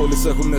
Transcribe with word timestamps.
πόλεις 0.00 0.24
έχουν 0.24 0.54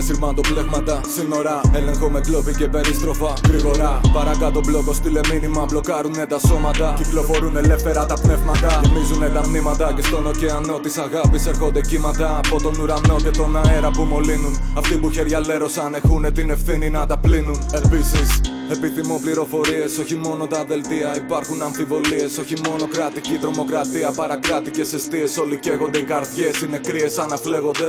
πλέγματα 0.52 1.00
Σύνορα, 1.14 1.60
έλεγχο 1.74 2.10
με 2.10 2.20
κλόπη 2.20 2.54
και 2.54 2.68
περιστροφά 2.68 3.32
Γρήγορα, 3.48 4.00
παρακάτω 4.12 4.60
μπλόκο 4.66 4.92
στείλε 4.92 5.20
μήνυμα 5.32 5.64
Μπλοκάρουνε 5.64 6.26
τα 6.26 6.38
σώματα. 6.38 6.94
Κυκλοφορούν 6.96 7.56
ελεύθερα 7.56 8.06
τα 8.06 8.14
πνεύματα. 8.22 8.80
Γεμίζουνε 8.84 9.28
τα 9.28 9.48
μνήματα 9.48 9.92
Και 9.96 10.02
στον 10.02 10.26
ωκεανό 10.26 10.78
της 10.78 10.98
αγάπης 10.98 11.46
έρχονται 11.46 11.80
κύματα. 11.80 12.40
Από 12.44 12.62
τον 12.62 12.74
ουρανό 12.80 13.16
και 13.16 13.30
τον 13.30 13.56
αέρα 13.56 13.90
που 13.90 14.02
μολύνουν 14.02 14.58
Αυτοί 14.74 14.96
που 14.96 15.10
χέρια 15.10 15.40
λέρωσαν 15.46 15.94
έχουν 15.94 16.32
την 16.32 16.50
ευθύνη 16.50 16.90
να 16.90 17.06
τα 17.06 17.18
πλύνουν. 17.18 17.58
Επίσης 17.72 18.51
Επιθυμώ 18.72 19.18
πληροφορίες, 19.22 19.98
όχι 19.98 20.14
μόνο 20.14 20.46
τα 20.46 20.64
δελτία. 20.64 21.16
Υπάρχουν 21.16 21.62
αμφιβολίες, 21.62 22.38
όχι 22.38 22.54
μόνο 22.68 22.86
κρατική 22.88 23.38
τρομοκρατία. 23.40 24.10
Παρακράτικε 24.10 24.80
αιστείες, 24.80 25.36
όλοι 25.36 25.56
καίγονται. 25.58 25.98
Οι 25.98 26.02
καρδιές 26.02 26.60
είναι 26.60 26.78
κρύε, 26.78 27.08
αναφλέγονται. 27.18 27.86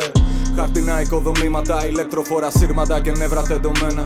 Χαρτινά 0.56 1.02
οικοδομήματα, 1.02 1.88
ηλεκτροφόρα 1.88 2.50
σύρματα 2.52 3.02
και 3.02 3.12
νεύρα 3.12 3.42
τεντωμένα. 3.42 4.04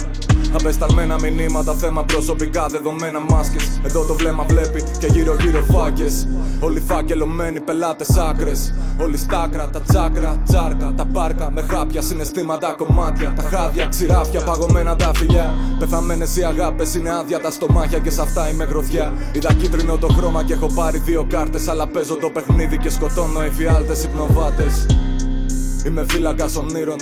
Απεσταλμένα 0.54 1.16
μηνύματα, 1.20 1.74
θέμα 1.74 2.04
προσωπικά 2.04 2.68
δεδομένα 2.68 3.20
μάσκες. 3.20 3.80
Εδώ 3.84 4.04
το 4.04 4.14
βλέμμα 4.14 4.44
βλέπει 4.44 4.84
και 5.00 5.08
γύρω-γύρω 5.08 5.64
φάκες. 5.72 6.28
Όλοι 6.60 6.80
φάκελωμένοι, 6.80 7.60
πελάτες 7.60 8.18
άκρες. 8.18 8.74
Όλοι 9.02 9.18
στάκρα, 9.18 9.70
τα 9.70 9.82
τσάκρα, 9.82 10.42
τσάρκα, 10.46 10.94
τα 10.98 11.06
πάρκα. 11.06 11.52
Με 11.52 11.62
χάπια, 11.62 12.02
συναισθήματα, 12.02 12.76
κομμάτια. 12.78 13.34
Τα 13.36 13.42
χάδια, 13.42 13.86
ξηράφια, 13.86 14.42
παγωμένα 14.44 14.96
τα 14.96 15.12
φιλιά. 15.16 15.54
Πεθαμένες 15.80 16.38
οι 16.38 16.44
αγάπες 16.44 16.96
είναι 16.96 17.10
άδεια 17.10 17.40
τα 17.40 17.52
στομάχια 17.52 18.00
και 18.00 18.10
σε 18.10 18.22
αυτά 18.22 18.50
είμαι 18.50 18.64
γροθιά. 18.64 19.14
Είδα 19.32 19.54
κίτρινο 19.54 19.98
το 19.98 20.08
χρώμα 20.08 20.44
και 20.44 20.54
έχω 20.54 20.68
πάρει 20.76 20.98
δύο 20.98 21.26
κάρτες. 21.30 21.68
Αλλά 21.68 21.88
παίζω 21.88 22.16
το 22.16 22.30
παιχνίδι 22.30 22.78
και 22.78 22.90
σκοτώνω 22.90 23.42
εφιάλτες 23.42 24.04
υπνοβάτες. 24.04 24.86
Είμαι 25.86 26.06
φύλακας 26.10 26.56
όνειρων. 26.56 26.98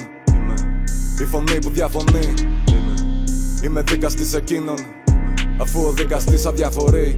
Η 1.21 1.23
φωνή 1.23 1.59
που 1.61 1.69
διαφωνεί. 1.69 2.33
Είμαι 3.63 3.81
δικαστή 3.81 4.37
εκείνων. 4.37 4.77
Αφού 5.61 5.81
ο 5.81 5.91
δικαστή 5.91 6.47
αδιαφορεί. 6.47 7.13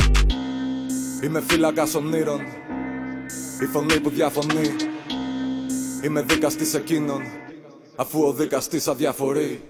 Είμαι 1.24 1.44
φύλακας 1.48 1.96
όνειρων. 1.96 2.40
Η 3.62 3.66
φωνή 3.66 4.00
που 4.00 4.10
διαφωνεί. 4.10 4.76
Είμαι 6.04 6.22
δικαστή 6.22 6.78
εκείνων. 6.78 7.22
Αφού 7.96 8.24
ο 8.24 8.34
δικαστή 8.34 8.82
αδιαφορεί. 8.90 9.62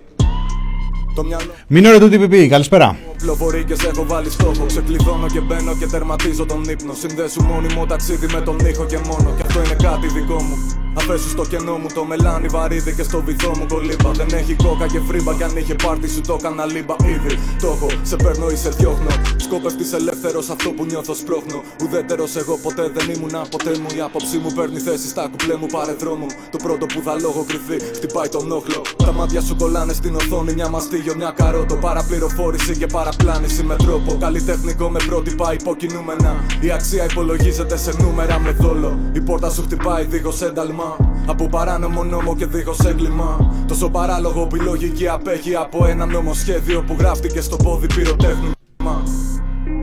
Μην 1.67 1.85
ώρα 1.85 1.99
του 1.99 2.09
TPP, 2.11 2.47
καλησπέρα. 2.49 2.97
Πλοφορεί 3.17 3.63
και 3.63 3.75
σε 3.75 3.87
έχω 3.87 4.05
βάλει 4.05 4.29
στόχο. 4.29 4.65
Ξεκλειδώνω 4.65 5.27
και 5.27 5.39
μπαίνω 5.39 5.75
και 5.75 5.85
τερματίζω 5.85 6.45
τον 6.45 6.63
ύπνο. 6.63 6.93
Συνδέσου 6.93 7.43
μόνιμο 7.43 7.85
ταξίδι 7.85 8.27
με 8.33 8.41
τον 8.41 8.59
ήχο 8.59 8.85
και 8.85 8.97
μόνο. 8.97 9.33
Και 9.37 9.43
αυτό 9.45 9.59
είναι 9.59 9.75
κάτι 9.83 10.07
δικό 10.07 10.41
μου. 10.41 10.57
Αφέσου 10.97 11.29
στο 11.29 11.45
κενό 11.45 11.77
μου 11.77 11.87
το 11.93 12.03
μελάνι 12.03 12.47
βαρύδι 12.47 12.93
και 12.93 13.03
στο 13.03 13.21
βυθό 13.21 13.49
μου 13.57 13.65
κολύμπα. 13.69 14.11
Δεν 14.11 14.27
έχει 14.33 14.55
κόκα 14.55 14.87
και 14.87 14.99
φρύμπα 15.07 15.33
κι 15.33 15.43
αν 15.43 15.57
είχε 15.57 15.75
πάρτι 15.83 16.09
σου 16.09 16.21
το 16.21 16.37
έκανα 16.39 16.65
λίμπα. 16.65 16.95
Ήδη 17.05 17.39
το 17.61 17.67
έχω, 17.67 17.87
σε 18.01 18.15
παίρνω 18.15 18.49
ή 18.49 18.55
σε 18.55 18.69
διώχνω. 18.69 19.07
Σκόπευτη 19.37 19.95
ελεύθερος 19.95 20.49
αυτό 20.49 20.69
που 20.69 20.85
νιώθω 20.85 21.13
σπρώχνω. 21.13 21.63
Ουδέτερος 21.83 22.35
εγώ 22.35 22.57
ποτέ 22.57 22.91
δεν 22.95 23.09
ήμουν 23.15 23.35
ποτέ 23.49 23.71
μου. 23.81 23.87
Η 23.97 24.02
άποψή 24.02 24.37
μου 24.37 24.52
παίρνει 24.55 24.79
θέση 24.79 25.07
στα 25.07 25.27
κουπλέ 25.31 25.55
μου 25.55 25.65
πάρε 25.65 25.93
δρόμο. 25.93 26.25
Το 26.52 26.57
πρώτο 26.63 26.85
που 26.85 27.02
θα 27.03 27.19
λόγω 27.19 27.45
κρυφτεί 27.47 27.85
χτυπάει 27.95 28.29
τον 28.29 28.52
όχλο. 28.52 28.81
Τα 28.97 29.11
μάτια 29.11 29.41
σου 29.41 29.55
κολλάνε 29.55 29.93
στην 29.93 30.15
οθόνη 30.15 30.53
μια 30.53 30.69
μαστίγιο, 30.69 31.15
μια 31.15 31.31
καρότο. 31.35 31.75
Παραπληροφόρηση 31.75 32.77
και 32.77 32.87
παραπλάνηση 33.08 33.63
με 33.63 33.75
τρόπο. 33.75 34.17
Καλλιτεχνικό 34.19 34.89
με 34.89 35.00
πρότυπα 35.08 35.53
υποκινούμενα. 35.53 36.36
Η 36.59 36.71
αξία 36.71 37.05
υπολογίζεται 37.11 37.77
σε 37.77 37.93
νούμερα 38.02 38.39
με 38.39 38.52
δόλο. 38.52 38.99
Η 39.11 39.21
πόρτα 39.21 39.49
σου 39.49 39.61
χτυπάει 39.61 40.05
δίχως 40.05 40.42
ένταλμα. 40.42 40.98
Από 41.26 41.48
παράνομο 41.48 42.04
νόμο 42.04 42.36
και 42.36 42.45
δίχως 42.45 42.80
έγκλημα. 42.80 43.54
Τόσο 43.67 43.89
παράλογο 43.89 44.48
που 44.48 44.55
η 44.55 44.59
λογική 44.59 45.08
απέχει 45.08 45.55
από 45.55 45.86
ένα 45.86 46.05
νομοσχέδιο 46.05 46.83
που 46.87 46.95
γράφτηκε 46.99 47.42
στο 47.42 47.55
πόδι 47.55 47.87
πυροτέχνημα. 47.87 49.04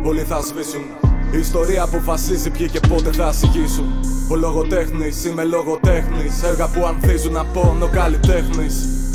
Όλοι 0.04 0.20
θα 0.20 0.40
σβήσουν. 0.40 0.82
Η 1.32 1.38
ιστορία 1.38 1.82
αποφασίζει 1.82 2.50
ποιοι 2.50 2.68
και 2.68 2.80
πότε 2.88 3.12
θα 3.12 3.26
ασυγήσουν. 3.26 3.84
Ο 4.30 4.36
λογοτέχνης, 4.36 5.24
είμαι 5.24 5.44
λογοτέχνης. 5.44 6.42
Έργα 6.42 6.68
που 6.68 6.86
ανθίζουν 6.86 7.36
από 7.36 7.60
όνο 7.74 7.88
καλλιτέχνη. 7.88 8.66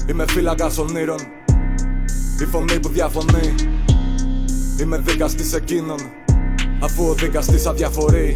Είμαι 0.09 0.25
φύλακας 0.28 0.78
ονείρων. 0.78 1.19
Η 2.41 2.45
φωνή 2.45 2.79
που 2.79 2.89
διαφωνεί. 2.89 3.78
Είμαι 4.81 4.97
δικαστή 4.97 5.44
εκείνων. 5.56 5.97
Αφού 6.79 7.03
ο 7.03 7.13
δικαστή 7.13 7.67
αδιαφορεί. 7.67 8.35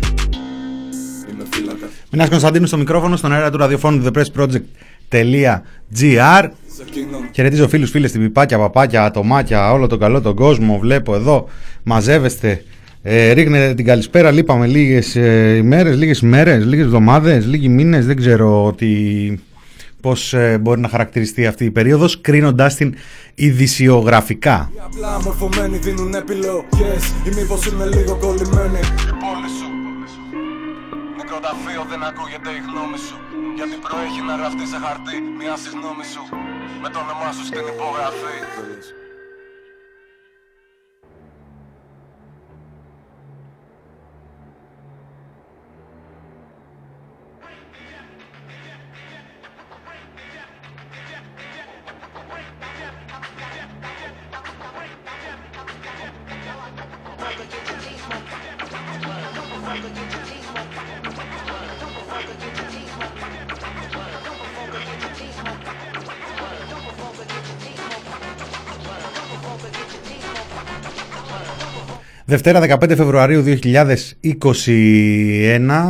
Μινάς 2.12 2.30
Κωνσταντίνου 2.30 2.66
στο 2.66 2.78
μικρόφωνο 2.78 3.16
στον 3.16 3.34
αέρα 3.34 3.52
του 3.52 3.58
ραδιοφώνου 3.58 4.04
thepressproject.gr 4.06 6.50
Χαιρετίζω 7.34 7.68
φίλους, 7.68 7.90
φίλες, 7.90 8.12
την 8.12 8.22
πιπάκια, 8.22 8.58
παπάκια, 8.58 9.03
ατομάκια, 9.03 9.72
όλο 9.72 9.88
τον 9.88 10.00
καλό 10.00 10.22
τον 10.22 10.36
κόσμο. 10.36 10.80
Βλέπω 10.80 11.16
εδώ, 11.16 11.48
μαζεύεστε, 11.84 12.64
ε, 13.02 13.32
ρίχνετε 13.32 13.74
την 13.74 13.86
καλησπέρα. 13.86 14.32
Λείπαμε 14.32 14.68
λίγες 14.68 15.16
ε, 15.16 15.56
ημέρες, 15.56 15.98
λίγες 15.98 16.20
ημέρες, 16.20 16.66
λίγες 16.66 16.86
εβδομάδες, 16.86 17.46
λίγοι 17.46 17.70
μήνες. 17.70 18.06
Δεν 18.06 18.16
ξέρω 18.16 18.66
ότι 18.66 19.40
πώς 20.06 20.34
ε, 20.34 20.58
μπορεί 20.62 20.80
να 20.81 20.90
χαρακτηριστεί 20.90 21.41
αυτή 21.47 21.64
η 21.66 21.72
περίοδος 21.72 22.22
κρίνοντας 22.22 22.75
την 22.75 22.96
ειδησιογραφικά. 23.36 24.72
Απλά 24.88 25.22
μορφωμένοι 25.22 25.78
δίνουν 25.78 26.14
επιλογές 26.14 27.03
ή 27.28 27.30
μήπως 27.38 27.66
είναι 27.68 27.86
λίγο 27.96 28.14
κολλημένοι. 28.24 28.81
Νεκροταφείο 31.18 31.81
δεν 31.91 32.02
ακούγεται 32.09 32.50
η 32.59 32.62
γνώμη 32.68 33.00
σου. 33.06 33.16
Γιατί 33.58 33.75
προέχει 33.86 34.22
να 34.30 34.36
γραφτεί 34.40 34.66
σε 34.72 34.78
χαρτί 34.84 35.18
μια 35.40 35.56
συγνώμη 35.64 36.06
σου. 36.14 36.24
Με 36.81 36.88
το 36.94 36.97
όνομά 37.03 37.30
σου 37.35 37.44
στην 37.50 37.66
υπογραφή 37.74 38.38
Δευτέρα 72.25 72.78
15 72.79 72.94
Φεβρουαρίου 72.95 73.44
2021 73.45 73.50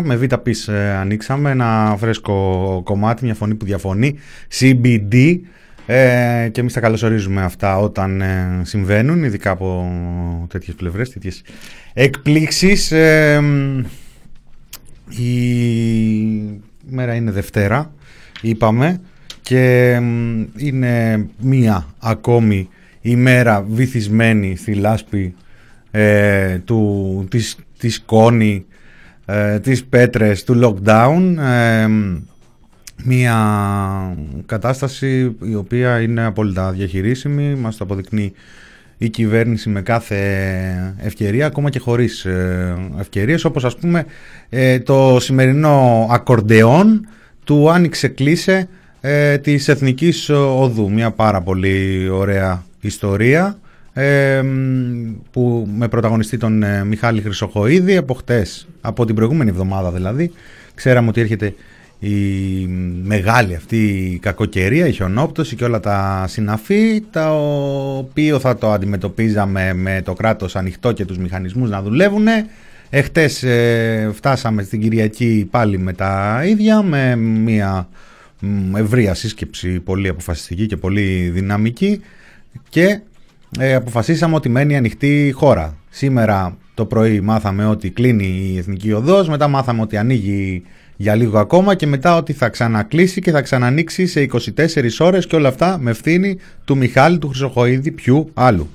με 0.03 0.15
β' 0.15 0.35
πις 0.35 0.67
ε, 0.67 0.95
ανοίξαμε 0.99 1.51
ένα 1.51 1.95
φρέσκο 1.99 2.81
κομμάτι, 2.83 3.25
μια 3.25 3.33
φωνή 3.33 3.55
που 3.55 3.65
διαφωνεί, 3.65 4.15
CBD 4.59 5.39
ε, 5.85 6.49
και 6.51 6.59
εμείς 6.59 6.73
τα 6.73 6.79
καλωσορίζουμε 6.79 7.41
αυτά 7.41 7.77
όταν 7.77 8.21
ε, 8.21 8.61
συμβαίνουν, 8.63 9.23
ειδικά 9.23 9.51
από 9.51 9.87
τέτοιες 10.49 10.75
πλευρές, 10.75 11.09
τέτοιες 11.09 11.41
εκπλήξεις. 11.93 12.91
Ε, 12.91 13.41
η 15.09 16.61
μέρα 16.89 17.13
είναι 17.13 17.31
Δευτέρα, 17.31 17.93
είπαμε, 18.41 19.01
και 19.41 19.91
είναι 20.57 21.25
μία 21.39 21.85
ακόμη 21.99 22.69
ημέρα 23.01 23.65
βυθισμένη 23.69 24.55
στη 24.55 24.73
λάσπη 24.73 25.35
ε, 25.95 26.57
του, 26.57 27.25
της, 27.29 27.55
της 27.77 28.01
κόνη, 28.05 28.65
ε, 29.25 29.59
της 29.59 29.85
πέτρες, 29.85 30.43
του 30.43 30.59
lockdown. 30.63 31.35
Ε, 31.37 31.87
μια 33.03 33.37
κατάσταση 34.45 35.35
η 35.41 35.55
οποία 35.55 36.01
είναι 36.01 36.25
απόλυτα 36.25 36.71
διαχειρίσιμη, 36.71 37.55
μας 37.55 37.77
το 37.77 37.83
αποδεικνύει 37.83 38.33
η 38.97 39.09
κυβέρνηση 39.09 39.69
με 39.69 39.81
κάθε 39.81 40.17
ευκαιρία, 40.97 41.45
ακόμα 41.45 41.69
και 41.69 41.79
χωρίς 41.79 42.25
ε, 42.25 42.75
ευκαιρίες, 42.99 43.45
όπως 43.45 43.65
ας 43.65 43.75
πούμε 43.77 44.05
ε, 44.49 44.79
το 44.79 45.17
σημερινό 45.19 46.07
ακορντεόν 46.11 47.07
του 47.43 47.71
άνοιξε 47.71 48.07
κλείσε 48.07 48.67
ε, 49.01 49.37
της 49.37 49.67
Εθνικής 49.67 50.29
Οδού, 50.29 50.91
μια 50.91 51.11
πάρα 51.11 51.41
πολύ 51.41 52.09
ωραία 52.11 52.63
ιστορία 52.81 53.57
που 55.31 55.67
με 55.77 55.87
πρωταγωνιστή 55.87 56.37
τον 56.37 56.63
ε, 56.63 56.83
Μιχάλη 56.83 57.21
Χρυσοχοίδη 57.21 57.97
από 57.97 58.13
χτες, 58.13 58.67
από 58.81 59.05
την 59.05 59.15
προηγούμενη 59.15 59.49
εβδομάδα 59.49 59.91
δηλαδή. 59.91 60.31
Ξέραμε 60.75 61.09
ότι 61.09 61.21
έρχεται 61.21 61.53
η 61.99 62.15
μεγάλη 63.03 63.55
αυτή 63.55 63.77
η 64.13 64.19
κακοκαιρία, 64.19 64.87
η 64.87 64.91
χιονόπτωση 64.91 65.55
και 65.55 65.63
όλα 65.63 65.79
τα 65.79 66.25
συναφή 66.27 67.03
τα 67.11 67.35
οποίο 67.97 68.39
θα 68.39 68.55
το 68.55 68.71
αντιμετωπίζαμε 68.71 69.73
με 69.73 70.01
το 70.05 70.13
κράτος 70.13 70.55
ανοιχτό 70.55 70.91
και 70.91 71.05
τους 71.05 71.17
μηχανισμούς 71.17 71.69
να 71.69 71.81
δουλεύουν 71.81 72.27
Εχθές 72.95 73.43
ε, 73.43 74.11
φτάσαμε 74.13 74.63
στην 74.63 74.81
Κυριακή 74.81 75.47
πάλι 75.51 75.77
με 75.77 75.93
τα 75.93 76.41
ίδια, 76.45 76.81
με 76.81 77.15
μια 77.15 77.89
ευρεία 78.75 79.13
σύσκεψη 79.13 79.79
πολύ 79.79 80.07
αποφασιστική 80.07 80.65
και 80.65 80.77
πολύ 80.77 81.29
δυναμική. 81.33 82.01
Και 82.69 82.99
ε, 83.59 83.73
αποφασίσαμε 83.73 84.35
ότι 84.35 84.49
μένει 84.49 84.77
ανοιχτή 84.77 85.27
η 85.27 85.31
χώρα. 85.31 85.77
Σήμερα 85.89 86.57
το 86.73 86.85
πρωί 86.85 87.21
μάθαμε 87.21 87.65
ότι 87.65 87.89
κλείνει 87.89 88.51
η 88.53 88.57
Εθνική 88.57 88.91
Οδός, 88.91 89.29
μετά 89.29 89.47
μάθαμε 89.47 89.81
ότι 89.81 89.97
ανοίγει 89.97 90.63
για 90.95 91.15
λίγο 91.15 91.39
ακόμα 91.39 91.75
και 91.75 91.87
μετά 91.87 92.15
ότι 92.15 92.33
θα 92.33 92.49
ξανακλείσει 92.49 93.21
και 93.21 93.31
θα 93.31 93.41
ξανανοίξει 93.41 94.05
σε 94.07 94.29
24 94.31 94.89
ώρες 94.99 95.27
και 95.27 95.35
όλα 95.35 95.47
αυτά 95.47 95.77
με 95.77 95.91
ευθύνη 95.91 96.37
του 96.65 96.77
Μιχάλη 96.77 97.17
του 97.17 97.27
Χρυσοχοίδη 97.27 97.91
ποιου 97.91 98.29
άλλου. 98.33 98.69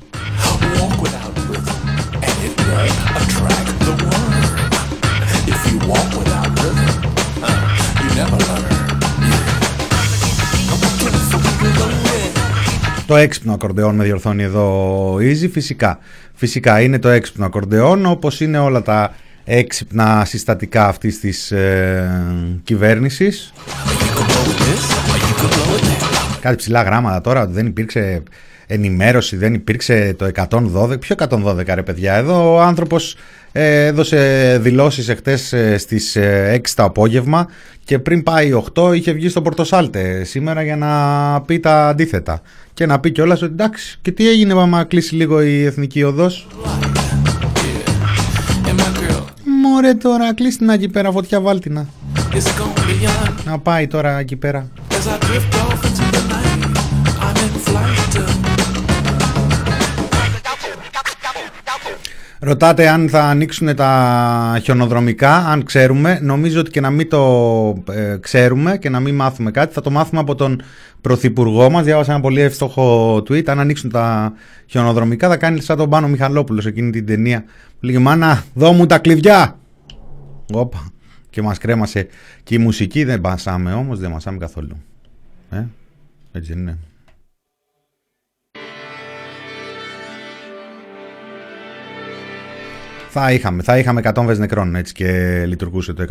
Το 13.09 13.17
έξυπνο 13.17 13.53
ακορντεόν 13.53 13.95
με 13.95 14.05
διορθώνει 14.05 14.43
εδώ 14.43 14.65
ο 15.13 15.17
Easy. 15.17 15.49
Φυσικά, 15.53 15.99
φυσικά 16.35 16.81
είναι 16.81 16.99
το 16.99 17.09
έξυπνο 17.09 17.47
ακορντεόν 17.47 18.07
όπως 18.07 18.41
είναι 18.41 18.59
όλα 18.59 18.83
τα 18.83 19.15
έξυπνα 19.45 20.25
συστατικά 20.25 20.87
αυτής 20.87 21.21
της 21.21 21.51
ε, 21.51 22.61
κυβέρνησης. 22.65 23.53
Κάτι 26.41 26.57
ψηλά 26.57 26.83
γράμματα 26.83 27.21
τώρα 27.21 27.43
ότι 27.43 27.53
δεν 27.53 27.67
υπήρξε 27.67 28.23
ενημέρωση, 28.67 29.37
δεν 29.37 29.55
υπήρξε 29.55 30.15
το 30.19 30.31
112. 30.35 31.01
Ποιο 31.01 31.17
112 31.29 31.65
ρε 31.75 31.83
παιδιά, 31.83 32.15
εδώ 32.15 32.55
ο 32.55 32.61
άνθρωπος 32.61 33.13
ε, 33.13 33.19
έδωσε 33.53 34.59
δηλώσεις 34.61 35.09
εχθές 35.09 35.53
ε, 35.53 35.79
στις 35.79 36.17
6 36.17 36.21
ε, 36.21 36.61
το 36.75 36.83
απόγευμα 36.85 37.49
και 37.85 37.99
πριν 37.99 38.23
πάει 38.23 38.63
8 38.75 38.95
είχε 38.95 39.13
βγει 39.13 39.29
στο 39.29 39.43
Πορτοσάλτε 39.43 40.25
σήμερα 40.25 40.63
για 40.63 40.77
να 40.77 41.41
πει 41.41 41.61
τα 41.61 41.89
αντίθετα. 41.89 42.41
Και 42.75 42.87
να 42.87 43.01
πει 43.01 43.11
κιόλας 43.11 43.43
ότι 43.43 43.53
εντάξει 43.53 43.99
και 44.03 44.13
τι 44.13 44.29
έγινε 44.29 44.61
άμα 44.61 44.85
κλείσει 44.85 45.15
λίγο 45.15 45.43
η 45.43 45.65
εθνική 45.65 46.03
οδός; 46.03 46.47
Μωρέ 49.63 49.95
τώρα 49.95 50.35
κλείσει 50.35 50.59
την 50.59 50.69
εκεί 50.69 50.89
πέρα 50.89 51.13
φωτιά 51.13 51.41
βάλτινα 51.41 51.87
Να 53.45 53.59
πάει 53.59 53.87
τώρα 53.87 54.19
εκεί 54.19 54.37
πέρα 54.37 54.69
Ρωτάτε 62.41 62.89
αν 62.89 63.09
θα 63.09 63.25
ανοίξουν 63.25 63.75
τα 63.75 64.61
χιονοδρομικά, 64.63 65.37
αν 65.37 65.65
ξέρουμε. 65.65 66.19
Νομίζω 66.23 66.61
ότι 66.61 66.71
και 66.71 66.81
να 66.81 66.91
μην 66.91 67.09
το 67.09 67.83
ε, 67.91 68.17
ξέρουμε 68.21 68.79
και 68.79 68.89
να 68.89 69.01
μην 69.01 69.15
μάθουμε 69.15 69.51
κάτι, 69.51 69.75
θα 69.75 69.81
το 69.81 69.91
μάθουμε 69.91 70.21
από 70.21 70.35
τον 70.35 70.63
Πρωθυπουργό 71.01 71.71
μας. 71.71 71.85
Διάβασα 71.85 72.13
ένα 72.13 72.21
πολύ 72.21 72.41
εύστοχο 72.41 73.17
tweet. 73.17 73.49
Αν 73.49 73.61
ανοίξουν 73.61 73.91
τα 73.91 74.33
χιονοδρομικά, 74.67 75.29
θα 75.29 75.37
κάνει 75.37 75.61
σαν 75.61 75.77
τον 75.77 75.91
Πάνο 75.91 76.09
Μιχαλόπουλος 76.09 76.63
σε 76.63 76.69
εκείνη 76.69 76.91
την 76.91 77.07
ταινία. 77.07 77.45
Λίγη 77.81 77.99
μάνα, 77.99 78.45
δώ 78.55 78.73
μου 78.73 78.87
τα 78.87 78.99
κλειδιά! 78.99 79.59
Όπα. 80.53 80.93
Και 81.31 81.43
μας 81.43 81.59
κρέμασε. 81.59 82.07
Και 82.43 82.55
η 82.55 82.59
μουσική 82.59 83.05
δεν 83.05 83.21
πασάμε 83.21 83.73
όμως, 83.73 83.99
δεν 83.99 84.11
μασάμε 84.11 84.39
καθόλου. 84.39 84.77
Ε, 85.51 85.65
έτσι 86.33 86.53
είναι. 86.53 86.79
Θα 93.09 93.33
είχαμε, 93.33 93.63
θα 93.63 93.79
είχαμε 93.79 94.01
100 94.05 94.23
βες 94.25 94.39
νεκρών 94.39 94.75
έτσι 94.75 94.93
και 94.93 95.43
λειτουργούσε 95.47 95.93
το 95.93 96.05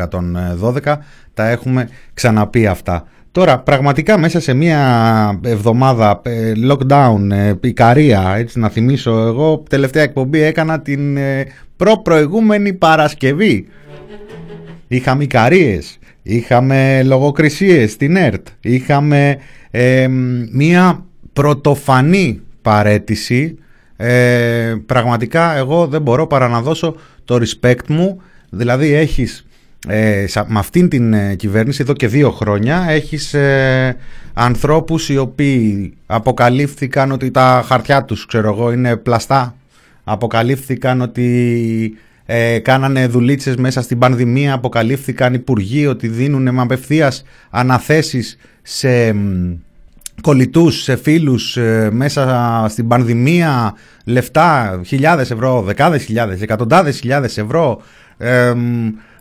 112. 0.84 0.96
Τα 1.34 1.50
έχουμε 1.50 1.90
ξαναπεί 2.14 2.68
αυτά. 2.68 3.08
Τώρα, 3.32 3.60
πραγματικά 3.60 4.18
μέσα 4.18 4.40
σε 4.40 4.54
μία 4.54 5.40
εβδομάδα 5.44 6.22
ε, 6.24 6.52
lockdown, 6.70 7.32
ε, 7.32 7.54
Ικαρία, 7.62 8.34
έτσι 8.38 8.60
να 8.60 8.70
θυμίσω, 8.70 9.12
εγώ 9.12 9.64
τελευταία 9.70 10.04
εκπομπή 10.04 10.42
έκανα 10.42 10.82
την 10.82 11.18
ε, 11.18 11.46
προ-προηγούμενη 11.76 12.74
Παρασκευή. 12.74 13.68
Είχαμε 14.88 15.24
Ικαρίες, 15.24 16.00
είχαμε 16.24 17.04
λογοκρισίες 17.04 17.92
στην 17.92 18.16
ΕΡΤ, 18.16 18.48
είχαμε 18.62 19.38
μία 20.52 21.06
πρωτοφανή 21.34 22.42
παρέτηση 22.62 23.58
ε, 23.98 24.76
πραγματικά 24.86 25.56
εγώ 25.56 25.88
δεν 25.88 26.02
μπορώ 26.02 26.28
παρά 26.28 26.48
να 26.48 26.62
δώσω 26.62 26.96
το 27.26 27.40
respect 27.42 27.88
μου. 27.88 28.22
Δηλαδή 28.50 28.94
έχεις 28.94 29.48
ε, 29.88 30.26
με 30.48 30.60
αυτήν 30.60 30.90
την 30.90 31.14
ε, 31.14 31.36
κυβέρνηση 31.36 31.82
εδώ 31.82 31.94
και 31.94 32.08
δύο 32.08 32.32
χρόνια 32.32 32.86
έχεις 32.90 33.34
ε, 33.34 33.96
ανθρώπους 34.34 35.10
οι 35.10 35.18
οποίοι 35.18 35.94
αποκαλύφθηκαν 36.06 37.12
ότι 37.12 37.32
τα 37.32 37.64
χαρτιά 37.68 38.04
τους 38.04 38.26
ξέρω 38.26 38.50
εγώ 38.50 38.72
είναι 38.72 38.96
πλαστά. 38.96 39.56
Αποκαλύφθηκαν 40.04 41.02
ότι 41.02 41.98
ε, 42.26 42.60
κάνανε 42.60 43.08
δουλίτσες 43.08 43.56
μέσα 43.56 43.82
στην 43.82 44.00
πανδημία. 44.00 44.54
Αποκαλύφθηκαν 44.54 45.34
υπουργοί 45.34 45.88
ότι 45.88 46.08
δίνουν 46.08 46.54
με 46.54 46.62
απευθείας 46.62 47.24
αναθέσεις 47.50 48.38
σε 48.62 49.16
κολλητούς, 50.22 50.82
σε 50.82 50.96
φίλους 50.96 51.58
ε, 51.58 51.90
μέσα 51.92 52.66
στην 52.70 52.88
πανδημία 52.88 53.76
λεφτά, 54.06 54.82
χιλιάδες 54.86 55.32
ευρώ, 55.32 55.62
δεκάδες 55.62 56.04
χιλιάδες, 56.04 56.42
εκατοντάδες 56.42 57.00
χιλιάδες 57.00 57.38
ευρώ. 57.38 57.82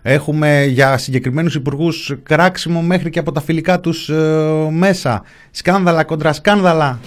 Έχουμε 0.09 0.65
για 0.65 0.99
συγκεκριμένους 0.99 1.55
υπουργούς 1.55 2.15
κράξιμο 2.23 2.83
μέχρι 2.83 3.11
και 3.11 3.19
από 3.19 3.33
τα 3.33 3.41
φιλικά 3.41 3.81
τους 3.81 4.09
ε, 4.09 4.69
μέσα. 4.71 5.23
Σκάνδαλα 5.51 6.05
κοντρα 6.05 6.33
σκάνδαλα. 6.33 7.01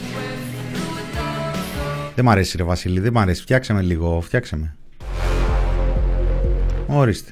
Δεν 2.15 2.25
μ' 2.25 2.29
αρέσει 2.29 2.57
ρε 2.57 2.63
Βασίλη, 2.63 2.99
δεν 2.99 3.11
μ' 3.11 3.17
αρέσει, 3.17 3.41
φτιάξε 3.41 3.73
με 3.73 3.81
λίγο, 3.81 4.21
φτιάξε 4.21 4.55
με. 4.55 4.75
Ορίστε. 6.87 7.31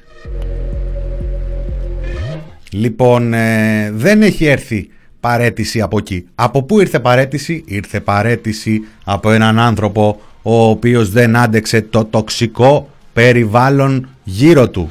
Λοιπόν, 2.70 3.34
ε, 3.34 3.90
δεν 3.94 4.22
έχει 4.22 4.44
έρθει 4.44 4.88
παρέτηση 5.20 5.80
από 5.80 5.98
εκεί. 5.98 6.26
Από 6.34 6.62
πού 6.62 6.80
ήρθε 6.80 7.00
παρέτηση; 7.00 7.64
Ήρθε 7.66 8.00
παρέτηση 8.00 8.80
από 9.04 9.30
έναν 9.30 9.58
άνθρωπο 9.58 10.20
ο 10.42 10.68
οποίος 10.68 11.10
δεν 11.10 11.36
άντεξε 11.36 11.82
το 11.82 12.04
τοξικό 12.04 12.88
περιβάλλον 13.12 14.08
γύρω 14.24 14.68
του. 14.68 14.88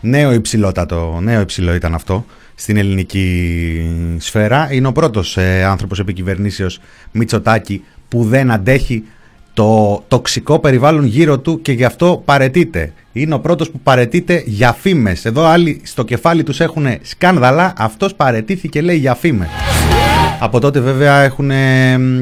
Νέο 0.00 0.32
υψηλότατο, 0.32 1.18
νέο 1.22 1.40
υψηλό 1.40 1.74
ήταν 1.74 1.94
αυτό 1.94 2.24
στην 2.54 2.76
ελληνική 2.76 4.16
σφαίρα. 4.18 4.72
Είναι 4.72 4.86
ο 4.86 4.92
πρώτος 4.92 5.36
ε, 5.36 5.64
άνθρωπος 5.64 5.98
επικυβερνήσεως 5.98 6.80
Μητσοτάκη 7.12 7.84
που 8.08 8.24
δεν 8.24 8.50
αντέχει 8.50 9.04
το 9.54 10.02
τοξικό 10.08 10.58
περιβάλλον 10.58 11.04
γύρω 11.04 11.38
του 11.38 11.62
και 11.62 11.72
γι' 11.72 11.84
αυτό 11.84 12.22
παρετείται. 12.24 12.92
Είναι 13.12 13.34
ο 13.34 13.40
πρώτος 13.40 13.70
που 13.70 13.80
παρετείται 13.80 14.42
για 14.46 14.72
φήμες. 14.72 15.24
Εδώ 15.24 15.44
άλλοι 15.44 15.80
στο 15.84 16.04
κεφάλι 16.04 16.42
τους 16.42 16.60
έχουν 16.60 16.86
σκάνδαλα, 17.02 17.72
αυτός 17.76 18.14
παρετήθηκε 18.14 18.80
λέει 18.80 18.96
για 18.96 19.14
φήμες. 19.14 19.48
Από 20.40 20.60
τότε 20.60 20.80
βέβαια 20.80 21.22
έχουν 21.22 21.50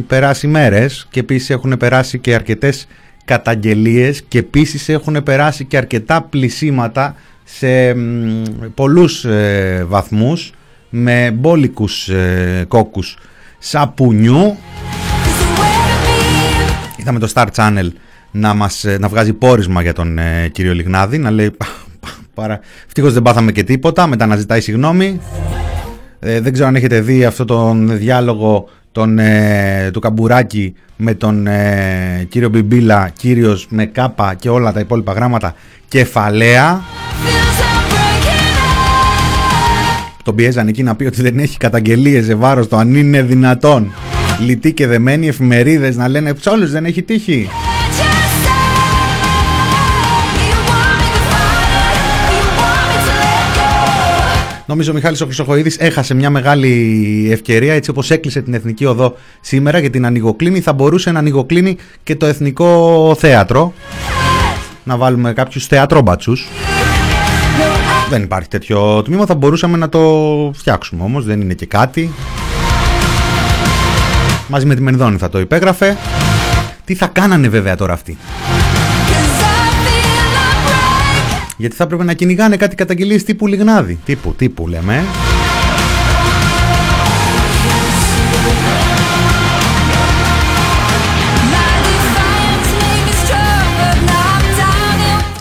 περάσει 0.07 0.47
μέρες 0.47 1.07
και 1.11 1.21
επίσης 1.21 1.51
έχουν 1.51 1.77
περάσει 1.77 2.19
και 2.19 2.35
αρκετές 2.35 2.87
καταγγελίες 3.25 4.23
και 4.29 4.39
επίσης 4.39 4.89
έχουν 4.89 5.23
περάσει 5.23 5.65
και 5.65 5.77
αρκετά 5.77 6.23
πλησίματα 6.23 7.15
σε 7.45 7.95
πολλούς 8.75 9.25
ε, 9.25 9.85
βαθμούς 9.89 10.53
με 10.91 11.31
μπόλικους 11.31 12.09
ε, 12.09 12.65
κόκκους 12.69 13.17
σαπουνιού 13.59 14.57
Είδαμε 17.09 17.27
το 17.27 17.33
Star 17.35 17.47
Channel 17.55 17.89
να, 18.31 18.55
μας, 18.55 18.85
ε, 18.85 18.99
να 18.99 19.09
βγάζει 19.09 19.33
πόρισμα 19.33 19.83
για 19.83 19.93
τον 19.93 20.19
ε, 20.19 20.49
κύριο 20.53 20.75
Λιγνάδη, 20.75 21.19
να 21.19 21.31
λέει 21.31 21.51
παρα... 22.35 22.61
ευτυχώς 22.87 23.13
δεν 23.13 23.23
πάθαμε 23.23 23.53
και 23.53 23.63
τίποτα, 23.63 24.07
μετά 24.07 24.27
να 24.27 24.37
ζητάει 24.37 24.61
συγγνώμη. 24.61 25.21
Ε, 26.21 26.41
δεν 26.41 26.53
ξέρω 26.53 26.69
αν 26.69 26.75
έχετε 26.75 27.01
δει 27.01 27.25
αυτό 27.25 27.45
τον 27.45 27.99
διάλογο 27.99 28.69
τον, 28.93 29.19
ε, 29.19 29.91
του 29.93 30.01
Καμπουράκη 30.01 30.75
με 30.97 31.15
τον 31.15 31.47
ε, 31.47 32.27
κύριο 32.29 32.49
Μπιμπίλα, 32.49 33.11
κύριος 33.17 33.67
με 33.71 33.87
κάπα 33.87 34.35
και 34.35 34.49
όλα 34.49 34.73
τα 34.73 34.81
υπόλοιπα 34.81 35.13
γράμματα, 35.13 35.55
κεφαλαία. 35.89 36.83
Τον 40.25 40.35
πιέζαν 40.35 40.69
εκεί 40.69 40.83
να 40.83 40.95
πει 40.95 41.05
ότι 41.05 41.23
δεν 41.23 41.39
έχει 41.39 41.57
καταγγελίες 41.57 42.25
σε 42.25 42.35
βάρος 42.35 42.69
το 42.69 42.77
αν 42.77 42.95
είναι 42.95 43.23
δυνατόν 43.23 43.93
λυτοί 44.39 44.73
και 44.73 44.87
δεμένοι 44.87 45.29
εφημερίδες 45.29 45.97
να 45.97 46.09
λένε 46.09 46.33
σε 46.41 46.49
όλους 46.49 46.71
δεν 46.71 46.85
έχει 46.85 47.03
τύχει. 47.03 47.49
Νομίζω 54.67 54.91
ο 54.91 54.95
Μιχάλης 54.95 55.21
ο 55.21 55.25
Χρυσοχοίδης 55.25 55.77
έχασε 55.79 56.15
μια 56.15 56.31
μεγάλη 56.31 57.29
ευκαιρία 57.33 57.75
έτσι 57.75 57.91
όπως 57.91 58.11
έκλεισε 58.11 58.43
την 58.43 58.55
Εθνική 58.55 58.85
Οδό 58.85 59.17
σήμερα 59.41 59.79
για 59.79 59.91
την 59.91 60.07
ανοιγοκλίνη 60.07 60.61
θα 60.61 60.73
μπορούσε 60.73 61.11
να 61.11 61.19
ανοιγοκλίνει 61.19 61.77
και 62.03 62.17
το 62.17 62.27
Εθνικό 62.27 63.15
Θέατρο 63.19 63.73
να 64.85 64.97
βάλουμε 64.97 65.33
κάποιους 65.33 65.67
θεατρόμπατσους. 65.67 66.49
Δεν 68.11 68.23
υπάρχει 68.23 68.49
τέτοιο 68.49 69.03
τμήμα, 69.03 69.27
θα 69.27 69.35
μπορούσαμε 69.35 69.77
να 69.77 69.89
το 69.89 70.01
φτιάξουμε 70.55 71.03
όμως, 71.03 71.25
δεν 71.25 71.41
είναι 71.41 71.55
και 71.55 71.67
κάτι. 71.67 72.11
Μαζί 74.49 74.67
με 74.67 74.75
τη 74.75 74.83
Μενδόνη 74.83 75.17
θα 75.17 75.29
το 75.29 75.41
υπέγραφε. 75.41 75.97
Τι 76.85 76.95
θα 76.95 77.07
κάνανε 77.07 77.49
βέβαια 77.49 77.77
τώρα 77.77 77.93
αυτοί; 77.93 78.17
Γιατί 81.57 81.77
θα 81.77 81.85
έπρεπε 81.85 82.05
να 82.05 82.13
κυνηγάνε 82.13 82.57
κάτι 82.57 82.75
καταγγελίες 82.75 83.25
τύπου 83.25 83.47
Λιγνάδη. 83.47 83.99
Τύπου, 84.05 84.35
τύπου 84.35 84.69
λέμε. 84.69 85.05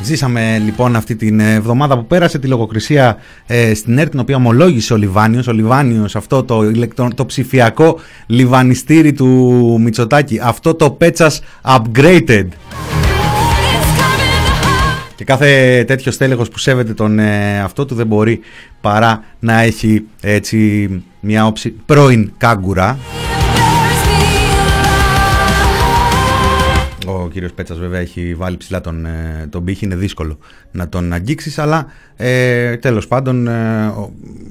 Ζήσαμε 0.08 0.62
λοιπόν 0.66 0.96
αυτή 0.96 1.16
την 1.16 1.40
εβδομάδα 1.40 1.98
που 1.98 2.06
πέρασε 2.06 2.40
τη 2.40 2.48
λογοκρισία 2.48 3.18
ε, 3.48 3.74
στην 3.74 3.98
ΕΡΤ 3.98 4.10
την 4.10 4.20
οποία 4.20 4.36
ομολόγησε 4.36 4.94
ο 4.94 4.96
Λιβάνιος. 4.96 5.48
Ο 5.48 5.52
Λιβάνιος 5.52 6.16
αυτό 6.16 6.44
το, 6.44 6.72
το 7.16 7.26
ψηφιακό 7.26 8.00
λιβανιστήρι 8.26 9.14
του 9.14 9.28
Μητσοτάκη. 9.82 10.40
Αυτό 10.44 10.76
το 10.76 10.92
πέτσας 10.92 11.42
upgraded. 11.62 12.48
Και 15.16 15.24
κάθε 15.24 15.84
τέτοιος 15.88 16.14
στέλεχος 16.14 16.50
που 16.50 16.58
σέβεται 16.58 16.94
τον 16.94 17.20
ε, 17.20 17.60
αυτό 17.60 17.86
του 17.86 17.96
δεν 17.96 18.08
μπορεί 18.08 18.40
παρά 18.82 19.24
να 19.40 19.62
έχει 19.62 20.06
έτσι 20.22 20.90
μια 21.20 21.46
όψη 21.46 21.70
πρώην 21.86 22.32
κάγκουρα. 22.38 22.98
Ο 27.10 27.30
κύριος 27.32 27.52
Πέτσας 27.54 27.80
βέβαια 27.80 28.00
έχει 28.00 28.36
βάλει 28.36 28.58
ψηλά 28.58 28.82
τον, 28.82 29.06
ε, 29.06 29.48
τον 29.50 29.64
πύχη, 29.64 29.86
είναι 29.86 29.96
δύσκολο 29.96 30.38
να 30.72 30.90
τον 30.90 31.14
αγγίξεις, 31.14 31.60
αλλά 31.60 31.86
ε, 32.16 32.78
τέλος 32.78 33.08
πάντων 33.08 33.48
ε, 33.48 33.94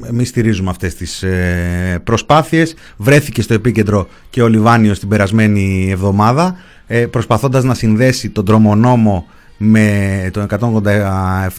εμείς 0.08 0.28
στηρίζουμε 0.28 0.70
αυτές 0.70 0.94
τις 0.94 1.22
ε, 1.22 2.00
προσπάθειες. 2.04 2.74
Βρέθηκε 2.96 3.42
στο 3.42 3.54
επίκεντρο 3.54 4.08
και 4.30 4.42
ο 4.42 4.48
Λιβάνιος 4.48 4.98
την 4.98 5.08
περασμένη 5.08 5.88
εβδομάδα, 5.90 6.56
ε, 6.86 7.06
προσπαθώντας 7.06 7.64
να 7.64 7.74
συνδέσει 7.74 8.30
τον 8.30 8.44
τρομονόμο 8.44 9.26
με 9.56 10.30
το 10.32 10.46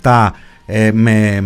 187 0.01 0.29
ε, 0.29 0.31
με 0.93 1.43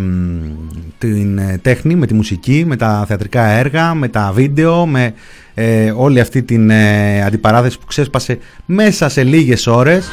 την 0.98 1.38
ε, 1.38 1.58
τέχνη, 1.62 1.94
με 1.94 2.06
τη 2.06 2.14
μουσική, 2.14 2.64
με 2.66 2.76
τα 2.76 3.04
θεατρικά 3.08 3.44
έργα, 3.44 3.94
με 3.94 4.08
τα 4.08 4.32
βίντεο, 4.34 4.86
με 4.86 5.14
ε, 5.54 5.92
όλη 5.96 6.20
αυτή 6.20 6.42
την 6.42 6.70
ε, 6.70 7.22
αντιπαράθεση 7.24 7.78
που 7.78 7.86
ξέσπασε 7.86 8.38
μέσα 8.66 9.08
σε 9.08 9.24
λίγες 9.24 9.66
ώρες. 9.66 10.12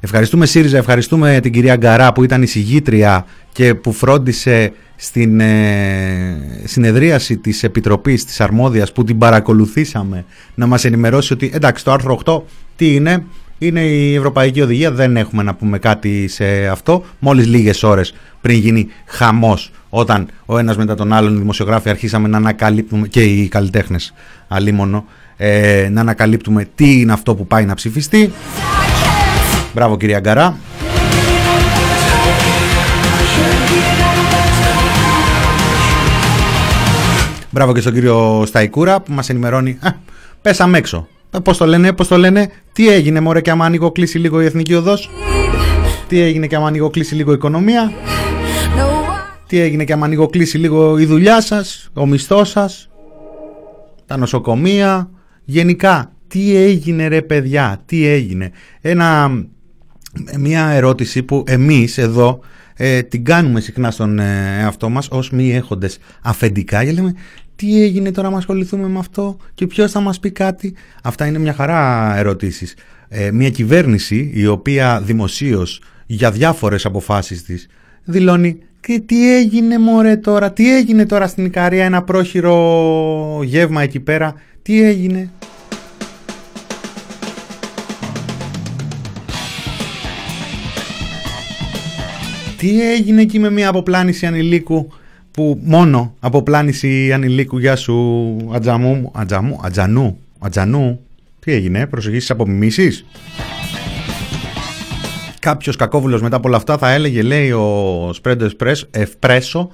Ευχαριστούμε 0.00 0.46
ΣΥΡΙΖΑ, 0.46 0.78
ευχαριστούμε 0.78 1.38
την 1.42 1.52
κυρία 1.52 1.76
Γκαρά 1.76 2.12
που 2.12 2.24
ήταν 2.24 2.42
η 2.42 2.46
συγγήτρια 2.46 3.26
και 3.52 3.74
που 3.74 3.92
φρόντισε 3.92 4.72
στην 4.96 5.40
συνεδρίαση 6.64 7.36
της 7.36 7.62
Επιτροπής 7.62 8.24
της 8.24 8.40
Αρμόδιας 8.40 8.92
που 8.92 9.04
την 9.04 9.18
παρακολουθήσαμε 9.18 10.24
να 10.54 10.66
μας 10.66 10.84
ενημερώσει 10.84 11.32
ότι 11.32 11.50
εντάξει 11.54 11.84
το 11.84 11.92
άρθρο 11.92 12.20
8 12.24 12.42
τι 12.76 12.94
είναι, 12.94 13.24
είναι 13.66 13.80
η 13.80 14.14
Ευρωπαϊκή 14.14 14.60
Οδηγία, 14.60 14.90
δεν 14.90 15.16
έχουμε 15.16 15.42
να 15.42 15.54
πούμε 15.54 15.78
κάτι 15.78 16.28
σε 16.28 16.66
αυτό. 16.66 17.04
Μόλις 17.18 17.46
λίγες 17.46 17.82
ώρες 17.82 18.14
πριν 18.40 18.58
γίνει 18.58 18.88
χαμός, 19.06 19.70
όταν 19.88 20.28
ο 20.46 20.58
ένας 20.58 20.76
μετά 20.76 20.94
τον 20.94 21.12
άλλον 21.12 21.34
οι 21.34 21.38
δημοσιογράφοι 21.38 21.88
αρχίσαμε 21.88 22.28
να 22.28 22.36
ανακαλύπτουμε, 22.36 23.08
και 23.08 23.22
οι 23.22 23.48
καλλιτέχνες 23.48 24.14
αλίμονο, 24.48 25.04
ε, 25.36 25.88
να 25.90 26.00
ανακαλύπτουμε 26.00 26.68
τι 26.74 27.00
είναι 27.00 27.12
αυτό 27.12 27.34
που 27.34 27.46
πάει 27.46 27.64
να 27.64 27.74
ψηφιστεί. 27.74 28.32
Μπράβο 29.74 29.96
κυρία 29.96 30.20
Γκαρά. 30.20 30.56
Μπράβο 37.50 37.72
και 37.72 37.80
στον 37.80 37.92
κύριο 37.92 38.42
Σταϊκούρα 38.46 39.00
που 39.00 39.12
μας 39.12 39.28
ενημερώνει. 39.28 39.78
Α, 39.80 39.90
πέσαμε 40.42 40.78
έξω. 40.78 41.08
Ε, 41.34 41.38
Πώς 41.38 41.56
το 41.56 41.66
λένε, 41.66 41.92
πώς 41.92 42.08
το 42.08 42.18
λένε, 42.18 42.50
τι 42.72 42.88
έγινε 42.88 43.20
μωρέ 43.20 43.40
και 43.40 43.50
άμα 43.50 43.64
ανοίγω 43.64 43.92
κλείσει 43.92 44.18
λίγο 44.18 44.40
η 44.42 44.44
εθνική 44.44 44.74
οδός; 44.74 45.10
Τι 46.08 46.20
έγινε 46.20 46.46
και 46.46 46.56
άμα 46.56 46.66
ανοίγω 46.66 46.90
κλείσει 46.90 47.14
λίγο 47.14 47.30
η 47.30 47.34
οικονομία; 47.34 47.92
Τι 49.46 49.58
έγινε 49.58 49.84
και 49.84 49.92
άμα 49.92 50.04
ανοίγω 50.04 50.26
κλείσει 50.26 50.58
λίγο 50.58 50.98
η 50.98 51.04
δουλειά 51.04 51.40
σας, 51.40 51.90
ο 51.94 52.06
μισθός 52.06 52.48
σας, 52.48 52.88
τα 54.06 54.16
νοσοκομεία; 54.16 55.10
Γενικά, 55.44 56.12
τι 56.28 56.56
έγινε 56.56 57.08
ρε 57.08 57.22
παιδιά, 57.22 57.82
τι 57.86 58.06
έγινε; 58.06 58.50
Ένα, 58.80 59.30
μια 60.38 60.68
ερώτηση 60.68 61.22
που 61.22 61.44
εμείς 61.46 61.98
εδώ 61.98 62.40
ε, 62.76 63.02
την 63.02 63.24
κάνουμε 63.24 63.60
συχνά 63.60 63.90
στον 63.90 64.18
ε, 64.18 64.58
εαυτό 64.60 64.88
μας 64.88 65.08
ως 65.10 65.30
μη 65.30 65.54
έχοντες 65.54 65.98
αφεντικά 66.22 66.84
και 66.84 66.92
λέμε 66.92 67.14
τι 67.56 67.82
έγινε 67.82 68.10
τώρα 68.10 68.30
να 68.30 68.36
ασχοληθούμε 68.36 68.88
με 68.88 68.98
αυτό 68.98 69.36
και 69.54 69.66
ποιος 69.66 69.90
θα 69.90 70.00
μας 70.00 70.20
πει 70.20 70.30
κάτι. 70.30 70.74
Αυτά 71.02 71.26
είναι 71.26 71.38
μια 71.38 71.52
χαρά 71.52 72.12
ερωτήσεις. 72.16 72.74
Ε, 73.08 73.30
μια 73.30 73.50
κυβέρνηση 73.50 74.30
η 74.34 74.46
οποία 74.46 75.00
δημοσίως 75.04 75.82
για 76.06 76.30
διάφορες 76.30 76.84
αποφάσεις 76.84 77.42
της 77.42 77.66
δηλώνει 78.04 78.58
και 78.80 79.02
τι 79.06 79.36
έγινε 79.36 79.78
μωρέ 79.78 80.16
τώρα, 80.16 80.52
τι 80.52 80.76
έγινε 80.76 81.06
τώρα 81.06 81.26
στην 81.26 81.44
Ικαρία 81.44 81.84
ένα 81.84 82.02
πρόχειρο 82.02 83.40
γεύμα 83.44 83.82
εκεί 83.82 84.00
πέρα, 84.00 84.34
τι 84.62 84.82
έγινε. 84.82 85.30
Τι 92.64 92.92
έγινε 92.92 93.20
εκεί 93.20 93.38
με 93.38 93.50
μια 93.50 93.68
αποπλάνηση 93.68 94.26
ανηλίκου 94.26 94.92
που 95.30 95.60
μόνο 95.62 96.14
από 96.20 96.42
πλάνηση 96.42 97.12
ανηλίκου 97.12 97.58
γεια 97.58 97.76
σου 97.76 98.36
ατζαμού, 98.52 99.10
ατζαμού, 99.14 99.60
ατζανού, 99.62 100.18
ατζανού. 100.38 101.00
Τι 101.40 101.52
έγινε, 101.52 101.86
προσεγγίσεις 101.86 102.30
απομιμήσεις; 102.30 103.04
Κάποιος 105.38 105.76
κακόβουλος 105.76 106.22
μετά 106.22 106.36
από 106.36 106.48
όλα 106.48 106.56
αυτά 106.56 106.78
θα 106.78 106.92
έλεγε, 106.92 107.22
λέει 107.22 107.50
ο 107.50 108.10
Σπρέντο 108.12 108.48
Ευπρέσο, 108.90 109.70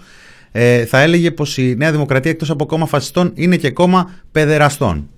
ε, 0.52 0.84
θα 0.84 1.00
έλεγε 1.00 1.30
πως 1.30 1.58
η 1.58 1.74
Νέα 1.78 1.92
Δημοκρατία 1.92 2.30
εκτός 2.30 2.50
από 2.50 2.66
κόμμα 2.66 2.86
φασιστών 2.86 3.32
είναι 3.34 3.56
και 3.56 3.70
κόμμα 3.70 4.10
παιδεραστών. 4.32 5.08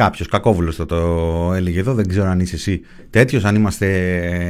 Κάποιος 0.00 0.28
κακόβουλος 0.28 0.76
θα 0.76 0.86
το 0.86 0.96
έλεγε 1.56 1.78
εδώ. 1.78 1.94
Δεν 1.94 2.08
ξέρω 2.08 2.28
αν 2.28 2.40
είσαι 2.40 2.54
εσύ 2.54 2.80
τέτοιος, 3.10 3.44
αν 3.44 3.54
είμαστε 3.54 3.86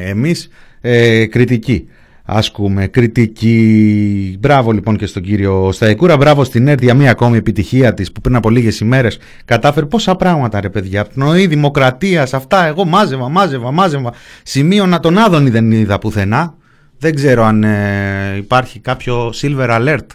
εμείς. 0.04 0.48
Ε, 0.80 1.26
κριτική. 1.26 1.88
Ασκούμε 2.24 2.86
κριτική. 2.86 4.36
Μπράβο 4.40 4.72
λοιπόν 4.72 4.96
και 4.96 5.06
στον 5.06 5.22
κύριο 5.22 5.72
Σταϊκούρα. 5.72 6.16
Μπράβο 6.16 6.44
στην 6.44 6.68
ΕΡΤ 6.68 6.82
για 6.82 6.94
μία 6.94 7.10
ακόμη 7.10 7.36
επιτυχία 7.36 7.94
της 7.94 8.12
που 8.12 8.20
πριν 8.20 8.36
από 8.36 8.50
λίγες 8.50 8.80
ημέρες 8.80 9.18
κατάφερε 9.44 9.86
πόσα 9.86 10.16
πράγματα 10.16 10.60
ρε 10.60 10.68
παιδιά. 10.68 11.04
Πνοή 11.04 11.46
δημοκρατίας, 11.46 12.34
αυτά. 12.34 12.66
Εγώ 12.66 12.84
μάζευα, 12.84 13.28
μάζευα, 13.28 13.70
μάζευα. 13.70 14.12
Σημείωνα 14.42 15.00
τον 15.00 15.18
Άδωνη 15.18 15.50
δεν 15.50 15.70
είδα 15.70 15.98
πουθενά. 15.98 16.54
Δεν 16.98 17.14
ξέρω 17.14 17.44
αν 17.44 17.64
ε, 17.64 18.36
υπάρχει 18.36 18.78
κάποιο 18.78 19.32
silver 19.34 19.68
alert, 19.68 20.06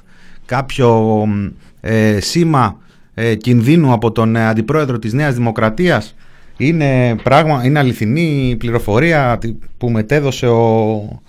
κάποιο 0.45 1.23
ε, 1.81 2.19
σήμα 2.19 2.83
ε, 3.15 3.35
κινδύνου 3.35 3.91
από 3.91 4.11
τον 4.11 4.35
ε, 4.35 4.47
αντιπρόεδρο 4.47 4.99
της 4.99 5.13
Νέας 5.13 5.35
Δημοκρατίας 5.35 6.15
είναι, 6.57 7.15
πράγμα, 7.23 7.65
είναι 7.65 7.79
αληθινή 7.79 8.55
πληροφορία 8.59 9.39
που 9.77 9.89
μετέδωσε 9.89 10.47
ο, 10.47 11.21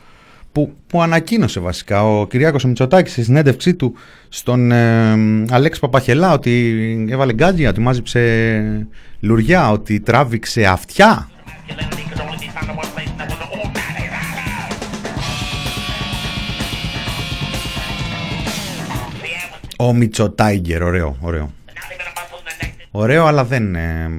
που, 0.52 0.72
που 0.86 1.02
ανακοίνωσε 1.02 1.60
βασικά 1.60 2.04
ο 2.04 2.26
Κυριάκος 2.26 2.64
Μητσοτάκης 2.64 3.12
στη 3.12 3.22
συνέντευξή 3.22 3.74
του 3.74 3.94
στον 4.28 4.72
ε, 4.72 5.12
Αλέξη 5.50 5.80
Παπαχελά 5.80 6.32
ότι 6.32 7.06
έβαλε 7.10 7.32
γκάτζια, 7.32 7.70
ότι 7.70 7.80
μάζεψε 7.80 8.86
λουριά, 9.20 9.70
ότι 9.70 10.00
τράβηξε 10.00 10.64
αυτιά. 10.64 11.30
Ο 19.78 19.92
Μητσοτάιγκερ, 19.92 20.82
ωραίο, 20.82 21.16
ωραίο. 21.20 21.50
Ωραίο, 22.98 23.26
αλλά 23.26 23.44
δεν. 23.44 23.74
Ε, 23.74 24.10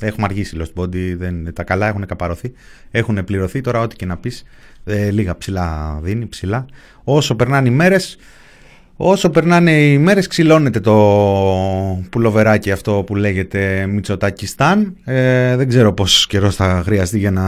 έχουμε 0.00 0.26
αργήσει 0.26 0.56
Lost 0.60 0.82
Body. 0.82 1.14
Δεν, 1.16 1.52
τα 1.54 1.62
καλά 1.62 1.86
έχουν 1.88 2.06
καπαρωθεί. 2.06 2.52
Έχουν 2.90 3.24
πληρωθεί. 3.24 3.60
Τώρα, 3.60 3.80
ό,τι 3.80 3.96
και 3.96 4.06
να 4.06 4.16
πεις, 4.16 4.44
ε, 4.84 5.10
λίγα 5.10 5.36
ψηλά 5.36 5.98
δίνει. 6.02 6.26
Ψηλά. 6.26 6.66
Όσο 7.04 7.34
περνάνε 7.36 7.68
οι 7.68 7.70
μέρες, 7.70 8.18
όσο 8.96 9.30
περνάνε 9.30 9.70
οι 9.70 9.98
μέρες, 9.98 10.26
ξυλώνεται 10.26 10.80
το 10.80 10.94
πουλοβεράκι 12.10 12.70
αυτό 12.70 13.02
που 13.06 13.14
λέγεται 13.14 13.86
Μητσοτάκιστάν. 13.86 14.96
Ε, 15.04 15.56
δεν 15.56 15.68
ξέρω 15.68 15.92
πόσο 15.92 16.26
καιρός 16.28 16.56
θα 16.56 16.82
χρειαστεί 16.84 17.18
για 17.18 17.30
να 17.30 17.44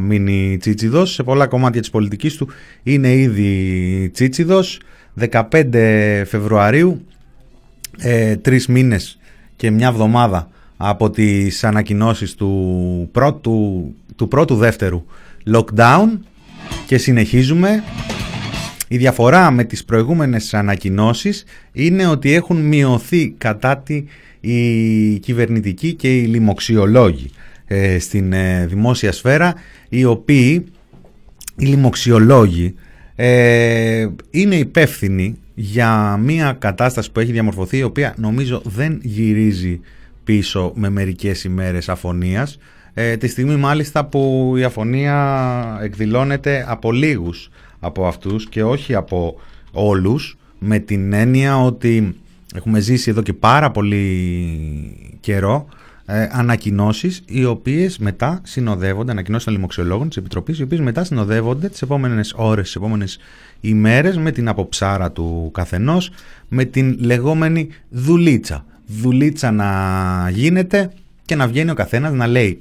μείνει 0.00 0.56
τσίτσιδος. 0.60 1.12
Σε 1.12 1.22
πολλά 1.22 1.46
κομμάτια 1.46 1.80
της 1.80 1.90
πολιτικής 1.90 2.36
του 2.36 2.48
είναι 2.82 3.14
ήδη 3.14 4.10
τσίτσιδος. 4.12 4.80
15 5.14 6.22
Φεβρουαρίου, 6.26 7.06
ε, 7.98 8.36
τρεις 8.36 8.66
μήνες 8.66 9.18
και 9.56 9.70
μια 9.70 9.88
εβδομάδα 9.88 10.50
από 10.76 11.10
τις 11.10 11.64
ανακοινώσεις 11.64 12.34
του 12.34 13.08
πρώτου, 13.12 13.94
του 14.16 14.28
πρώτου 14.28 14.54
δεύτερου 14.56 15.04
lockdown 15.52 16.18
και 16.86 16.98
συνεχίζουμε. 16.98 17.82
Η 18.88 18.96
διαφορά 18.96 19.50
με 19.50 19.64
τις 19.64 19.84
προηγούμενες 19.84 20.54
ανακοινώσεις 20.54 21.44
είναι 21.72 22.06
ότι 22.06 22.32
έχουν 22.32 22.56
μειωθεί 22.56 23.34
κατά 23.38 23.78
τη 23.78 24.04
οι 24.40 25.18
κυβερνητικοί 25.18 25.94
και 25.94 26.16
οι 26.16 26.24
λοιμοξιολόγοι 26.26 27.30
ε, 27.66 27.98
στην 27.98 28.32
ε, 28.32 28.66
δημόσια 28.66 29.12
σφαίρα 29.12 29.54
οι 29.88 30.04
οποίοι 30.04 30.64
οι 31.56 31.64
λοιμοξιολόγοι 31.64 32.74
ε, 33.16 34.08
είναι 34.30 34.56
υπεύθυνοι 34.56 35.36
για 35.58 36.16
μια 36.16 36.52
κατάσταση 36.52 37.12
που 37.12 37.20
έχει 37.20 37.32
διαμορφωθεί 37.32 37.78
η 37.78 37.82
οποία 37.82 38.14
νομίζω 38.18 38.62
δεν 38.64 39.00
γυρίζει 39.02 39.80
πίσω 40.24 40.72
με 40.74 40.88
μερικές 40.88 41.44
ημέρες 41.44 41.88
αφωνίας 41.88 42.58
ε, 42.94 43.16
τη 43.16 43.28
στιγμή 43.28 43.56
μάλιστα 43.56 44.04
που 44.04 44.52
η 44.56 44.64
αφωνία 44.64 45.78
εκδηλώνεται 45.82 46.64
από 46.68 46.92
λίγους 46.92 47.50
από 47.80 48.06
αυτούς 48.06 48.48
και 48.48 48.62
όχι 48.62 48.94
από 48.94 49.40
όλους 49.72 50.36
με 50.58 50.78
την 50.78 51.12
έννοια 51.12 51.62
ότι 51.62 52.16
έχουμε 52.54 52.80
ζήσει 52.80 53.10
εδώ 53.10 53.22
και 53.22 53.32
πάρα 53.32 53.70
πολύ 53.70 55.18
καιρό 55.20 55.66
ε, 56.08 56.28
ανακοινώσεις 56.30 57.22
οι 57.26 57.44
οποίες 57.44 57.98
μετά 57.98 58.40
συνοδεύονται, 58.44 59.10
ανακοινώσεις 59.10 59.44
των 59.44 59.54
λοιμοξιολόγων 59.54 60.08
της 60.08 60.16
Επιτροπής, 60.16 60.58
οι 60.58 60.62
οποίες 60.62 60.80
μετά 60.80 61.04
συνοδεύονται 61.04 61.68
τις 61.68 61.82
επόμενες 61.82 62.32
ώρες, 62.36 62.64
τις 62.64 62.74
επόμενες 62.74 63.18
ημέρες 63.60 64.16
με 64.16 64.30
την 64.30 64.48
αποψάρα 64.48 65.12
του 65.12 65.50
καθενός, 65.54 66.10
με 66.48 66.64
την 66.64 66.96
λεγόμενη 67.00 67.68
δουλίτσα. 67.88 68.64
Δουλίτσα 68.86 69.50
να 69.50 70.30
γίνεται 70.30 70.92
και 71.24 71.34
να 71.34 71.46
βγαίνει 71.46 71.70
ο 71.70 71.74
καθένας 71.74 72.12
να 72.12 72.26
λέει, 72.26 72.60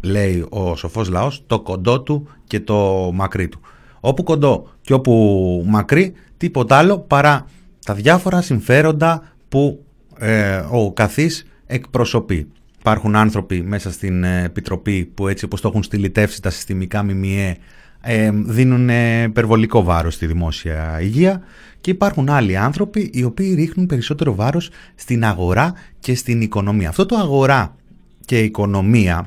λέει 0.00 0.46
ο 0.48 0.76
σοφός 0.76 1.08
λαός, 1.08 1.42
το 1.46 1.60
κοντό 1.60 2.00
του 2.00 2.28
και 2.46 2.60
το 2.60 3.10
μακρύ 3.14 3.48
του. 3.48 3.60
Όπου 4.00 4.22
κοντό 4.22 4.68
και 4.80 4.92
όπου 4.92 5.64
μακρύ, 5.66 6.12
τίποτα 6.36 6.76
άλλο 6.76 6.98
παρά 6.98 7.46
τα 7.84 7.94
διάφορα 7.94 8.42
συμφέροντα 8.42 9.22
που 9.48 9.84
ε, 10.18 10.56
ο 10.70 10.92
καθής 10.92 11.46
εκπροσωπεί. 11.66 12.48
Υπάρχουν 12.78 13.16
άνθρωποι 13.16 13.62
μέσα 13.62 13.92
στην 13.92 14.24
ε, 14.24 14.42
Επιτροπή 14.42 15.04
που 15.04 15.28
έτσι 15.28 15.44
όπως 15.44 15.60
το 15.60 15.68
έχουν 15.68 15.82
στυλιτεύσει 15.82 16.42
τα 16.42 16.50
συστημικά 16.50 17.02
ΜΜΕ 17.02 17.56
ε, 18.04 18.30
δίνουν 18.32 18.88
υπερβολικό 19.24 19.82
βάρος 19.82 20.14
στη 20.14 20.26
δημόσια 20.26 20.98
υγεία 21.00 21.42
και 21.80 21.90
υπάρχουν 21.90 22.28
άλλοι 22.28 22.56
άνθρωποι 22.56 23.10
οι 23.12 23.24
οποίοι 23.24 23.54
ρίχνουν 23.54 23.86
περισσότερο 23.86 24.34
βάρος 24.34 24.70
στην 24.94 25.24
αγορά 25.24 25.72
και 25.98 26.14
στην 26.14 26.40
οικονομία. 26.40 26.88
Αυτό 26.88 27.06
το 27.06 27.16
αγορά 27.16 27.76
και 28.24 28.38
οικονομία 28.38 29.26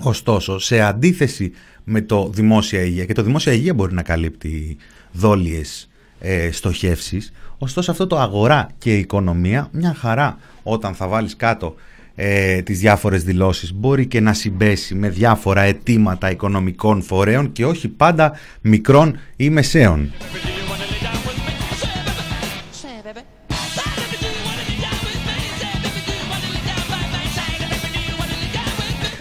ωστόσο 0.00 0.58
σε 0.58 0.80
αντίθεση 0.80 1.52
με 1.84 2.00
το 2.00 2.30
δημόσια 2.32 2.80
υγεία 2.80 3.04
και 3.04 3.12
το 3.12 3.22
δημόσια 3.22 3.52
υγεία 3.52 3.74
μπορεί 3.74 3.94
να 3.94 4.02
καλύπτει 4.02 4.76
δόλιες 5.12 5.88
ε, 6.20 6.50
στοχεύσεις 6.52 7.32
ωστόσο 7.58 7.90
αυτό 7.90 8.06
το 8.06 8.18
αγορά 8.18 8.68
και 8.78 8.96
οικονομία 8.96 9.68
μια 9.72 9.94
χαρά 9.94 10.38
όταν 10.62 10.94
θα 10.94 11.08
βάλεις 11.08 11.36
κάτω 11.36 11.74
ε, 12.24 12.62
τις 12.62 12.78
διάφορες 12.78 13.24
δηλώσεις 13.24 13.74
μπορεί 13.74 14.06
και 14.06 14.20
να 14.20 14.32
συμπέσει 14.32 14.94
με 14.94 15.08
διάφορα 15.08 15.60
αιτήματα 15.60 16.30
οικονομικών 16.30 17.02
φορέων 17.02 17.52
και 17.52 17.64
όχι 17.64 17.88
πάντα 17.88 18.32
μικρών 18.60 19.18
ή 19.36 19.50
μεσαίων. 19.50 20.12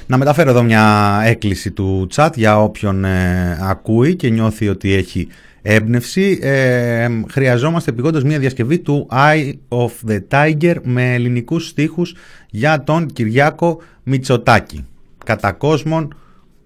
Να 0.05 0.17
μεταφέρω 0.17 0.49
εδώ 0.49 0.63
μια 0.63 1.21
έκκληση 1.25 1.71
του 1.71 2.07
chat 2.15 2.29
για 2.35 2.61
όποιον 2.61 3.05
ε, 3.05 3.57
ακούει 3.61 4.15
και 4.15 4.29
νιώθει 4.29 4.69
ότι 4.69 4.93
έχει 4.93 5.27
έμπνευση. 5.61 6.39
Ε, 6.41 7.07
χρειαζόμαστε 7.29 7.89
επιγόντως 7.89 8.23
μια 8.23 8.39
διασκευή 8.39 8.79
του 8.79 9.07
Eye 9.11 9.53
of 9.67 9.89
the 10.09 10.19
Tiger 10.29 10.75
με 10.83 11.13
ελληνικούς 11.13 11.67
στίχους 11.67 12.15
για 12.49 12.83
τον 12.83 13.05
Κυριάκο 13.05 13.81
Μητσοτάκη. 14.03 14.85
Κατά 15.25 15.51
κόσμον, 15.51 16.15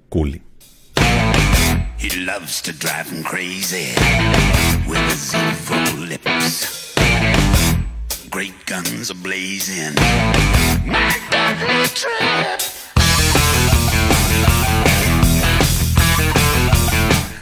κούλι. 0.08 0.42
He 1.98 2.10
loves 2.32 2.62
to 2.62 2.72
drive 2.84 3.08
him 3.14 3.24
crazy 3.24 3.88
with 4.90 5.06
his 5.12 5.34
evil 5.46 5.86
lips. 6.12 6.56
Great 8.36 8.58
guns 8.66 9.10
are 9.14 9.22
blazing. 9.28 9.94
My 10.86 11.12
deadly 11.32 11.88
trip. 12.00 12.75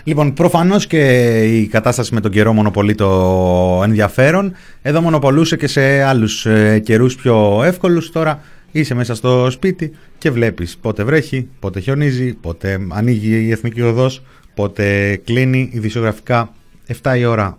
Λοιπόν, 0.05 0.33
προφανώς 0.33 0.87
και 0.87 0.99
η 1.43 1.67
κατάσταση 1.67 2.13
με 2.13 2.19
τον 2.21 2.31
καιρό 2.31 2.53
μονοπολεί 2.53 2.95
το 2.95 3.81
ενδιαφέρον. 3.83 4.53
Εδώ 4.81 5.01
μονοπολούσε 5.01 5.57
και 5.57 5.67
σε 5.67 6.03
άλλους 6.03 6.45
ε, 6.45 6.79
καιρούς 6.79 7.15
πιο 7.15 7.63
εύκολους. 7.63 8.11
Τώρα 8.11 8.41
είσαι 8.71 8.93
μέσα 8.93 9.15
στο 9.15 9.49
σπίτι 9.51 9.91
και 10.17 10.31
βλέπεις 10.31 10.77
πότε 10.77 11.03
βρέχει, 11.03 11.47
πότε 11.59 11.79
χιονίζει, 11.79 12.33
πότε 12.33 12.79
ανοίγει 12.89 13.45
η 13.45 13.51
εθνική 13.51 13.81
οδός, 13.81 14.23
πότε 14.53 15.15
κλείνει. 15.23 15.69
Ειδησιογραφικά 15.73 16.53
7 17.01 17.17
η 17.17 17.25
ώρα, 17.25 17.57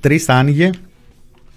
3 0.00 0.16
θα 0.16 0.34
άνοιγε 0.34 0.70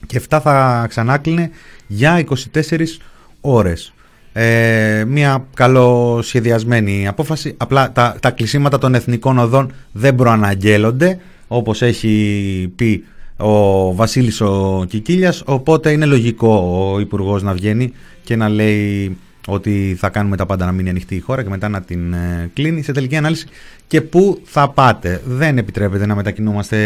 και 0.06 0.22
7 0.30 0.40
θα 0.44 0.86
ξανά 0.90 1.18
κλείνε 1.18 1.50
για 1.88 2.24
24 2.54 3.00
ώρες. 3.42 3.94
Ε, 4.42 5.06
μια 5.08 5.46
καλοσχεδιασμένη 5.54 7.08
απόφαση. 7.08 7.54
Απλά 7.58 7.92
τα, 7.92 8.16
τα 8.20 8.32
κλεισίματα 8.32 8.78
των 8.78 8.96
εθνικών 8.96 9.38
οδών 9.38 9.72
δεν 9.92 10.16
προαναγγέλλονται 10.16 11.20
όπως 11.48 11.82
έχει 11.82 12.74
πει 12.76 13.04
ο 13.38 13.94
Βασίλης 13.96 14.42
ο 14.42 14.86
Κικίλιας 14.88 15.44
οπότε 15.46 15.92
είναι 15.92 16.06
λογικό 16.06 16.54
ο 16.94 17.00
Υπουργός 17.00 17.44
να 17.44 17.54
βγαίνει 17.54 17.94
και 18.24 18.36
να 18.36 18.50
λέει 18.50 19.18
ότι 19.50 19.96
θα 20.00 20.10
κάνουμε 20.10 20.36
τα 20.38 20.46
πάντα 20.46 20.66
να 20.66 20.72
μείνει 20.72 20.90
ανοιχτή 20.90 21.16
η 21.16 21.20
χώρα 21.20 21.44
και 21.44 21.50
μετά 21.50 21.70
να 21.70 21.82
την 21.82 22.14
ε, 22.14 22.50
κλείνει 22.54 22.82
σε 22.82 22.92
τελική 22.92 23.16
ανάλυση 23.16 23.48
και 23.88 24.02
πού 24.02 24.42
θα 24.44 24.70
πάτε. 24.70 25.22
Δεν 25.26 25.58
επιτρέπεται 25.58 26.06
να 26.06 26.16
μετακινούμαστε 26.16 26.78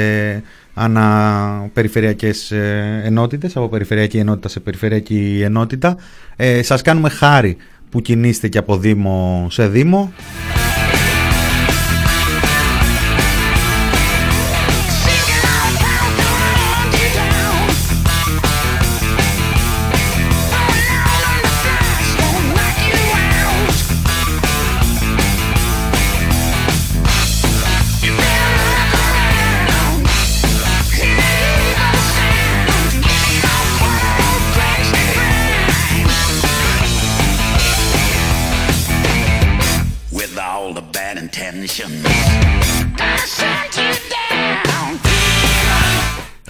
αναπεριφερειακές 0.74 2.52
ε, 2.52 3.02
ενότητες, 3.06 3.56
από 3.56 3.70
περιφερειακή 3.70 4.18
ενότητα 4.18 4.50
σε 4.50 4.60
περιφερειακή 4.60 5.42
ενότητα. 5.44 5.98
Ε, 6.36 6.64
σας 6.64 6.82
κάνουμε 6.82 7.10
χάρη 7.10 7.58
που 7.90 8.02
κινείστε 8.02 8.48
και 8.48 8.58
από 8.58 8.78
Δήμο 8.78 9.48
σε 9.50 9.68
Δήμο. 9.68 10.14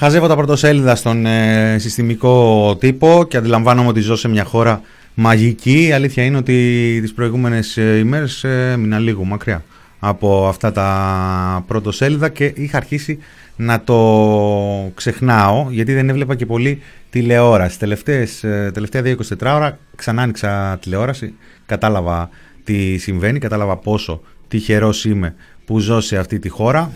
Χαζεύω 0.04 0.28
τα 0.28 0.36
πρωτοσέλιδα 0.36 0.96
στον 0.96 1.26
ε, 1.26 1.76
συστημικό 1.80 2.76
τύπο 2.80 3.26
και 3.28 3.38
αντιλαμβάνομαι 3.38 3.88
ότι 3.88 4.00
ζω 4.00 4.16
σε 4.16 4.28
μια 4.28 4.44
χώρα 4.44 4.82
μαγική. 5.14 5.88
Η 5.88 5.92
αλήθεια 5.92 6.24
είναι 6.24 6.38
ότι 6.38 6.98
τις 7.02 7.14
προηγούμενες 7.14 7.78
ε, 7.78 7.98
ημέρες 7.98 8.44
ε, 8.44 8.76
μείνα 8.78 9.00
λίγο 9.00 9.24
μακριά 9.24 9.64
από 10.00 10.48
αυτά 10.48 10.72
τα 10.72 11.64
πρωτοσέλιδα 11.68 12.30
και 12.30 12.54
είχα 12.56 12.78
αρχίσει 12.78 13.20
να 13.56 13.82
το 13.82 14.92
ξεχνάω 14.96 15.68
γιατί 15.70 15.94
δεν 15.94 16.10
έβλεπα 16.10 16.36
και 16.36 16.46
πολύ 16.46 16.82
τηλεόραση. 17.10 17.80
Τελευταίες, 17.80 18.44
ε, 18.44 18.72
τελευταία 18.74 19.16
24 19.40 19.54
ώρα 19.56 19.78
ξανά 19.96 20.22
άνοιξα 20.22 20.78
τηλεόραση, 20.82 21.34
κατάλαβα 21.66 22.30
τι 22.64 22.98
συμβαίνει, 22.98 23.40
κατάλαβα 23.40 23.78
πόσο 23.78 24.22
τυχερός 24.48 25.06
είμαι 25.06 25.36
που 25.66 25.80
ζω 25.80 26.02
σε 26.02 26.18
αυτή 26.18 26.40
τη 26.40 26.50
χώρα. 26.50 26.92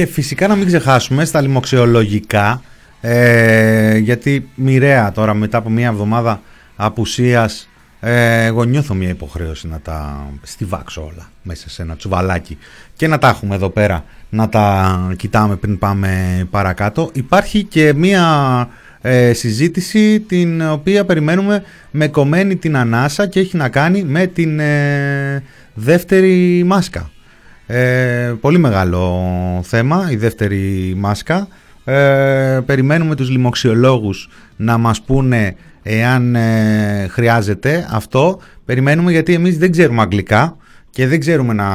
Και 0.00 0.06
φυσικά 0.06 0.48
να 0.48 0.56
μην 0.56 0.66
ξεχάσουμε 0.66 1.24
στα 1.24 1.40
λοιμοξιολογικά, 1.40 2.62
ε, 3.00 3.96
γιατί 3.96 4.48
μοιραία 4.54 5.12
τώρα 5.12 5.34
μετά 5.34 5.58
από 5.58 5.70
μια 5.70 5.88
εβδομάδα 5.88 6.40
απουσίας 6.76 7.68
ε, 8.00 8.44
εγώ 8.44 8.64
νιώθω 8.64 8.94
μια 8.94 9.08
υποχρέωση 9.08 9.68
να 9.68 9.80
τα 9.80 10.26
στιβάξω 10.42 11.02
όλα 11.02 11.30
μέσα 11.42 11.70
σε 11.70 11.82
ένα 11.82 11.96
τσουβαλάκι 11.96 12.58
και 12.96 13.06
να 13.06 13.18
τα 13.18 13.28
έχουμε 13.28 13.54
εδώ 13.54 13.68
πέρα 13.68 14.04
να 14.30 14.48
τα 14.48 15.14
κοιτάμε 15.16 15.56
πριν 15.56 15.78
πάμε 15.78 16.10
παρακάτω. 16.50 17.10
Υπάρχει 17.12 17.64
και 17.64 17.92
μια 17.94 18.68
ε, 19.00 19.32
συζήτηση 19.32 20.20
την 20.20 20.62
οποία 20.70 21.04
περιμένουμε 21.04 21.62
με 21.90 22.08
κομμένη 22.08 22.56
την 22.56 22.76
ανάσα 22.76 23.26
και 23.26 23.40
έχει 23.40 23.56
να 23.56 23.68
κάνει 23.68 24.02
με 24.02 24.26
την 24.26 24.60
ε, 24.60 25.42
δεύτερη 25.74 26.62
μάσκα. 26.66 27.10
Ε, 27.72 28.34
πολύ 28.40 28.58
μεγάλο 28.58 29.20
θέμα 29.64 30.08
η 30.10 30.16
δεύτερη 30.16 30.94
μάσκα. 30.96 31.48
Ε, 31.84 32.60
περιμένουμε 32.66 33.14
τους 33.14 33.30
λοιμοξιολόγους 33.30 34.28
να 34.56 34.78
μας 34.78 35.02
πούνε 35.02 35.56
εάν 35.82 36.34
ε, 36.34 37.06
χρειάζεται 37.10 37.88
αυτό. 37.90 38.40
Περιμένουμε 38.64 39.10
γιατί 39.10 39.34
εμείς 39.34 39.58
δεν 39.58 39.70
ξέρουμε 39.70 40.02
αγγλικά 40.02 40.56
και 40.90 41.06
δεν 41.06 41.20
ξέρουμε 41.20 41.52
να 41.52 41.66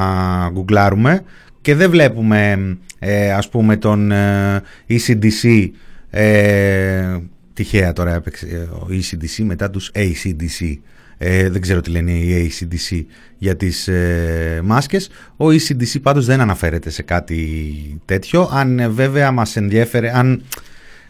γκουγκλάρουμε 0.51 1.23
και 1.61 1.75
δεν 1.75 1.89
βλέπουμε 1.89 2.57
ε, 2.99 3.31
ας 3.31 3.49
πούμε 3.49 3.77
τον 3.77 4.11
ε, 4.11 4.61
ECDC 4.89 5.69
ε, 6.09 7.17
τυχαία 7.53 7.93
τώρα 7.93 8.13
έπαιξε 8.13 8.69
ο 8.71 8.87
ECDC 8.89 9.43
μετά 9.43 9.69
τους 9.69 9.91
ACDC 9.95 10.77
ε, 11.17 11.49
δεν 11.49 11.61
ξέρω 11.61 11.81
τι 11.81 11.89
λένε 11.89 12.11
οι 12.11 12.51
ACDC 12.51 13.05
για 13.37 13.55
τις 13.55 13.87
ε, 13.87 14.61
μάσκες 14.63 15.09
ο 15.37 15.45
ECDC 15.45 16.01
πάντως 16.01 16.25
δεν 16.25 16.41
αναφέρεται 16.41 16.89
σε 16.89 17.01
κάτι 17.01 18.01
τέτοιο 18.05 18.49
αν 18.53 18.91
βέβαια 18.93 19.31
μας 19.31 19.55
ενδιέφερε 19.55 20.17
αν 20.17 20.41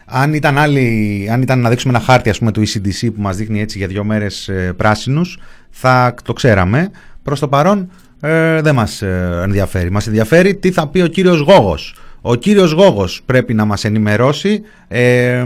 αν 0.06 0.34
ήταν, 0.34 0.58
άλλη, 0.58 1.28
αν 1.30 1.42
ήταν 1.42 1.60
να 1.60 1.68
δείξουμε 1.70 1.94
ένα 1.96 2.04
χάρτη 2.04 2.30
ας 2.30 2.38
πούμε, 2.38 2.52
του 2.52 2.62
ECDC 2.66 3.08
που 3.14 3.20
μας 3.20 3.36
δείχνει 3.36 3.60
έτσι 3.60 3.78
για 3.78 3.86
δύο 3.86 4.04
μέρες 4.04 4.48
ε, 4.48 4.72
πράσινους, 4.76 5.38
θα 5.70 6.14
το 6.24 6.32
ξέραμε. 6.32 6.90
Προς 7.22 7.40
το 7.40 7.48
παρόν 7.48 7.90
ε, 8.20 8.60
δεν 8.60 8.74
μας 8.74 9.02
ε, 9.02 9.40
ενδιαφέρει. 9.42 9.90
Μας 9.90 10.06
ενδιαφέρει 10.06 10.54
τι 10.54 10.70
θα 10.70 10.88
πει 10.88 11.00
ο 11.00 11.06
κύριος 11.06 11.38
Γόγος. 11.38 11.94
Ο 12.20 12.34
κύριος 12.34 12.72
Γόγος 12.72 13.22
πρέπει 13.26 13.54
να 13.54 13.64
μας 13.64 13.84
ενημερώσει 13.84 14.62
ε, 14.88 15.44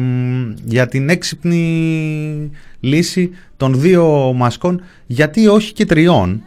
για 0.64 0.88
την 0.88 1.08
έξυπνη 1.08 2.50
λύση 2.80 3.30
των 3.56 3.80
δύο 3.80 4.32
μασκών, 4.36 4.82
γιατί 5.06 5.46
όχι 5.46 5.72
και 5.72 5.84
τριών. 5.84 6.42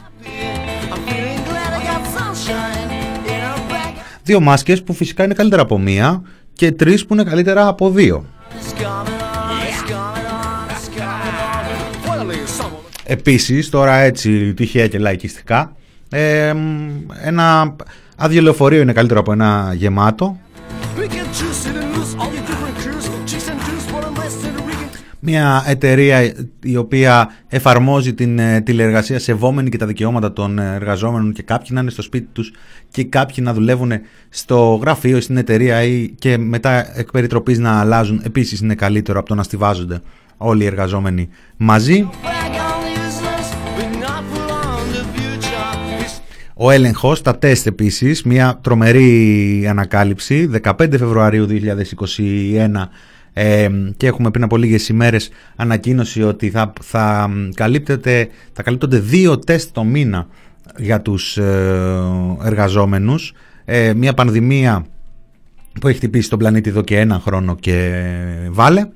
Δύο 4.23 4.39
μάσκες 4.39 4.83
που 4.83 4.93
φυσικά 4.93 5.23
είναι 5.23 5.33
καλύτερα 5.33 5.61
από 5.61 5.79
μία 5.79 6.21
και 6.53 6.71
τρεις 6.71 7.05
που 7.05 7.13
είναι 7.13 7.23
καλύτερα 7.23 7.67
από 7.67 7.89
δύο. 7.89 8.25
Επίσης, 13.03 13.69
τώρα 13.69 13.95
έτσι 13.95 14.53
τυχαία 14.53 14.87
και 14.87 14.99
λαϊκιστικά, 14.99 15.75
ε, 16.09 16.53
ένα 17.23 17.75
άδειο 18.17 18.41
λεωφορείο 18.41 18.81
είναι 18.81 18.93
καλύτερο 18.93 19.19
από 19.19 19.31
ένα 19.31 19.73
γεμάτο. 19.75 20.37
Μια 25.25 25.63
εταιρεία 25.67 26.33
η 26.63 26.75
οποία 26.75 27.29
εφαρμόζει 27.47 28.13
την 28.13 28.39
ε, 28.39 28.61
τηλεεργασία 28.61 29.19
σεβόμενη 29.19 29.69
και 29.69 29.77
τα 29.77 29.85
δικαιώματα 29.85 30.33
των 30.33 30.59
εργαζόμενων 30.59 31.33
και 31.33 31.43
κάποιοι 31.43 31.67
να 31.71 31.81
είναι 31.81 31.89
στο 31.89 32.01
σπίτι 32.01 32.27
τους 32.33 32.53
και 32.91 33.03
κάποιοι 33.03 33.35
να 33.39 33.53
δουλεύουν 33.53 33.91
στο 34.29 34.79
γραφείο, 34.81 35.21
στην 35.21 35.37
εταιρεία 35.37 35.83
ή 35.83 36.09
και 36.19 36.37
μετά 36.37 36.99
εκ 36.99 37.11
περιτροπής 37.11 37.59
να 37.59 37.79
αλλάζουν 37.79 38.21
επίσης 38.23 38.59
είναι 38.59 38.75
καλύτερο 38.75 39.19
από 39.19 39.27
το 39.27 39.35
να 39.35 39.43
στηβάζονται 39.43 40.01
όλοι 40.37 40.63
οι 40.63 40.65
εργαζόμενοι 40.65 41.29
μαζί. 41.57 42.09
Ο 46.55 46.71
έλεγχος, 46.71 47.21
τα 47.21 47.37
τεστ 47.37 47.67
επίσης, 47.67 48.23
μια 48.23 48.59
τρομερή 48.61 49.67
ανακάλυψη, 49.69 50.49
15 50.63 50.73
Φεβρουαρίου 50.97 51.45
2021 51.45 52.89
και 53.97 54.07
έχουμε 54.07 54.31
πριν 54.31 54.43
από 54.43 54.57
λίγες 54.57 54.89
ημέρες 54.89 55.29
ανακοίνωση 55.55 56.23
ότι 56.23 56.49
θα, 56.49 56.73
θα, 56.81 57.29
καλύπτεται, 57.53 58.27
θα 58.53 58.63
καλύπτονται 58.63 58.99
δύο 58.99 59.39
τεστ 59.39 59.69
το 59.73 59.83
μήνα 59.83 60.27
για 60.77 61.01
τους 61.01 61.37
ε, 61.37 62.01
εργαζόμενους. 62.43 63.33
Ε, 63.65 63.93
μια 63.93 64.13
πανδημία 64.13 64.85
που 65.81 65.87
έχει 65.87 65.97
χτυπήσει 65.97 66.29
τον 66.29 66.39
πλανήτη 66.39 66.69
εδώ 66.69 66.81
και 66.81 66.99
ένα 66.99 67.19
χρόνο 67.19 67.55
και 67.55 68.03
βάλε. 68.49 68.87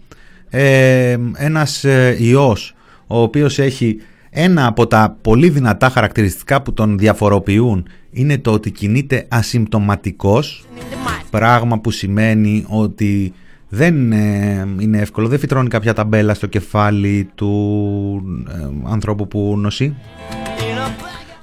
Ε, 0.49 1.17
ένας 1.35 1.83
ε, 1.83 2.15
ιός 2.19 2.75
ο 3.07 3.21
οποίος 3.21 3.59
έχει 3.59 3.97
ένα 4.29 4.65
από 4.65 4.87
τα 4.87 5.17
πολύ 5.21 5.49
δυνατά 5.49 5.89
χαρακτηριστικά 5.89 6.61
που 6.61 6.73
τον 6.73 6.97
διαφοροποιούν 6.97 7.87
είναι 8.11 8.37
το 8.37 8.51
ότι 8.51 8.71
κινείται 8.71 9.25
ασυμπτωματικός 9.29 10.65
πράγμα 11.29 11.79
που 11.79 11.91
σημαίνει 11.91 12.65
ότι 12.67 13.33
δεν 13.69 14.11
ε, 14.11 14.67
είναι 14.79 14.97
εύκολο, 14.97 15.27
δεν 15.27 15.39
φυτρώνει 15.39 15.67
κάποια 15.67 15.93
ταμπέλα 15.93 16.33
στο 16.33 16.47
κεφάλι 16.47 17.29
του 17.35 17.51
ε, 18.49 18.89
ανθρώπου 18.91 19.27
που 19.27 19.55
νοσεί 19.57 19.95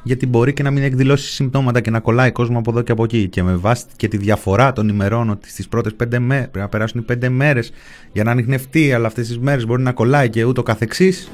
γιατί 0.04 0.26
μπορεί 0.26 0.52
και 0.52 0.62
να 0.62 0.70
μην 0.70 0.82
εκδηλώσει 0.82 1.32
συμπτώματα 1.32 1.80
και 1.80 1.90
να 1.90 2.00
κολλάει 2.00 2.32
κόσμο 2.32 2.58
από 2.58 2.70
εδώ 2.70 2.82
και 2.82 2.92
από 2.92 3.04
εκεί. 3.04 3.28
Και 3.28 3.42
με 3.42 3.54
βάση 3.54 3.84
και 3.96 4.08
τη 4.08 4.16
διαφορά 4.16 4.72
των 4.72 4.88
ημερών 4.88 5.30
ότι 5.30 5.50
στις 5.50 5.68
πρώτες 5.68 5.94
πέντε 5.94 6.18
μέρε 6.18 6.40
πρέπει 6.40 6.58
να 6.58 6.68
περάσουν 6.68 7.00
οι 7.00 7.04
πέντε 7.04 7.28
μέρες 7.28 7.72
για 8.12 8.24
να 8.24 8.30
ανοιχνευτεί, 8.30 8.92
αλλά 8.92 9.06
αυτές 9.06 9.26
τις 9.26 9.38
μέρες 9.38 9.66
μπορεί 9.66 9.82
να 9.82 9.92
κολλάει 9.92 10.30
και 10.30 10.44
ούτω 10.44 10.62
καθεξής. 10.62 11.30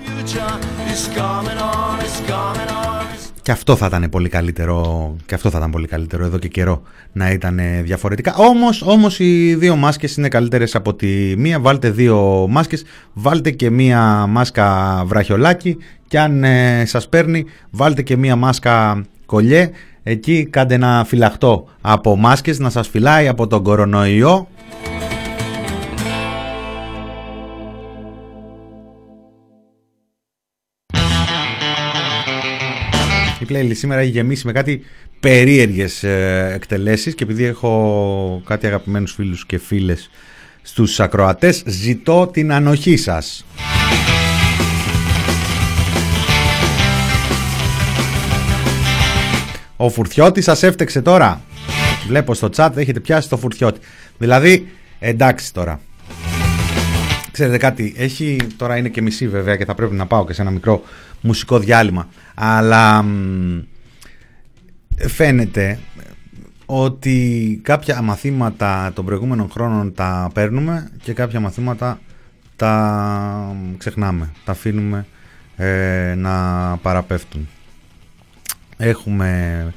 Και 3.43 3.51
αυτό 3.51 3.77
θα 3.77 3.87
ήταν 3.87 4.09
πολύ 4.11 4.29
καλύτερο, 4.29 5.17
και 5.27 5.35
αυτό 5.35 5.51
θα 5.51 5.59
ήταν 5.59 5.71
πολύ 5.71 5.87
καλύτερο 5.87 6.25
εδώ 6.25 6.39
και 6.39 6.49
καιρό 6.49 6.83
να 7.13 7.31
ήταν 7.31 7.61
διαφορετικά. 7.83 8.35
Όμως, 8.37 8.83
όμως 8.83 9.19
οι 9.19 9.55
δύο 9.55 9.77
μάσκες 9.77 10.17
είναι 10.17 10.29
καλύτερες 10.29 10.75
από 10.75 10.95
τη 10.95 11.35
μία. 11.37 11.61
Βάλτε 11.61 11.91
δύο 11.91 12.47
μάσκες, 12.51 12.85
βάλτε 13.13 13.51
και 13.51 13.71
μία 13.71 14.27
μάσκα 14.27 15.03
βραχιολάκι 15.07 15.77
και 16.09 16.19
αν 16.19 16.45
ε, 16.45 16.85
σας 16.87 17.09
παίρνει 17.09 17.45
βάλτε 17.71 18.03
και 18.03 18.17
μία 18.17 18.37
μάσκα 18.37 19.05
κολλιέ. 19.27 19.71
Εκεί 20.03 20.45
κάντε 20.51 20.75
ένα 20.75 21.05
φυλαχτό 21.07 21.69
από 21.81 22.17
μάσκες 22.17 22.59
να 22.59 22.71
σας 22.71 22.89
φυλάει 22.89 23.29
από 23.29 23.47
τον 23.47 23.63
κορονοϊό 23.63 24.49
playlist 33.51 33.77
σήμερα 33.77 34.01
έχει 34.01 34.11
γεμίσει 34.11 34.47
με 34.47 34.53
κάτι 34.53 34.83
περίεργες 35.21 36.03
ε, 36.03 36.51
εκτελέσεις 36.55 37.15
και 37.15 37.25
επειδή 37.25 37.45
έχω 37.45 38.43
κάτι 38.47 38.67
αγαπημένους 38.67 39.13
φίλους 39.13 39.47
και 39.47 39.59
φίλες 39.59 40.11
στους 40.63 41.01
ακροατές 41.01 41.63
ζητώ 41.67 42.27
την 42.33 42.53
ανοχή 42.53 42.97
σας. 42.97 43.45
Ο 49.77 49.89
Φουρτιώτης 49.89 50.45
σας 50.45 50.63
έφτεξε 50.63 51.03
τώρα. 51.03 51.41
Βλέπω 52.07 52.35
στο 52.35 52.49
chat 52.57 52.71
έχετε 52.75 53.01
πιάσει 53.01 53.29
το 53.29 53.37
Φουρτιώτη. 53.37 53.81
Δηλαδή, 54.19 54.69
εντάξει 54.99 55.53
τώρα. 55.53 55.81
Ξέρετε 57.31 57.59
κάτι, 57.59 57.95
έχει, 57.97 58.37
τώρα 58.57 58.77
είναι 58.77 58.89
και 58.89 59.03
μισή 59.03 59.29
βέβαια 59.29 59.57
και 59.57 59.65
θα 59.65 59.75
πρέπει 59.75 59.95
να 59.95 60.07
πάω 60.07 60.25
και 60.27 60.33
σε 60.33 60.43
ένα 60.43 60.51
μικρό 60.51 60.83
μουσικό 61.21 61.59
διάλειμμα. 61.59 62.09
Αλλά 62.35 63.05
φαίνεται 65.09 65.79
ότι 66.67 67.61
κάποια 67.63 68.03
μαθήματα 68.03 68.93
των 68.95 69.05
προηγούμενων 69.05 69.51
χρόνων 69.51 69.95
τα 69.95 70.31
παίρνουμε 70.35 70.91
και 71.03 71.13
κάποια 71.13 71.41
μαθήματα 71.41 72.01
τα 72.57 73.57
ξεχνάμε, 73.79 74.31
τα 74.45 74.53
αφήνουμε 74.53 75.07
ε, 75.57 76.15
να 76.17 76.77
παραπέφτουν. 76.77 77.49
Έχουμε 78.77 79.73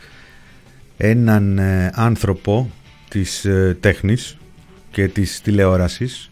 έναν 0.97 1.57
ε, 1.57 1.91
άνθρωπο 1.93 2.71
της 3.09 3.45
ε, 3.45 3.77
τέχνης 3.79 4.37
και 4.91 5.07
της 5.07 5.41
τηλεόρασης 5.41 6.31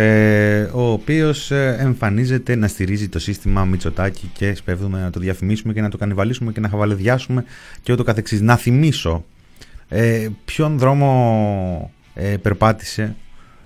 ε, 0.00 0.68
ο 0.72 0.92
οποίος 0.92 1.50
ε, 1.50 1.76
εμφανίζεται 1.80 2.54
να 2.54 2.68
στηρίζει 2.68 3.08
το 3.08 3.18
σύστημα 3.18 3.64
Μητσοτάκη 3.64 4.30
και 4.32 4.54
σπέβδουμε 4.54 5.00
να 5.00 5.10
το 5.10 5.20
διαφημίσουμε 5.20 5.72
και 5.72 5.80
να 5.80 5.88
το 5.88 5.96
κανιβαλίσουμε 5.96 6.52
και 6.52 6.60
να 6.60 6.68
χαβαλεδιάσουμε 6.68 7.44
και 7.82 7.92
ούτω 7.92 8.02
καθεξής. 8.02 8.40
Να 8.40 8.56
θυμίσω 8.56 9.24
ε, 9.88 10.28
ποιον 10.44 10.78
δρόμο 10.78 11.92
ε, 12.14 12.36
περπάτησε 12.36 13.16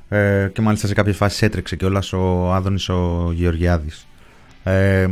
ε, 0.09 0.49
και 0.53 0.61
μάλιστα 0.61 0.87
σε 0.87 0.95
κάποιες 0.95 1.17
φάσεις 1.17 1.43
έτρεξε 1.43 1.77
και 1.77 1.85
όλα 1.85 2.03
ο 2.13 2.53
Άδωνης 2.53 2.89
ο 2.89 3.31
Γεωργιάδης. 3.35 4.07
Ε, 4.65 5.09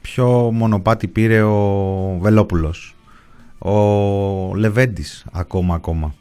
ποιο 0.00 0.50
μονοπάτι 0.52 1.06
πήρε 1.08 1.42
ο 1.42 2.18
Βελόπουλος. 2.20 2.94
Ο 3.58 4.54
Λεβέντης 4.54 5.24
ακόμα 5.32 5.74
ακόμα. 5.74 6.14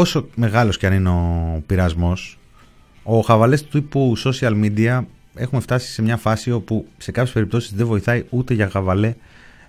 Όσο 0.00 0.28
μεγάλος 0.34 0.76
και 0.76 0.86
αν 0.86 0.92
είναι 0.92 1.08
ο 1.08 1.62
πειρασμός, 1.66 2.38
ο 3.02 3.20
χαβαλές 3.20 3.62
του 3.62 3.68
τύπου 3.68 4.14
social 4.24 4.64
media 4.64 5.04
έχουμε 5.34 5.60
φτάσει 5.60 5.92
σε 5.92 6.02
μια 6.02 6.16
φάση 6.16 6.50
όπου 6.50 6.86
σε 6.98 7.10
κάποιες 7.10 7.34
περιπτώσεις 7.34 7.72
δεν 7.74 7.86
βοηθάει 7.86 8.24
ούτε 8.30 8.54
για 8.54 8.68
χαβαλέ 8.68 9.14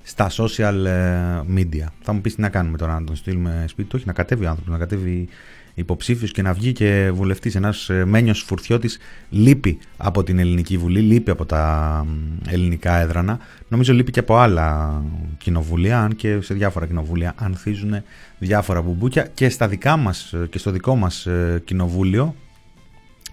στα 0.03 0.29
social 0.31 0.85
ε, 0.85 1.41
media. 1.55 1.85
Θα 2.01 2.13
μου 2.13 2.21
πεις 2.21 2.35
τι 2.35 2.41
να 2.41 2.49
κάνουμε 2.49 2.77
τώρα, 2.77 2.99
να 2.99 3.05
τον 3.05 3.15
στείλουμε 3.15 3.65
σπίτι 3.67 3.89
του, 3.89 3.95
όχι 3.97 4.07
να 4.07 4.13
κατέβει 4.13 4.45
ο 4.45 4.49
άνθρωπος, 4.49 4.73
να 4.73 4.79
κατέβει 4.79 5.27
υποψήφιος 5.73 6.31
και 6.31 6.41
να 6.41 6.53
βγει 6.53 6.71
και 6.71 7.11
βουλευτής. 7.13 7.55
Ένας 7.55 7.89
ε, 7.89 8.05
Μένιος 8.05 8.41
Φουρτιώτης 8.41 8.97
λείπει 9.29 9.77
από 9.97 10.23
την 10.23 10.39
Ελληνική 10.39 10.77
Βουλή, 10.77 10.99
λείπει 10.99 11.31
από 11.31 11.45
τα 11.45 12.05
ελληνικά 12.47 12.95
έδρανα. 12.95 13.39
Νομίζω 13.67 13.93
λείπει 13.93 14.11
και 14.11 14.19
από 14.19 14.37
άλλα 14.37 15.01
κοινοβουλία, 15.37 16.01
αν 16.01 16.15
και 16.15 16.41
σε 16.41 16.53
διάφορα 16.53 16.85
κοινοβούλια 16.85 17.33
ανθίζουν 17.37 18.03
διάφορα 18.39 18.81
μπουμπούκια 18.81 19.27
και 19.33 19.49
στα 19.49 19.67
δικά 19.67 19.97
μας 19.97 20.33
ε, 20.33 20.47
και 20.49 20.57
στο 20.57 20.71
δικό 20.71 20.95
μας 20.95 21.27
κοινοβούλιο 21.63 22.35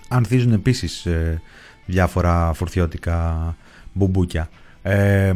ανθίζουν 0.08 0.52
επίσης 0.52 1.06
διάφορα 1.86 2.52
φορτιώτικα 2.52 3.56
μπουμπούκια. 3.92 4.48
Ε, 4.82 5.34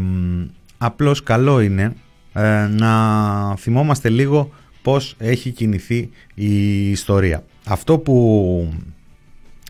απλώς 0.83 1.23
καλό 1.23 1.61
είναι 1.61 1.93
ε, 2.33 2.67
να 2.71 3.57
θυμόμαστε 3.57 4.09
λίγο 4.09 4.51
πώς 4.83 5.15
έχει 5.19 5.51
κινηθεί 5.51 6.11
η 6.35 6.91
ιστορία. 6.91 7.45
Αυτό 7.67 7.99
που 7.99 8.73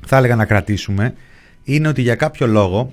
θα 0.06 0.16
έλεγα 0.16 0.36
να 0.36 0.44
κρατήσουμε 0.44 1.14
είναι 1.64 1.88
ότι 1.88 2.02
για 2.02 2.14
κάποιο 2.14 2.46
λόγο 2.46 2.92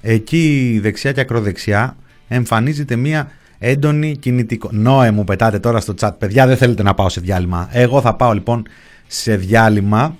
εκεί 0.00 0.78
δεξιά 0.82 1.12
και 1.12 1.20
ακροδεξιά 1.20 1.96
εμφανίζεται 2.28 2.96
μία 2.96 3.30
έντονη 3.58 4.16
κινητικό. 4.16 4.68
Νόε 4.72 5.10
μου 5.10 5.24
πετάτε 5.24 5.58
τώρα 5.58 5.80
στο 5.80 5.94
chat, 6.00 6.10
παιδιά 6.18 6.46
δεν 6.46 6.56
θέλετε 6.56 6.82
να 6.82 6.94
πάω 6.94 7.08
σε 7.08 7.20
διάλειμμα. 7.20 7.68
Εγώ 7.72 8.00
θα 8.00 8.14
πάω 8.14 8.32
λοιπόν 8.32 8.66
σε 9.06 9.36
διάλειμμα 9.36 10.16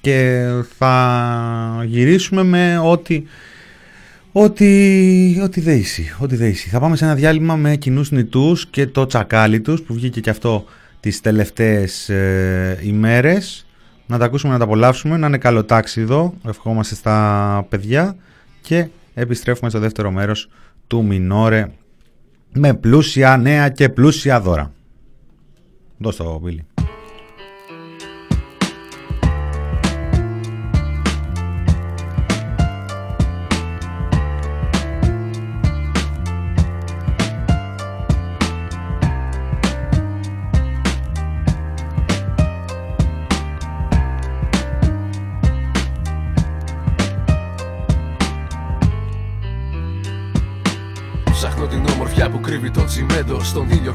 και 0.00 0.48
θα 0.78 1.82
γυρίσουμε 1.86 2.42
με 2.42 2.78
ό,τι 2.78 3.22
Ό,τι, 4.40 5.40
ό,τι 5.42 5.60
δέηση, 5.60 6.16
ό,τι 6.18 6.36
δέηση. 6.36 6.68
Θα 6.68 6.80
πάμε 6.80 6.96
σε 6.96 7.04
ένα 7.04 7.14
διάλειμμα 7.14 7.56
με 7.56 7.76
κοινούς 7.76 8.10
νητούς 8.10 8.66
και 8.66 8.86
το 8.86 9.06
τσακάλι 9.06 9.60
τους 9.60 9.82
που 9.82 9.94
βγήκε 9.94 10.20
και 10.20 10.30
αυτό 10.30 10.64
τις 11.00 11.20
τελευταίες 11.20 12.08
ε, 12.08 12.78
ημέρες. 12.82 13.66
Να 14.06 14.18
τα 14.18 14.24
ακούσουμε, 14.24 14.52
να 14.52 14.58
τα 14.58 14.64
απολαύσουμε, 14.64 15.16
να 15.16 15.26
είναι 15.26 15.38
καλό 15.38 15.64
τάξιδο. 15.64 16.34
Ευχόμαστε 16.46 16.94
στα 16.94 17.66
παιδιά 17.68 18.16
και 18.60 18.88
επιστρέφουμε 19.14 19.70
στο 19.70 19.78
δεύτερο 19.78 20.10
μέρος 20.10 20.48
του 20.86 21.04
Μινόρε 21.04 21.70
με 22.52 22.74
πλούσια 22.74 23.36
νέα 23.36 23.68
και 23.68 23.88
πλούσια 23.88 24.40
δώρα. 24.40 24.72
Δώσ' 25.98 26.16
το, 26.16 26.38
Μπίλι. 26.42 26.66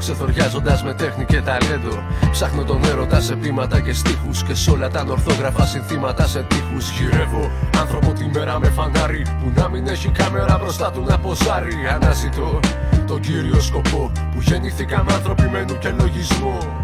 Ξεθοριάζοντας 0.04 0.84
με 0.84 0.94
τέχνη 0.94 1.24
και 1.24 1.40
ταλέντο. 1.40 2.02
Ψάχνω 2.30 2.64
τον 2.64 2.84
έρωτα 2.84 3.20
σε 3.20 3.36
πείματα 3.36 3.80
και 3.80 3.92
στίχους 3.92 4.42
Και 4.42 4.54
σε 4.54 4.70
όλα 4.70 4.88
τα 4.90 5.04
ορθόγραφα 5.08 5.64
συνθήματα 5.66 6.26
σε 6.26 6.42
τείχους. 6.48 6.90
Γυρεύω 6.90 7.50
άνθρωπο 7.80 8.12
τη 8.12 8.24
μέρα 8.34 8.58
με 8.58 8.68
φανάρι 8.68 9.22
Που 9.40 9.52
να 9.60 9.68
μην 9.68 9.86
έχει 9.86 10.08
κάμερα 10.08 10.58
μπροστά 10.60 10.90
του 10.90 11.04
να 11.08 11.18
ποζάρει. 11.18 11.74
Αναζητώ 11.94 12.60
τον 13.06 13.20
κύριο 13.20 13.60
σκοπό 13.60 14.12
Που 14.32 14.40
γεννήθηκαν 14.40 15.06
άνθρωποι 15.12 15.48
με 15.52 15.64
νου 15.68 15.78
και 15.78 15.90
λογισμό 16.00 16.83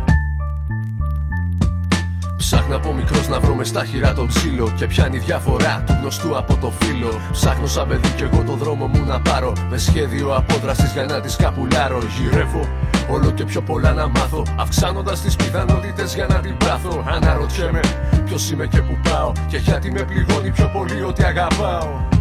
Ψάχνω 2.51 2.77
από 2.77 2.93
μικρός 2.93 3.29
να 3.29 3.41
βρω 3.41 3.55
με 3.55 3.65
στα 3.65 3.85
χειρά 3.85 4.13
τον 4.15 4.27
ψήλο 4.27 4.73
Και 4.77 4.87
πιάνει 4.87 5.19
διαφορά 5.19 5.85
του 5.87 5.97
γνωστού 6.01 6.37
από 6.37 6.57
το 6.57 6.73
φίλο. 6.81 7.21
Ψάχνω 7.33 7.67
σαν 7.67 7.89
παιδί 7.89 8.09
κι 8.17 8.23
εγώ 8.23 8.43
το 8.47 8.53
δρόμο 8.53 8.87
μου 8.87 9.05
να 9.05 9.21
πάρω. 9.21 9.53
Με 9.71 9.79
σχέδιο 9.79 10.35
απόδρασης 10.35 10.93
για 10.93 11.05
να 11.05 11.21
τις 11.21 11.37
καπουλάρω. 11.37 11.99
Γυρεύω 12.19 12.69
όλο 13.11 13.31
και 13.31 13.45
πιο 13.45 13.61
πολλά 13.61 13.93
να 13.93 14.09
μάθω 14.09 14.43
Αυξάνοντας 14.59 15.21
τις 15.21 15.37
πιθανότητες 15.37 16.15
για 16.15 16.27
να 16.27 16.35
την 16.35 16.57
πράθω 16.57 17.05
Αναρωτιέμαι 17.07 17.81
ποιος 18.25 18.51
είμαι 18.51 18.67
και 18.67 18.83
που 18.83 18.99
πάω 19.03 19.33
Και 19.49 19.57
γιατί 19.57 19.93
με 19.93 20.03
πληγώνει 20.03 20.51
πιο 20.51 20.71
πολύ 20.73 21.03
ότι 21.03 21.25
αγαπάω 21.25 22.20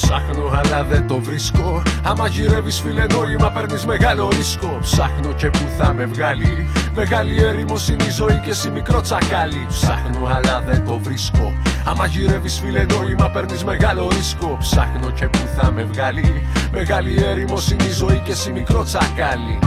Ψάχνω 0.00 0.50
αλλά 0.52 0.84
δεν 0.84 1.06
το 1.06 1.18
βρίσκω. 1.20 1.82
Άμα 2.02 2.26
γυρεύεις 2.26 2.80
φίλε 2.80 3.06
νόημα 3.12 3.50
παίρνεις 3.50 3.86
μεγάλο 3.86 4.28
ρίσκο. 4.28 4.78
Ψάχνω 4.80 5.32
και 5.32 5.50
που 5.50 5.68
θα 5.78 5.92
με 5.92 6.04
βγάλει. 6.04 6.68
Μεγάλη 6.94 7.42
έρημος 7.42 7.88
είναι 7.88 8.04
η 8.04 8.10
ζωή 8.10 8.40
και 8.44 8.50
εσύ 8.50 8.70
μικρό 8.70 9.00
τσακάλι. 9.00 9.66
Ψάχνω 9.68 10.26
αλλά 10.26 10.60
δεν 10.60 10.84
το 10.84 10.98
βρίσκω. 10.98 11.52
Άμα 11.84 12.06
γυρεύεις 12.06 12.60
φίλε 12.60 12.84
νόημα 12.84 13.30
παίρνεις 13.30 13.64
μεγάλο 13.64 14.08
ρίσκο. 14.08 14.56
Ψάχνω 14.60 15.10
και 15.10 15.28
που 15.28 15.38
θα 15.56 15.70
με 15.70 15.82
βγάλει. 15.82 16.46
Μεγάλη 16.72 17.22
έρημος 17.24 17.70
είναι 17.70 17.84
η 17.84 17.92
ζωή 17.92 18.22
και 18.24 18.32
εσύ 18.32 18.52
μικρό 18.52 18.84
τσακάλι 18.84 19.58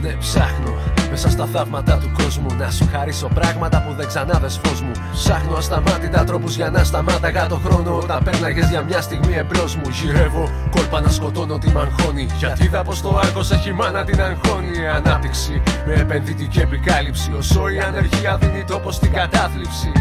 Ναι 0.00 0.12
ψάχνω. 0.18 0.74
Μέσα 1.10 1.30
στα 1.30 1.46
θαύματα 1.46 1.98
του 1.98 2.10
κόσμου 2.22 2.46
Να 2.58 2.70
σου 2.70 2.88
χαρίσω 2.92 3.28
πράγματα 3.34 3.82
που 3.82 3.94
δεν 3.94 4.06
ξανάδες 4.06 4.60
φως 4.64 4.80
μου. 4.82 4.90
Ψάχνω 5.12 5.56
ασταμάτητα 5.56 6.24
τρόπους 6.24 6.56
για 6.56 6.70
να 6.70 6.84
σταμάταγα 6.84 7.46
το 7.46 7.56
χρόνο. 7.64 7.96
Όταν 7.96 8.22
πέρναγες 8.24 8.68
για 8.68 8.82
μια 8.82 9.00
στιγμή 9.00 9.34
εμπρός 9.34 9.76
μου 9.76 9.88
Γυρεύω. 9.88 10.50
Κόλπα 10.70 11.00
να 11.00 11.08
σκοτώνω 11.08 11.58
τη 11.58 11.70
μαγχώνη. 11.70 12.26
Γιατί 12.38 12.64
είδα 12.64 12.82
πως 12.82 13.02
το 13.02 13.20
άρκος 13.22 13.50
έχει 13.50 13.72
μάνα 13.72 14.04
την 14.04 14.20
αγχώνη. 14.22 14.88
Ανάπτυξη 14.94 15.62
με 15.86 15.92
επενδυτική 15.92 16.58
επικάλυψη. 16.58 17.32
Όσο 17.38 17.68
η 17.68 17.78
ανεργία 17.78 18.36
δίνει 18.40 18.64
τόπο 18.64 18.90
στην 18.90 19.12
κατάθλιψη 19.12 19.92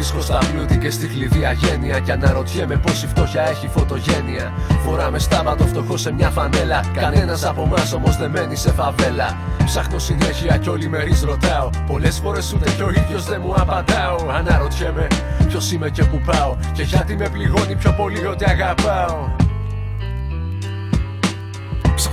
βρίσκω 0.00 0.20
στα 0.20 0.38
πλούτη 0.52 0.78
και 0.78 0.90
στη 0.90 1.06
χλειδί 1.08 1.44
αγένεια 1.44 1.98
Και 1.98 2.12
αναρωτιέμαι 2.12 2.76
πως 2.76 3.02
η 3.02 3.06
φτώχεια 3.06 3.48
έχει 3.48 3.68
φωτογένεια. 3.68 4.52
Φοράμε 4.84 5.18
στάματο 5.18 5.66
φτωχό 5.66 5.96
σε 5.96 6.12
μια 6.12 6.30
φανέλα. 6.30 6.84
Κανένας 6.94 7.44
από 7.44 7.62
εμάς 7.62 7.92
όμως 7.92 8.16
δεν 8.16 8.30
μένει 8.30 8.56
σε 8.56 8.72
φαβέλα. 8.72 9.36
Ψάχνω 9.64 9.98
συνέχεια 9.98 10.56
κι 10.56 10.68
όλοι 10.68 10.88
μερίς 10.88 11.22
ρωτάω. 11.22 11.70
Πολλές 11.86 12.18
φορές 12.18 12.52
ούτε 12.52 12.70
κι 12.70 12.82
ο 12.82 12.90
ίδιος 12.90 13.24
δεν 13.24 13.40
μου 13.44 13.54
απαντάω. 13.54 14.16
Αναρωτιέμαι 14.30 15.06
ποιος 15.48 15.72
είμαι 15.72 15.90
και 15.90 16.04
που 16.04 16.20
πάω 16.26 16.56
Και 16.72 16.82
γιατί 16.82 17.16
με 17.16 17.28
πληγώνει 17.28 17.74
πιο 17.74 17.92
πολύ 17.92 18.26
ότι 18.26 18.44
αγαπάω 18.44 19.49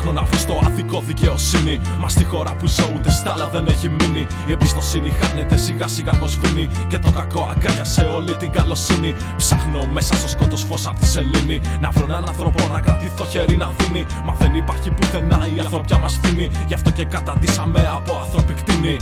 Ψάχνω 0.07 0.21
να 0.21 0.27
βρεις 0.27 0.45
το 0.45 0.61
αδικό 0.65 1.01
δικαιοσύνη. 1.05 1.81
Μα 1.99 2.09
στη 2.09 2.23
χώρα 2.23 2.55
που 2.55 2.67
ζω 2.67 2.91
ούτε 2.95 3.11
στάλα 3.11 3.47
δεν 3.47 3.67
έχει 3.67 3.89
μείνει. 3.89 4.27
Η 4.47 4.51
εμπιστοσύνη 4.51 5.09
χάνεται 5.09 5.57
σιγά 5.57 5.87
σιγά 5.87 6.11
κοσβήνει. 6.19 6.69
Και 6.87 6.97
το 6.99 7.11
κακό 7.11 7.53
σε 7.81 8.01
όλη 8.01 8.35
την 8.35 8.51
καλοσύνη. 8.51 9.15
Ψάχνω 9.37 9.85
μέσα 9.91 10.13
στο 10.13 10.27
σκότος 10.27 10.63
φως 10.63 10.87
από 10.87 10.99
τη 10.99 11.07
σελήνη. 11.07 11.61
Να 11.81 11.89
βρω 11.89 12.05
έναν 12.09 12.23
άνθρωπο 12.27 12.67
να 12.73 12.79
κρατηθώ 12.79 13.25
χέρι 13.25 13.57
να 13.57 13.71
δίνει. 13.77 14.05
Μα 14.25 14.33
δεν 14.33 14.55
υπάρχει 14.55 14.89
πουθενά 14.89 15.47
η 15.55 15.59
ανθρωπιά 15.59 15.97
μας 15.97 16.13
φθηνή. 16.21 16.49
Γι' 16.67 16.73
αυτό 16.73 16.91
και 16.91 17.05
καταντήσαμε 17.05 17.89
από 17.95 18.19
άνθρωποι 18.23 18.53
κτίνη. 18.53 18.97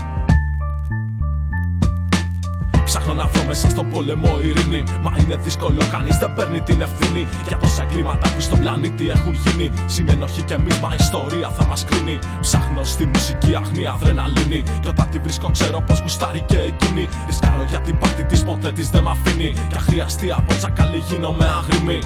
Ψάχνω 2.95 3.13
να 3.13 3.27
βρω 3.27 3.43
μέσα 3.47 3.69
στον 3.69 3.89
πόλεμο 3.89 4.39
ειρήνη. 4.43 4.83
Μα 5.01 5.11
είναι 5.19 5.35
δύσκολο, 5.35 5.81
κανείς 5.91 6.17
δεν 6.17 6.33
παίρνει 6.33 6.61
την 6.61 6.81
ευθύνη. 6.81 7.27
Για 7.47 7.57
τόσα 7.57 7.83
εγκλήματα 7.83 8.29
που 8.33 8.41
στον 8.41 8.59
πλανήτη 8.59 9.09
έχουν 9.09 9.33
γίνει. 9.33 9.71
Συνενοχή 9.85 10.41
και 10.41 10.53
εμεί, 10.53 10.71
μα 10.81 10.95
ιστορία 10.99 11.49
θα 11.49 11.65
μας 11.65 11.85
κρίνει. 11.85 12.19
Ψάχνω 12.41 12.83
στη 12.83 13.05
μουσική 13.05 13.55
αχνή 13.55 13.87
αδρεναλίνη. 13.87 14.63
Και 14.81 14.87
όταν 14.87 15.09
τη 15.09 15.19
βρίσκω, 15.19 15.49
ξέρω 15.51 15.81
πως 15.87 15.99
γουστάρει 15.99 16.41
και 16.41 16.57
εκείνη. 16.57 17.07
Ρισκάρω 17.27 17.65
για 17.69 17.79
την 17.79 17.97
πάρτη 17.97 18.23
της, 18.23 18.43
ποτέ 18.43 18.71
της 18.71 18.89
δεν 18.89 19.03
μ' 19.03 19.07
αφήνει. 19.07 19.53
Και 19.69 19.75
αχρίαστη 19.75 20.31
από 20.31 20.53
τσακαλή 20.53 20.97
γίνομαι 21.09 21.45
αγριμή. 21.59 21.99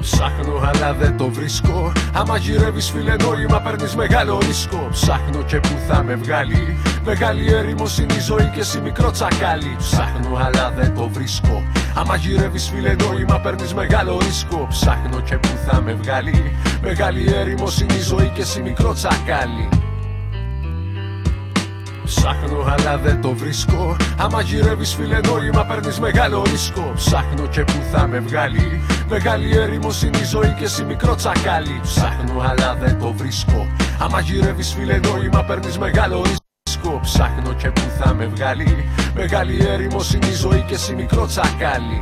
Ψάχνω 0.00 0.54
αλλά 0.74 0.94
δεν 0.94 1.16
το 1.16 1.28
βρίσκω. 1.28 1.92
Άμα 2.12 2.36
γυρεύεις 2.36 2.90
φίλε 2.90 3.16
νόημα 3.16 3.60
παίρνεις 3.60 3.94
μεγάλο 3.94 4.38
ρίσκο. 4.46 4.88
Ψάχνω 4.90 5.42
και 5.42 5.60
που 5.60 5.76
θα 5.88 6.02
με 6.02 6.14
βγάλει. 6.14 6.76
Μεγάλη 7.04 7.52
έρημος 7.52 7.98
είναι 7.98 8.14
η 8.14 8.20
ζωή 8.20 8.50
και 8.54 8.60
εσύ 8.60 8.80
μικρό 8.80 9.10
τσακάλι. 9.10 9.76
Ψάχνω 9.78 10.36
αλλά 10.36 10.70
δεν 10.70 10.94
το 10.94 11.08
βρίσκω. 11.08 11.62
Άμα 11.94 12.16
γυρεύεις 12.16 12.68
φίλε 12.68 12.94
νόημα 12.94 13.40
παίρνεις 13.40 13.74
μεγάλο 13.74 14.18
ρίσκο. 14.18 14.66
Ψάχνω 14.68 15.20
και 15.20 15.36
που 15.38 15.48
θα 15.66 15.80
με 15.80 15.92
βγάλει. 15.92 16.56
Μεγάλη 16.82 17.32
έρημος 17.34 17.80
είναι 17.80 17.94
η 17.94 18.00
ζωή 18.00 18.30
και 18.34 18.40
εσύ 18.40 18.62
μικρό 18.62 18.92
τσακάλι 18.92 19.68
Ψάχνω 22.14 22.64
αλλά 22.66 22.98
δεν 22.98 23.20
το 23.20 23.34
βρίσκω. 23.34 23.96
Άμα 24.18 24.40
γυρεύεις 24.40 24.94
φίλε 24.94 25.20
νόημα 25.26 25.64
παίρνεις 25.64 26.00
μεγάλο 26.00 26.42
ρίσκο. 26.42 26.92
Ψάχνω 26.94 27.46
και 27.46 27.64
που 27.64 27.82
θα 27.92 28.06
με 28.06 28.18
βγάλει. 28.18 28.80
Μεγάλη 29.08 29.56
έρημος 29.56 30.02
είναι 30.02 30.18
η 30.18 30.24
ζωή 30.24 30.54
και 30.58 30.64
εσύ 30.64 30.84
μικρό 30.84 31.14
τσακάλι. 31.14 31.80
Ψάχνω 31.82 32.40
αλλά 32.40 32.74
δεν 32.74 32.98
το 32.98 33.12
βρίσκω. 33.12 33.66
Άμα 33.98 34.20
γυρεύεις 34.20 34.74
φίλε 34.74 34.98
νόημα 34.98 35.44
παίρνεις 35.44 35.78
μεγάλο 35.78 36.22
ρίσκο. 36.22 37.00
Ψάχνω 37.02 37.52
και 37.52 37.70
που 37.70 37.82
θα 37.98 38.14
με 38.14 38.26
βγάλει. 38.26 38.88
Μεγάλη 39.14 39.66
έρημος 39.66 40.14
είναι 40.14 40.26
η 40.26 40.34
ζωή 40.34 40.64
και 40.66 40.74
εσύ 40.74 40.94
μικρό 40.94 41.26
τσακάλι 41.26 42.00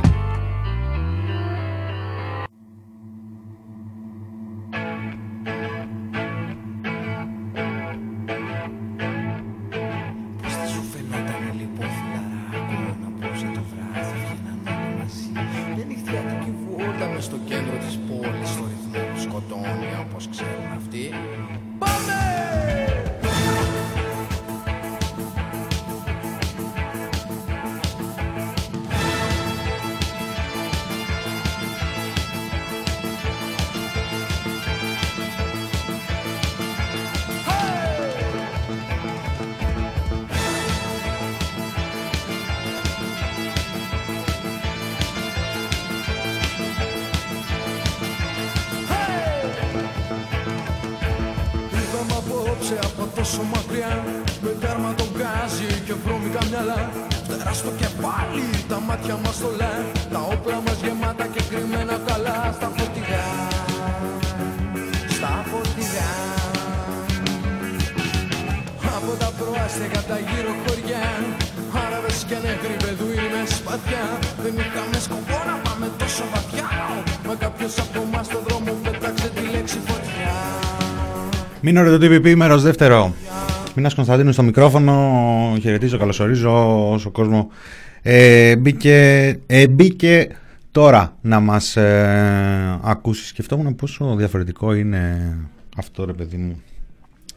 τόσο 53.19 53.43
μακριά. 53.53 53.93
Με 54.43 54.51
τέρμα 54.61 54.91
τον 54.99 55.09
γκάζι 55.15 55.71
και 55.85 55.93
βρώμικα 56.03 56.41
μυαλά. 56.49 56.81
Φτερά 57.25 57.53
στο 57.61 57.71
κεφάλι, 57.81 58.47
τα 58.69 58.77
μάτια 58.87 59.15
μας 59.23 59.37
θολά 59.41 59.73
Τα 60.13 60.19
όπλα 60.33 60.57
μας 60.65 60.77
γεμάτα 60.83 61.25
και 61.33 61.41
κρυμμένα 61.49 61.95
καλά 62.07 62.37
Στα 62.57 62.69
φωτιά, 62.77 63.25
στα 65.15 65.33
φωτιά. 65.49 66.09
Από 68.97 69.11
τα 69.21 69.29
προάστια 69.39 70.01
τα 70.09 70.17
γύρω 70.27 70.53
χωριά. 70.61 71.05
Άραβες 71.83 72.19
και 72.29 72.37
νεκροί 72.45 72.75
μπεδούι 72.81 73.23
με 73.33 73.41
σπαθιά. 73.55 74.05
Δεν 74.43 74.53
είχαμε 74.63 74.97
σκοπό 75.07 75.37
να 75.49 75.55
πάμε 75.65 75.87
τόσο 76.01 76.23
βαθιά. 76.33 76.69
Μα 77.27 77.33
κάποιος 77.43 77.73
από 77.83 77.99
εμάς 78.07 78.25
στον 78.29 78.41
δρόμο 78.47 78.71
Μείνω 81.61 81.83
ρε 81.83 81.97
το 81.97 82.05
TPP, 82.05 82.35
μέρος 82.35 82.63
δεύτερο. 82.63 83.13
Μίνας 83.75 83.95
Κωνσταντίνου 83.95 84.31
στο 84.31 84.43
μικρόφωνο, 84.43 85.57
χαιρετίζω, 85.61 85.97
καλωσορίζω 85.97 86.91
όσο 86.91 87.11
κόσμο 87.11 87.49
ε, 88.01 88.55
μπήκε, 88.55 89.39
ε, 89.45 89.67
μπήκε 89.67 90.27
τώρα 90.71 91.17
να 91.21 91.39
μας 91.39 91.75
ε, 91.75 92.79
ακούσει. 92.81 93.25
Σκεφτόμουν 93.25 93.75
πόσο 93.75 94.15
διαφορετικό 94.15 94.73
είναι 94.73 95.35
αυτό 95.77 96.05
ρε 96.05 96.13
παιδί 96.13 96.37
μου. 96.37 96.61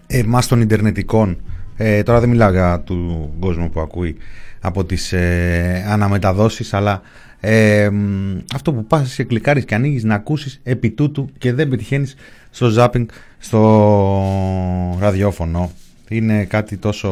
Εμάς 0.06 0.46
των 0.46 0.60
Ιντερνετικών, 0.60 1.40
ε, 1.76 2.02
τώρα 2.02 2.20
δεν 2.20 2.28
μιλάω 2.28 2.50
για 2.50 2.80
του 2.80 3.30
κόσμου 3.40 3.70
που 3.70 3.80
ακούει 3.80 4.16
από 4.60 4.84
τις 4.84 5.12
ε, 5.12 5.84
αναμεταδόσεις, 5.88 6.74
αλλά 6.74 7.02
ε, 7.44 7.90
μ, 7.90 8.38
αυτό 8.54 8.72
που 8.72 8.86
πας 8.86 9.14
και 9.14 9.24
κλικάρεις 9.24 9.64
και 9.64 9.74
ανοίγεις 9.74 10.04
να 10.04 10.14
ακούσεις 10.14 10.60
επί 10.62 10.90
τούτου 10.90 11.28
και 11.38 11.52
δεν 11.52 11.68
πετυχαίνεις 11.68 12.14
στο 12.50 12.72
zapping 12.76 13.06
στο 13.38 14.96
ραδιόφωνο. 15.00 15.70
Είναι 16.08 16.44
κάτι 16.44 16.76
τόσο 16.76 17.10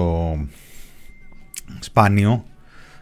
σπάνιο 1.81 2.45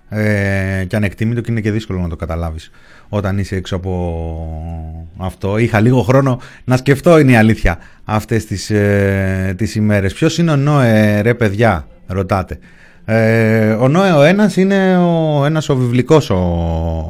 ε, 0.09 0.85
και 0.87 0.97
ανεκτήμητο 0.97 1.41
και 1.41 1.51
είναι 1.51 1.61
και 1.61 1.71
δύσκολο 1.71 2.01
να 2.01 2.09
το 2.09 2.17
καταλάβεις 2.17 2.71
όταν 3.09 3.39
είσαι 3.39 3.57
έξω 3.57 3.77
από 3.77 5.07
αυτό. 5.17 5.59
Είχα 5.59 5.81
λίγο 5.81 6.03
χρόνο 6.03 6.41
να 6.65 6.77
σκεφτώ 6.77 7.19
είναι 7.19 7.33
η 7.33 7.37
αλήθεια 7.37 7.79
αυτές 8.05 8.45
τις, 8.45 8.71
ε, 8.71 9.55
τις 9.57 9.75
ημέρες. 9.75 10.13
Ποιος 10.13 10.39
είναι 10.39 10.51
ο 10.51 10.57
Νόε 10.57 11.21
ρε 11.21 11.35
παιδιά 11.35 11.87
ρωτάτε. 12.07 12.59
Ε, 13.05 13.71
ο 13.71 13.89
Νόε 13.89 14.13
ο 14.13 14.23
ένας 14.23 14.57
είναι 14.57 14.97
ο 14.97 15.45
ένας 15.45 15.69
ο 15.69 15.77
βιβλικός 15.77 16.31
ο, 16.31 16.37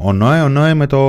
ο 0.01 0.13
Νόε, 0.13 0.41
ο 0.41 0.49
Νόε 0.49 0.73
με 0.73 0.87
το, 0.87 1.01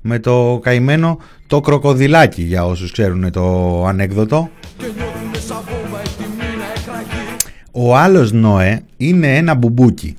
με 0.00 0.18
το 0.18 0.60
καημένο 0.62 1.18
το 1.46 1.60
κροκοδιλάκι 1.60 2.42
για 2.42 2.64
όσους 2.66 2.92
ξέρουν 2.92 3.30
το 3.30 3.84
ανέκδοτο. 3.86 4.50
Και 4.76 4.84
νιώθουμε 4.96 5.38
σαν 5.46 5.56
βόμβα 5.56 6.00
έτοιμη 6.00 6.56
να 6.58 6.64
εκραγεί 6.76 7.36
Ο 7.70 7.96
άλλος 7.96 8.32
Νόε 8.32 8.80
είναι 8.96 9.36
ένα 9.36 9.54
μπουμπούκι. 9.54 10.16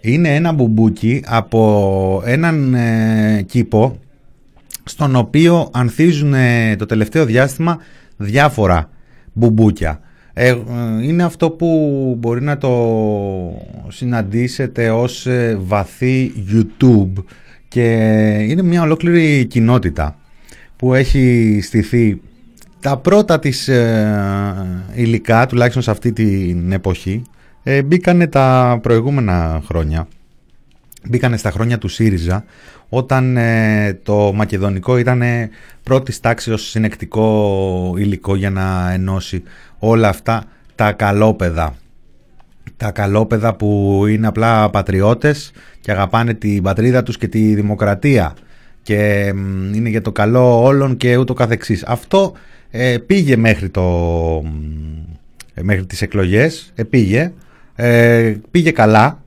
Είναι 0.00 0.34
ένα 0.34 0.52
μπουμπούκι 0.52 1.22
από 1.26 2.22
έναν 2.24 2.74
ε, 2.74 3.42
κήπο 3.46 3.98
στον 4.84 5.16
οποίο 5.16 5.70
ανθίζουν 5.72 6.34
ε, 6.34 6.76
το 6.76 6.86
τελευταίο 6.86 7.24
διάστημα 7.24 7.78
διάφορα 8.16 8.90
μπουμπούκια. 9.32 10.00
Ε, 10.40 10.48
ε, 10.48 10.56
είναι 11.02 11.22
αυτό 11.22 11.50
που 11.50 12.14
μπορεί 12.18 12.42
να 12.42 12.58
το 12.58 12.72
συναντήσετε 13.88 14.90
ως 14.90 15.26
ε, 15.26 15.58
βαθύ 15.60 16.32
YouTube 16.52 17.24
και 17.68 17.82
είναι 18.48 18.62
μια 18.62 18.82
ολόκληρη 18.82 19.44
κοινότητα 19.44 20.16
που 20.76 20.94
έχει 20.94 21.58
στηθεί 21.62 22.20
τα 22.80 22.96
πρώτα 22.96 23.38
της 23.38 23.68
ε, 23.68 24.84
υλικά, 24.94 25.46
τουλάχιστον 25.46 25.82
σε 25.82 25.90
αυτή 25.90 26.12
την 26.12 26.72
εποχή, 26.72 27.22
ε, 27.62 27.82
μπήκανε 27.82 28.26
τα 28.26 28.78
προηγούμενα 28.82 29.62
χρόνια. 29.66 30.08
Μπήκανε 31.08 31.36
στα 31.36 31.50
χρόνια 31.50 31.78
του 31.78 31.88
ΣΥΡΙΖΑ, 31.88 32.44
όταν 32.88 33.36
ε, 33.36 34.00
το 34.02 34.32
μακεδονικό 34.34 34.98
ήταν 34.98 35.22
ε, 35.22 35.50
πρώτης 35.82 36.20
τάξης 36.20 36.52
ως 36.52 36.68
συνεκτικό 36.68 37.94
υλικό 37.98 38.36
για 38.36 38.50
να 38.50 38.92
ενώσει 38.92 39.42
όλα 39.78 40.08
αυτά 40.08 40.44
τα 40.74 40.92
καλόπεδα. 40.92 41.74
Τα 42.76 42.90
καλόπεδα 42.90 43.54
που 43.54 44.04
είναι 44.08 44.26
απλά 44.26 44.70
πατριώτες 44.70 45.50
και 45.80 45.90
αγαπάνε 45.90 46.34
την 46.34 46.62
πατρίδα 46.62 47.02
τους 47.02 47.18
και 47.18 47.28
τη 47.28 47.54
δημοκρατία 47.54 48.34
και 48.82 49.32
μ, 49.34 49.74
είναι 49.74 49.88
για 49.88 50.02
το 50.02 50.12
καλό 50.12 50.62
όλων 50.62 50.96
και 50.96 51.16
ούτω 51.16 51.34
καθεξής. 51.34 51.84
Αυτό 51.84 52.32
ε, 52.70 52.98
πήγε 53.06 53.36
μέχρι, 53.36 53.68
το, 53.68 53.82
ε, 55.54 55.62
μέχρι 55.62 55.86
τις 55.86 56.02
εκλογές, 56.02 56.72
ε, 56.74 56.82
πήγε, 56.82 57.32
ε, 57.74 58.34
πήγε 58.50 58.70
καλά. 58.70 59.22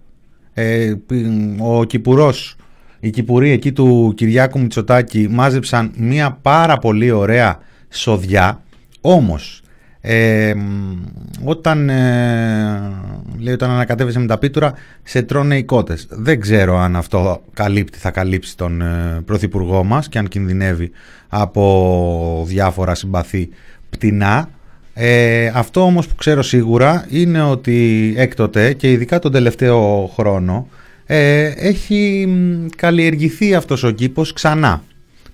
Ε, 0.53 0.93
πι- 1.07 1.25
ο 1.59 1.83
Κυπουρός, 1.83 2.55
οι 2.99 3.09
Κυπουροί 3.09 3.49
εκεί 3.51 3.71
του 3.71 4.13
Κυριάκου 4.15 4.59
Μητσοτάκη 4.59 5.27
μάζεψαν 5.29 5.91
μια 5.97 6.37
πάρα 6.41 6.77
πολύ 6.77 7.11
ωραία 7.11 7.59
σοδιά, 7.89 8.63
όμως 9.01 9.60
ε, 10.01 10.53
μ, 10.53 10.97
όταν, 11.43 11.89
ε, 11.89 12.91
λέει, 13.39 13.53
όταν 13.53 13.69
ανακατεύεσαι 13.69 14.19
με 14.19 14.25
τα 14.25 14.37
πίτουρα 14.37 14.73
σε 15.03 15.21
τρώνε 15.21 15.57
οι 15.57 15.63
κότες. 15.63 16.07
Δεν 16.09 16.39
ξέρω 16.39 16.77
αν 16.77 16.95
αυτό 16.95 17.41
καλύπτει, 17.53 17.97
θα 17.97 18.11
καλύψει 18.11 18.57
τον 18.57 18.81
ε, 18.81 19.21
Πρωθυπουργό 19.25 19.83
μας 19.83 20.09
και 20.09 20.17
αν 20.17 20.27
κινδυνεύει 20.27 20.91
από 21.27 22.43
διάφορα 22.47 22.95
συμπαθή 22.95 23.49
πτηνά. 23.89 24.49
Ε, 24.93 25.51
αυτό 25.53 25.81
όμως 25.81 26.07
που 26.07 26.15
ξέρω 26.15 26.41
σίγουρα 26.41 27.05
είναι 27.09 27.41
ότι 27.41 28.13
έκτοτε 28.17 28.73
και 28.73 28.91
ειδικά 28.91 29.19
τον 29.19 29.31
τελευταίο 29.31 30.11
χρόνο 30.15 30.67
ε, 31.05 31.53
έχει 31.55 32.25
μ, 32.27 32.65
καλλιεργηθεί 32.75 33.55
αυτός 33.55 33.83
ο 33.83 33.91
κήπος 33.91 34.33
ξανά. 34.33 34.83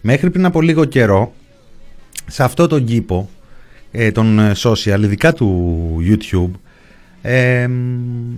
Μέχρι 0.01 0.29
πριν 0.29 0.45
από 0.45 0.61
λίγο 0.61 0.85
καιρό 0.85 1.33
σε 2.27 2.43
αυτό 2.43 2.67
τον 2.67 2.83
κήπο 2.83 3.29
ε, 3.91 4.11
των 4.11 4.39
ε, 4.39 4.51
social, 4.57 4.99
ειδικά 5.03 5.33
του 5.33 5.97
YouTube, 6.01 6.51
ε, 7.21 7.67
μ, 7.67 8.33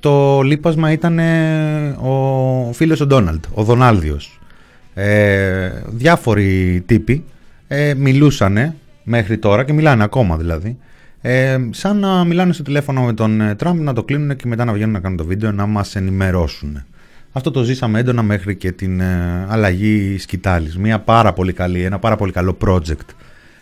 το 0.00 0.40
λείπασμα 0.40 0.92
ήταν 0.92 1.18
ε, 1.18 1.88
ο 1.88 2.70
φίλος 2.72 3.00
ο 3.00 3.06
Ντόναλτ, 3.06 3.44
ο 3.54 3.62
Δονάλδιος. 3.62 4.40
Ε, 4.94 5.70
διάφοροι 5.86 6.82
τύποι 6.86 7.24
ε, 7.68 7.94
μιλούσανε 7.94 8.74
μέχρι 9.04 9.38
τώρα 9.38 9.64
και 9.64 9.72
μιλάνε 9.72 10.02
ακόμα 10.02 10.36
δηλαδή 10.36 10.76
ε, 11.20 11.58
σαν 11.70 11.98
να 11.98 12.24
μιλάνε 12.24 12.52
στο 12.52 12.62
τηλέφωνο 12.62 13.02
με 13.02 13.12
τον 13.12 13.40
ε, 13.40 13.54
Τραμπ 13.54 13.80
να 13.80 13.92
το 13.92 14.02
κλείνουν 14.02 14.36
και 14.36 14.46
μετά 14.46 14.64
να 14.64 14.72
βγαίνουν 14.72 14.92
να 14.92 15.00
κάνουν 15.00 15.16
το 15.16 15.24
βίντεο 15.24 15.52
να 15.52 15.66
μας 15.66 15.96
ενημερώσουν. 15.96 16.84
Αυτό 17.32 17.50
το 17.50 17.62
ζήσαμε 17.62 17.98
έντονα 17.98 18.22
μέχρι 18.22 18.56
και 18.56 18.72
την 18.72 19.00
ε, 19.00 19.46
αλλαγή 19.48 20.18
σκητάλης. 20.18 20.76
Μια 20.76 20.98
πάρα 20.98 21.32
πολύ 21.32 21.52
καλή, 21.52 21.82
ένα 21.82 21.98
πάρα 21.98 22.16
πολύ 22.16 22.32
καλό 22.32 22.56
project 22.64 23.08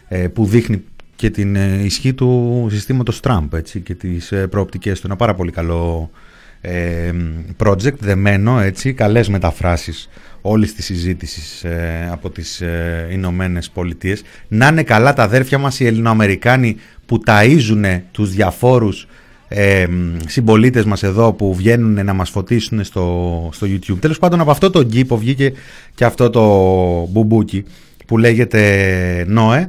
ε, 0.09 0.28
που 0.28 0.47
δείχνει 0.47 0.84
και 1.20 1.30
την 1.30 1.56
ε, 1.56 1.80
ισχύ 1.84 2.12
του 2.14 2.66
συστήματος 2.70 3.20
Τραμπ 3.20 3.54
έτσι, 3.54 3.80
και 3.80 3.94
τις 3.94 4.32
ε, 4.32 4.46
προοπτικές 4.46 5.00
του. 5.00 5.06
Ένα 5.06 5.16
πάρα 5.16 5.34
πολύ 5.34 5.50
καλό 5.50 6.10
ε, 6.60 7.12
project, 7.56 7.98
δεμένο, 7.98 8.60
έτσι, 8.60 8.92
καλές 8.92 9.28
μεταφράσεις 9.28 10.08
όλης 10.40 10.74
της 10.74 10.84
συζήτησης 10.84 11.64
από 12.10 12.30
τις 12.30 12.60
ε, 12.60 13.08
Ηνωμένες 13.10 13.70
Πολιτείες. 13.70 14.22
Να 14.48 14.66
είναι 14.66 14.82
καλά 14.82 15.12
τα 15.12 15.22
αδέρφια 15.22 15.58
μας 15.58 15.80
οι 15.80 15.86
Ελληνοαμερικάνοι 15.86 16.76
που 17.06 17.20
ταΐζουν 17.26 18.00
τους 18.10 18.30
διαφόρους 18.30 19.06
ε, 19.48 19.86
συμπολίτες 20.26 20.84
μας 20.84 21.02
εδώ 21.02 21.32
που 21.32 21.54
βγαίνουν 21.54 22.04
να 22.04 22.12
μας 22.12 22.30
φωτίσουν 22.30 22.84
στο, 22.84 23.48
στο 23.52 23.66
YouTube. 23.66 23.98
Τέλος 24.00 24.18
πάντων 24.18 24.40
από 24.40 24.50
αυτό 24.50 24.70
το 24.70 24.82
κήπο 24.84 25.16
βγήκε 25.18 25.52
και 25.94 26.04
αυτό 26.04 26.30
το 26.30 26.42
μπουμπούκι 27.10 27.64
που 28.06 28.18
λέγεται 28.18 29.24
Νόε 29.28 29.68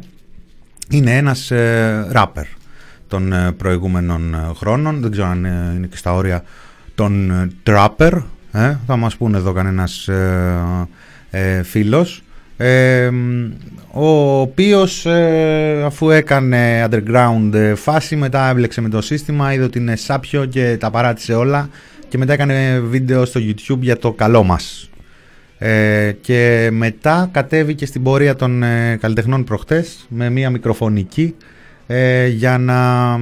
είναι 0.91 1.17
ένας 1.17 1.51
ε, 1.51 2.07
ράπερ 2.09 2.45
των 3.07 3.33
ε, 3.33 3.51
προηγούμενων 3.51 4.33
ε, 4.33 4.37
χρόνων. 4.55 5.01
Δεν 5.01 5.11
ξέρω 5.11 5.27
αν 5.27 5.45
είναι 5.75 5.87
και 5.89 5.97
στα 5.97 6.13
όρια 6.13 6.43
των 6.95 7.31
τράπερ. 7.63 8.13
Ε, 8.51 8.75
θα 8.85 8.95
μας 8.95 9.15
πούνε 9.15 9.37
εδώ 9.37 9.51
κανένας 9.51 10.07
ε, 11.29 11.63
φίλος. 11.63 12.23
ο 13.91 14.39
οποίος 14.39 15.05
αφού 15.85 16.09
έκανε 16.09 16.87
underground 16.89 17.73
φάση 17.75 18.15
μετά 18.15 18.49
έβλεξε 18.49 18.81
με 18.81 18.89
το 18.89 19.01
σύστημα 19.01 19.53
είδε 19.53 19.63
ότι 19.63 19.79
είναι 19.79 19.95
σάπιο 19.95 20.45
και 20.45 20.77
τα 20.79 20.89
παράτησε 20.91 21.33
όλα 21.33 21.69
και 22.07 22.17
μετά 22.17 22.33
έκανε 22.33 22.79
βίντεο 22.79 23.25
στο 23.25 23.39
YouTube 23.43 23.79
για 23.79 23.97
το 23.97 24.11
καλό 24.11 24.43
μας 24.43 24.89
ε, 25.63 26.11
και 26.21 26.69
μετά 26.71 27.29
κατέβηκε 27.31 27.85
στην 27.85 28.03
πορεία 28.03 28.35
των 28.35 28.63
ε, 28.63 28.97
καλλιτεχνών 29.01 29.43
προχτές 29.43 30.05
με 30.09 30.29
μια 30.29 30.49
μικροφωνική 30.49 31.35
ε, 31.87 32.27
για 32.27 32.57
να 32.57 33.19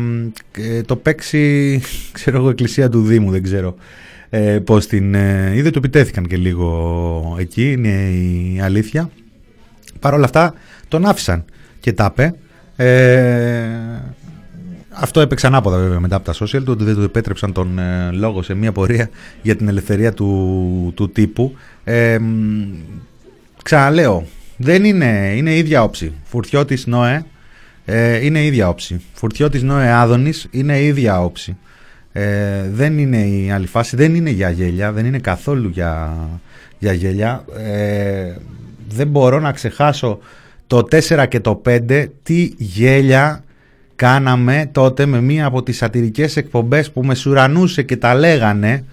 ε, 0.51 0.81
το 0.81 0.95
παίξει, 0.95 1.81
ξέρω 2.11 2.37
εγώ, 2.37 2.49
εκκλησία 2.49 2.89
του 2.89 3.01
Δήμου, 3.01 3.31
δεν 3.31 3.43
ξέρω 3.43 3.75
ε, 4.29 4.59
πώς 4.59 4.87
την 4.87 5.13
είδε, 5.53 5.69
του 5.69 5.77
επιτέθηκαν 5.77 6.27
και 6.27 6.37
λίγο 6.37 7.35
εκεί, 7.39 7.71
είναι 7.71 7.89
η 7.89 8.59
αλήθεια. 8.61 9.09
Παρ' 9.99 10.13
όλα 10.13 10.25
αυτά 10.25 10.53
τον 10.87 11.05
άφησαν 11.05 11.45
και 11.79 11.93
τα 11.93 12.13
αυτό 14.89 15.19
έπαιξε 15.19 15.47
ανάποδα 15.47 15.77
βέβαια 15.77 15.99
μετά 15.99 16.15
από 16.15 16.25
τα 16.25 16.33
social 16.33 16.63
του, 16.63 16.71
ότι 16.71 16.83
δεν 16.83 16.95
του 16.95 17.01
επέτρεψαν 17.01 17.53
τον 17.53 17.79
ε, 17.79 18.09
λόγο 18.11 18.41
σε 18.41 18.53
μια 18.53 18.71
πορεία 18.71 19.09
για 19.41 19.55
την 19.55 19.67
ελευθερία 19.67 20.13
του, 20.13 20.91
του 20.95 21.09
τύπου. 21.09 21.55
Ε, 21.83 22.19
ξαναλέω, 23.63 24.25
δεν 24.57 24.83
είναι, 24.83 25.33
είναι 25.35 25.55
ίδια 25.55 25.83
όψη. 25.83 26.13
Φουρτιώτης 26.23 26.85
Νόε 26.85 27.25
ε, 27.85 28.25
είναι 28.25 28.43
ίδια 28.43 28.69
όψη. 28.69 29.01
Φουρτιώτης 29.13 29.63
Νόε 29.63 29.91
Άδωνης 29.91 30.47
είναι 30.51 30.81
ίδια 30.81 31.23
όψη. 31.23 31.57
Ε, 32.11 32.69
δεν 32.71 32.97
είναι 32.97 33.17
η 33.17 33.51
άλλη 33.51 33.67
φάση, 33.67 33.95
δεν 33.95 34.15
είναι 34.15 34.29
για 34.29 34.49
γέλια, 34.49 34.91
δεν 34.91 35.05
είναι 35.05 35.19
καθόλου 35.19 35.69
για, 35.69 36.17
για 36.79 36.93
γέλια. 36.93 37.45
Ε, 37.57 38.35
δεν 38.89 39.07
μπορώ 39.07 39.39
να 39.39 39.51
ξεχάσω 39.51 40.19
το 40.67 40.77
4 40.91 41.25
και 41.29 41.39
το 41.39 41.61
5 41.65 42.05
τι 42.23 42.51
γέλια 42.57 43.43
κάναμε 44.00 44.70
τότε 44.72 45.06
με 45.06 45.22
μία 45.22 45.45
από 45.45 45.64
τις 45.64 45.78
σατυρικές 45.78 46.38
εκπομπές 46.38 46.91
που 46.91 47.04
με 47.04 47.16
σουρανούσε 47.16 47.84
και 47.84 47.97
τα 47.97 48.16
λέγανε 48.16 48.84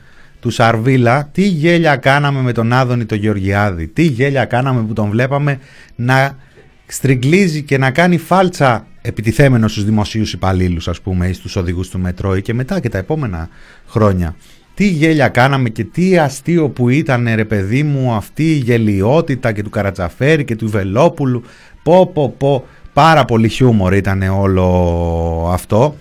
του 0.40 0.50
Σαρβίλα, 0.50 1.28
τι 1.32 1.42
γέλια 1.42 1.96
κάναμε 1.96 2.40
με 2.40 2.52
τον 2.52 2.72
Άδωνη 2.72 3.04
το 3.04 3.14
Γεωργιάδη, 3.14 3.86
τι 3.86 4.02
γέλια 4.02 4.44
κάναμε 4.44 4.82
που 4.82 4.92
τον 4.92 5.10
βλέπαμε 5.10 5.58
να 5.96 6.36
στριγκλίζει 6.86 7.62
και 7.62 7.78
να 7.78 7.90
κάνει 7.90 8.18
φάλτσα 8.18 8.86
επιτιθέμενος 9.02 9.70
στους 9.70 9.84
δημοσίους 9.84 10.32
υπαλλήλους, 10.32 10.88
ας 10.88 11.00
πούμε 11.00 11.28
ή 11.28 11.32
στους 11.32 11.56
οδηγούς 11.56 11.88
του 11.88 11.98
μετρό 11.98 12.40
και 12.40 12.54
μετά 12.54 12.80
και 12.80 12.88
τα 12.88 12.98
επόμενα 12.98 13.48
χρόνια. 13.86 14.36
Τι 14.74 14.86
γέλια 14.88 15.28
κάναμε 15.28 15.68
και 15.68 15.84
τι 15.84 16.18
αστείο 16.18 16.68
που 16.68 16.88
ήταν 16.88 17.28
ρε 17.34 17.44
παιδί 17.44 17.82
μου 17.82 18.12
αυτή 18.12 18.44
η 18.44 18.56
γελιότητα 18.56 19.52
και 19.52 19.62
του 19.62 19.70
Καρατζαφέρη 19.70 20.44
και 20.44 20.56
του 20.56 20.68
Βελόπουλου. 20.68 21.42
Πω 21.82 22.06
πω 22.06 22.34
πω 22.38 22.66
Πάρα 22.96 23.24
πολύ 23.24 23.48
χιούμορ 23.48 23.94
ήταν 23.94 24.22
όλο 24.22 25.50
αυτό. 25.52 25.96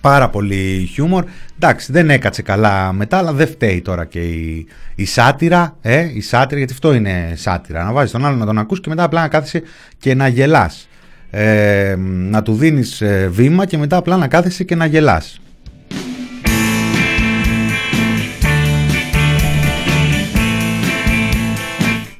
Πάρα 0.00 0.28
πολύ 0.28 0.88
χιούμορ. 0.92 1.24
Εντάξει, 1.56 1.92
δεν 1.92 2.10
έκατσε 2.10 2.42
καλά 2.42 2.92
μετά, 2.92 3.18
αλλά 3.18 3.32
δεν 3.32 3.46
φταίει 3.46 3.80
τώρα 3.80 4.04
και 4.04 4.20
η, 4.20 4.66
η 4.94 5.04
σάτυρα. 5.04 5.76
Ε, 5.80 6.10
η 6.14 6.20
σάτυρα, 6.20 6.58
γιατί 6.58 6.72
αυτό 6.72 6.94
είναι 6.94 7.32
σάτυρα. 7.36 7.84
Να 7.84 7.92
βάζεις 7.92 8.10
τον 8.12 8.26
άλλο 8.26 8.36
να 8.36 8.46
τον 8.46 8.58
ακούς 8.58 8.80
και 8.80 8.88
μετά 8.88 9.02
απλά 9.02 9.20
να 9.20 9.28
κάθεσαι 9.28 9.62
και 9.98 10.14
να 10.14 10.28
γελάς. 10.28 10.88
Ε, 11.30 11.94
να 12.06 12.42
του 12.42 12.54
δίνεις 12.54 13.00
ε, 13.00 13.28
βήμα 13.32 13.66
και 13.66 13.78
μετά 13.78 13.96
απλά 13.96 14.16
να 14.16 14.28
κάθεσαι 14.28 14.64
και 14.64 14.74
να 14.74 14.86
γελάς. 14.86 15.40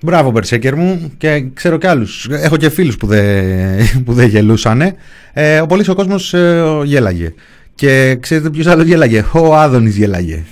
Μπράβο, 0.03 0.31
Μπερσέκερ 0.31 0.77
μου, 0.77 1.13
και 1.19 1.45
ξέρω 1.55 1.79
και 1.79 1.89
άλλους. 1.89 2.29
Έχω 2.31 2.57
και 2.57 2.69
φίλους 2.69 2.97
που 2.97 3.07
δεν 3.13 4.03
που 4.05 4.13
δε 4.13 4.25
γελούσανε. 4.25 4.95
Ε, 5.33 5.61
ο 5.61 5.67
πολύς 5.67 5.89
ο 5.89 5.95
κόσμος 5.95 6.35
ε, 6.35 6.63
γέλαγε. 6.85 7.35
Και 7.75 8.17
ξέρετε 8.21 8.51
ποιος 8.51 8.67
άλλος 8.67 8.87
γέλαγε; 8.87 9.25
Ο 9.33 9.57
Άδωνης 9.57 9.97
γέλαγε. 9.97 10.43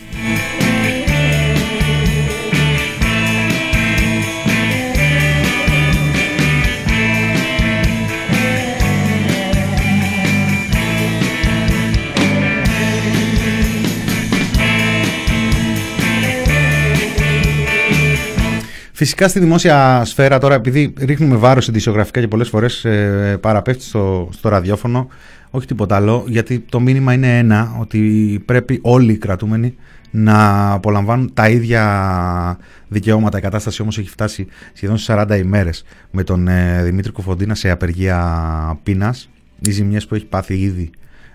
Φυσικά 18.99 19.29
στη 19.29 19.39
δημόσια 19.39 20.05
σφαίρα 20.05 20.39
τώρα, 20.39 20.55
επειδή 20.55 20.95
ρίχνουμε 20.99 21.37
βάρος 21.37 21.69
ειδησιογραφικά 21.69 22.21
και 22.21 22.29
πολλές 22.29 22.49
φορές 22.49 22.85
ε, 22.85 23.39
παραπέφτει 23.41 23.83
στο, 23.83 24.29
στο 24.33 24.49
ραδιόφωνο, 24.49 25.09
όχι 25.51 25.67
τίποτα 25.67 25.97
άλλο, 25.97 26.25
γιατί 26.27 26.59
το 26.59 26.81
μήνυμα 26.81 27.13
είναι 27.13 27.39
ένα, 27.39 27.77
ότι 27.81 28.43
πρέπει 28.45 28.79
όλοι 28.83 29.13
οι 29.13 29.17
κρατούμενοι 29.17 29.75
να 30.11 30.71
απολαμβάνουν 30.73 31.31
τα 31.35 31.49
ίδια 31.49 32.59
δικαιώματα. 32.89 33.39
Η 33.39 33.41
κατάσταση 33.41 33.83
όμως 33.83 33.99
έχει 33.99 34.09
φτάσει 34.09 34.47
σχεδόν 34.73 34.99
σε 34.99 35.15
40 35.17 35.39
ημέρες 35.39 35.85
με 36.11 36.23
τον 36.23 36.49
ε, 36.49 36.83
Δημήτρη 36.83 37.13
Κουφοντίνα 37.13 37.55
σε 37.55 37.71
απεργία 37.71 38.79
πείνας. 38.83 39.31
Οι 39.61 39.71
ζημιές 39.71 40.07
που 40.07 40.15
έχει 40.15 40.27
πάθει 40.27 40.55
ήδη 40.55 40.91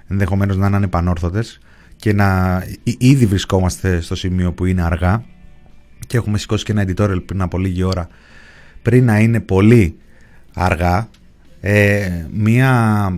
ενδεχομένως 0.07 0.57
να 0.57 0.67
είναι 0.67 0.75
ανεπανόρθωτε 0.75 1.43
και 1.95 2.13
να 2.13 2.61
ήδη 2.97 3.25
βρισκόμαστε 3.25 4.01
στο 4.01 4.15
σημείο 4.15 4.51
που 4.51 4.65
είναι 4.65 4.83
αργά 4.83 5.23
και 6.07 6.17
έχουμε 6.17 6.37
σηκώσει 6.37 6.63
και 6.63 6.71
ένα 6.71 6.85
editorial 6.87 7.25
πριν 7.25 7.41
από 7.41 7.57
λίγη 7.57 7.83
ώρα 7.83 8.07
πριν 8.81 9.05
να 9.05 9.19
είναι 9.19 9.39
πολύ 9.39 9.97
αργά 10.53 11.09
ε, 11.61 12.25
μια 12.33 13.11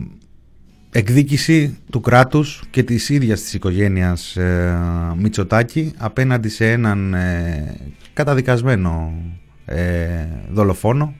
εκδίκηση 0.91 1.77
του 1.89 2.01
κράτους 2.01 2.63
και 2.69 2.83
της 2.83 3.09
ίδιας 3.09 3.41
της 3.41 3.53
οικογένειας 3.53 4.35
ε, 4.35 4.77
Μητσοτάκη 5.17 5.93
απέναντι 5.97 6.49
σε 6.49 6.71
έναν 6.71 7.13
ε, 7.13 7.75
καταδικασμένο 8.13 9.13
ε, 9.65 10.25
δολοφόνο 10.51 11.13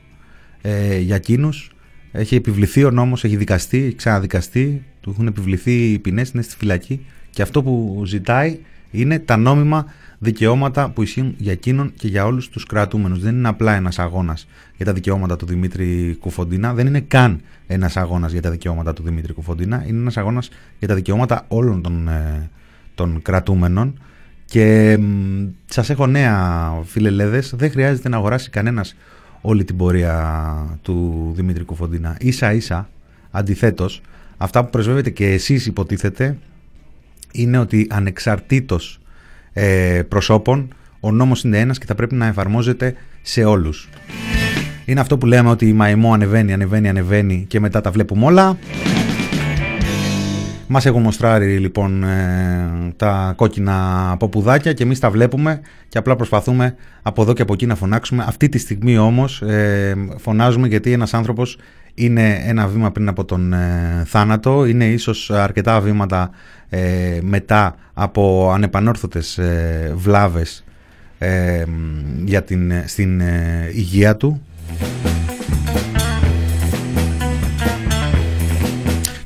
ε, 0.62 0.98
για 0.98 1.16
εκείνους. 1.16 1.70
Έχει 2.12 2.36
επιβληθεί 2.36 2.84
ο 2.84 2.92
νόμος, 2.92 3.24
έχει 3.24 3.36
δικαστεί, 3.36 3.78
έχει 3.78 3.96
ξαναδικαστεί 3.96 4.84
του 5.06 5.12
έχουν 5.12 5.28
επιβληθεί 5.28 5.92
οι 5.92 6.00
ποινές, 6.00 6.30
είναι 6.30 6.42
στη 6.42 6.56
φυλακή. 6.56 7.06
Και 7.30 7.42
αυτό 7.42 7.64
που 7.64 8.04
ζητάει 8.06 8.60
είναι 8.92 9.20
τα 9.20 9.38
νόμιμα 9.38 9.86
δικαιώματα 10.20 10.90
που 10.90 11.02
ισχύουν 11.02 11.34
για 11.38 11.52
εκείνον 11.52 11.94
και 11.94 12.08
για 12.08 12.26
όλους 12.26 12.50
τους 12.50 12.66
κρατούμενους. 12.66 13.20
Δεν 13.20 13.36
είναι 13.36 13.48
απλά 13.48 13.76
ένας 13.76 14.00
αγώνας 14.00 14.48
για 14.76 14.86
τα 14.86 14.94
δικαιώματα 14.94 15.36
του 15.36 15.46
Δημήτρη 15.46 16.18
Κουφοντίνα, 16.20 16.74
δεν 16.74 16.88
είναι 16.88 17.00
καν 17.00 17.42
ένας 17.68 17.98
αγώνας 17.98 18.32
για 18.32 18.42
τα 18.42 18.50
δικαιώματα 18.50 18.94
του 18.94 19.04
Δημήτρη 19.04 19.34
Κουφοντίνα, 19.34 19.84
είναι 19.88 20.00
ένας 20.00 20.18
αγώνας 20.18 20.50
για 20.80 20.88
τα 20.88 20.96
δικαιώματα 20.96 21.46
όλων 21.48 21.82
των, 21.82 22.08
ε, 22.08 22.50
των 22.96 23.22
κρατούμενων. 23.22 24.00
Και 24.46 25.00
σας 25.66 25.90
έχω 25.90 26.08
νέα 26.08 26.72
φιλελέδε, 26.84 27.44
δεν 27.52 27.72
χρειάζεται 27.72 28.10
να 28.10 28.18
αγοράσει 28.18 28.50
κανένας 28.50 28.96
όλη 29.42 29.64
την 29.64 29.78
πορεία 29.78 30.80
του 30.82 31.32
Δημήτρη 31.36 31.64
Κουφοντίνα. 31.64 32.18
σα 32.30 32.54
ίσα, 32.54 32.90
αντιθέτως, 33.32 34.02
αυτά 34.38 34.64
που 34.64 34.70
πρεσβεύετε 34.70 35.10
και 35.10 35.32
εσείς 35.32 35.66
υποτίθεται 35.66 36.38
είναι 37.32 37.58
ότι 37.58 37.88
ανεξαρτήτως 37.90 39.00
ε, 39.58 40.02
προσώπων, 40.08 40.74
ο 41.00 41.12
νόμος 41.12 41.44
είναι 41.44 41.60
ένας 41.60 41.78
και 41.78 41.86
θα 41.86 41.96
πρέπει 41.96 42.16
να 42.16 42.26
εφαρμόζεται 42.26 42.96
σε 43.22 43.44
όλους. 43.44 43.90
Είναι 44.86 45.00
αυτό 45.00 45.18
που 45.18 45.26
λέμε 45.26 45.50
ότι 45.50 45.68
η 45.68 45.74
μαϊμό 45.74 46.14
ανεβαίνει, 46.14 46.54
ανεβαίνει, 46.54 46.90
ανεβαίνει 46.90 47.46
και 47.48 47.60
μετά 47.60 47.82
τα 47.82 47.92
βλέπουμε 47.92 48.26
όλα. 48.26 48.58
Μας 50.68 50.86
έχουν 50.86 51.02
μοστράρει 51.02 51.58
λοιπόν 51.58 52.04
ε, 52.04 52.94
τα 52.96 53.34
κόκκινα 53.36 54.16
ποπουδάκια 54.20 54.74
και 54.74 54.84
εμείς 54.84 55.00
τα 55.00 55.10
βλέπουμε 55.10 55.62
και 55.88 55.98
απλά 55.98 56.16
προσπαθούμε 56.16 56.76
από 57.02 57.22
εδώ 57.22 57.34
και 57.34 57.42
από 57.42 57.54
εκεί 57.54 57.66
να 57.66 57.76
φωνάξουμε. 57.76 58.26
Αυτή 58.28 58.50
τη 58.50 58.58
στιγμή 58.58 58.98
όμως 58.98 59.42
ε, 59.42 59.96
φωνάζουμε 60.18 60.68
γιατί 60.68 60.92
ένας 60.92 61.14
άνθρωπος 61.14 61.58
είναι 61.96 62.42
ένα 62.46 62.68
βήμα 62.68 62.92
πριν 62.92 63.08
από 63.08 63.26
τον 63.26 63.54
ε, 63.54 64.04
θάνατο, 64.06 64.66
είναι 64.66 64.86
ίσως 64.86 65.32
αρκετά 65.32 65.80
βήματα 65.80 66.30
ε, 66.70 67.20
μετά 67.22 67.76
από 67.94 68.52
ανεπανόρθωτες 68.54 69.38
ε, 69.38 69.94
βλάβες 69.96 70.64
για 72.26 72.44
την, 72.44 72.72
στην 72.86 73.22
υγεία 73.74 74.16
του. 74.16 74.42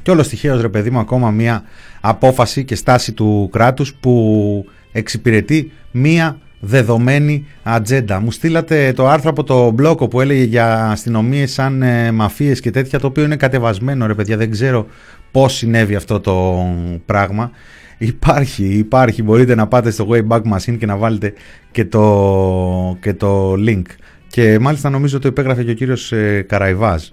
Και 0.10 0.16
όλος 0.16 0.28
στοιχείο 0.28 0.62
ρε 0.62 0.70
παιδί 0.70 0.90
μου 0.90 1.00
ακόμα 1.00 1.32
μια 1.32 1.64
απόφαση 2.02 2.64
και 2.64 2.76
στάση 2.76 3.14
του 3.14 3.50
κράτους 3.52 3.94
που 3.94 4.66
εξυπηρετεί 4.92 5.72
μία 5.92 6.38
δεδομένη 6.60 7.46
ατζέντα. 7.64 8.20
Μου 8.20 8.32
στείλατε 8.32 8.94
το 8.96 9.08
άρθρο 9.08 9.30
από 9.30 9.44
το 9.44 9.72
μπλόκο 9.72 10.08
που 10.08 10.22
έλεγε 10.22 10.44
για 10.44 10.90
αστυνομίες 10.90 11.52
σαν 11.52 11.82
ε, 11.82 12.12
μαφίες 12.12 12.60
και 12.60 12.72
τέτοια, 12.72 13.00
το 13.00 13.08
οποίο 13.08 13.24
είναι 13.24 13.36
κατεβασμένο 13.36 14.06
ρε 14.06 14.14
παιδιά, 14.14 14.38
δεν 14.38 14.52
ξέρω 14.52 14.88
πώς 15.32 15.54
συνέβη 15.54 15.96
αυτό 15.96 16.20
το 16.20 16.66
πράγμα. 17.06 17.52
Υπάρχει, 17.98 18.66
υπάρχει, 18.66 19.24
μπορείτε 19.24 19.56
να 19.56 19.68
πάτε 19.68 19.92
στο 19.92 20.08
Wayback 20.12 20.42
Machine 20.42 20.78
και 20.78 20.86
να 20.86 20.98
βάλετε 20.98 21.34
και 21.72 21.86
το, 21.86 22.98
και 23.02 23.14
το 23.14 23.54
link. 23.54 23.86
Και 24.28 24.60
μάλιστα 24.60 24.90
νομίζω 24.90 25.20
το 25.20 25.28
υπέγραφε 25.28 25.64
και 25.64 25.72
ο 25.72 25.74
κύριος 25.74 26.12
ε, 26.12 26.46
Καραϊβάζ. 26.48 27.04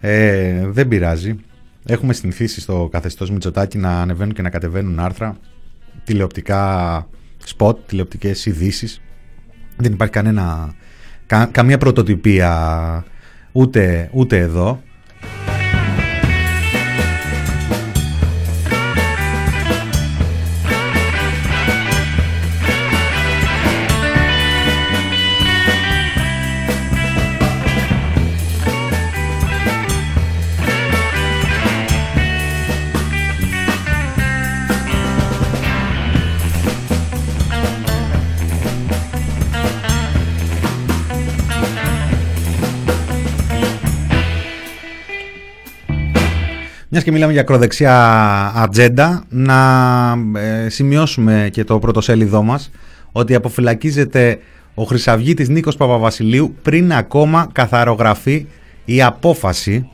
Ε, 0.00 0.66
δεν 0.66 0.88
πειράζει. 0.88 1.36
Έχουμε 1.86 2.12
συνηθίσει 2.12 2.60
στο 2.60 2.88
καθεστώς 2.92 3.30
Μητσοτάκη 3.30 3.78
να 3.78 4.00
ανεβαίνουν 4.00 4.34
και 4.34 4.42
να 4.42 4.50
κατεβαίνουν 4.50 4.98
άρθρα, 5.00 5.38
τηλεοπτικά 6.04 7.06
σποτ, 7.44 7.78
τηλεοπτικές 7.86 8.46
ειδήσεις. 8.46 9.00
Δεν 9.76 9.92
υπάρχει 9.92 10.12
κανένα, 10.12 10.74
καμία 11.50 11.78
πρωτοτυπία 11.78 13.04
ούτε, 13.52 14.10
ούτε 14.12 14.38
εδώ. 14.38 14.82
Μιας 46.92 47.04
και 47.04 47.12
μιλάμε 47.12 47.32
για 47.32 47.40
ακροδεξιά 47.40 47.96
ατζέντα, 48.54 49.24
να 49.28 50.12
ε, 50.34 50.68
σημειώσουμε 50.68 51.48
και 51.52 51.64
το 51.64 51.78
πρωτοσέλιδό 51.78 52.42
μας 52.42 52.70
ότι 53.12 53.34
αποφυλακίζεται 53.34 54.38
ο 54.74 54.82
Χρυσαυγίτης 54.84 55.48
Νίκος 55.48 55.76
Παπαβασιλείου 55.76 56.54
πριν 56.62 56.92
ακόμα 56.92 57.48
καθαρογραφεί 57.52 58.46
η 58.84 59.02
απόφαση. 59.02 59.88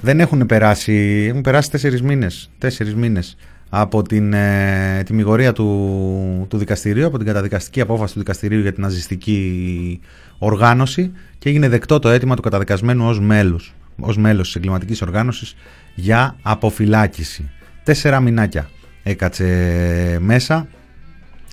Δεν 0.00 0.20
έχουν 0.20 0.46
περάσει, 0.46 1.26
έχουν 1.28 1.40
περάσει 1.40 1.70
τέσσερις 1.70 2.02
μήνες, 2.02 2.50
τέσσερις 2.58 2.94
μήνες 2.94 3.36
από 3.68 4.02
την 4.02 4.32
ε, 4.32 5.02
τιμιγορία 5.04 5.52
του, 5.52 6.46
του 6.48 6.58
δικαστηρίου, 6.58 7.06
από 7.06 7.16
την 7.16 7.26
καταδικαστική 7.26 7.80
απόφαση 7.80 8.12
του 8.12 8.18
δικαστηρίου 8.18 8.60
για 8.60 8.72
την 8.72 8.82
ναζιστική 8.82 10.00
οργάνωση 10.38 11.12
και 11.38 11.48
έγινε 11.48 11.68
δεκτό 11.68 11.98
το 11.98 12.08
αίτημα 12.08 12.36
του 12.36 12.42
καταδικασμένου 12.42 13.08
ως 13.08 13.20
μέλους 13.20 13.74
ως 14.00 14.16
μέλος 14.16 14.46
της 14.46 14.56
εγκληματικής 14.56 15.02
οργάνωσης 15.02 15.54
για 15.94 16.36
αποφυλάκηση. 16.42 17.50
Τέσσερα 17.82 18.20
μηνάκια 18.20 18.68
έκατσε 19.02 20.18
μέσα. 20.20 20.66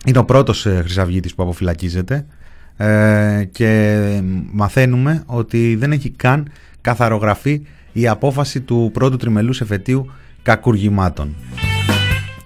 Είναι 0.05 0.17
ο 0.17 0.25
πρώτος 0.25 0.65
ε, 0.65 0.79
χρυσαυγίτης 0.81 1.35
που 1.35 1.43
αποφυλακίζεται 1.43 2.25
ε, 2.77 3.43
και 3.51 4.21
μαθαίνουμε 4.51 5.23
ότι 5.25 5.75
δεν 5.75 5.91
έχει 5.91 6.09
καν 6.09 6.51
καθαρογραφεί 6.81 7.61
η 7.93 8.07
απόφαση 8.07 8.61
του 8.61 8.89
πρώτου 8.93 9.17
τριμελούς 9.17 9.61
εφετείου 9.61 10.11
κακουργημάτων. 10.41 11.35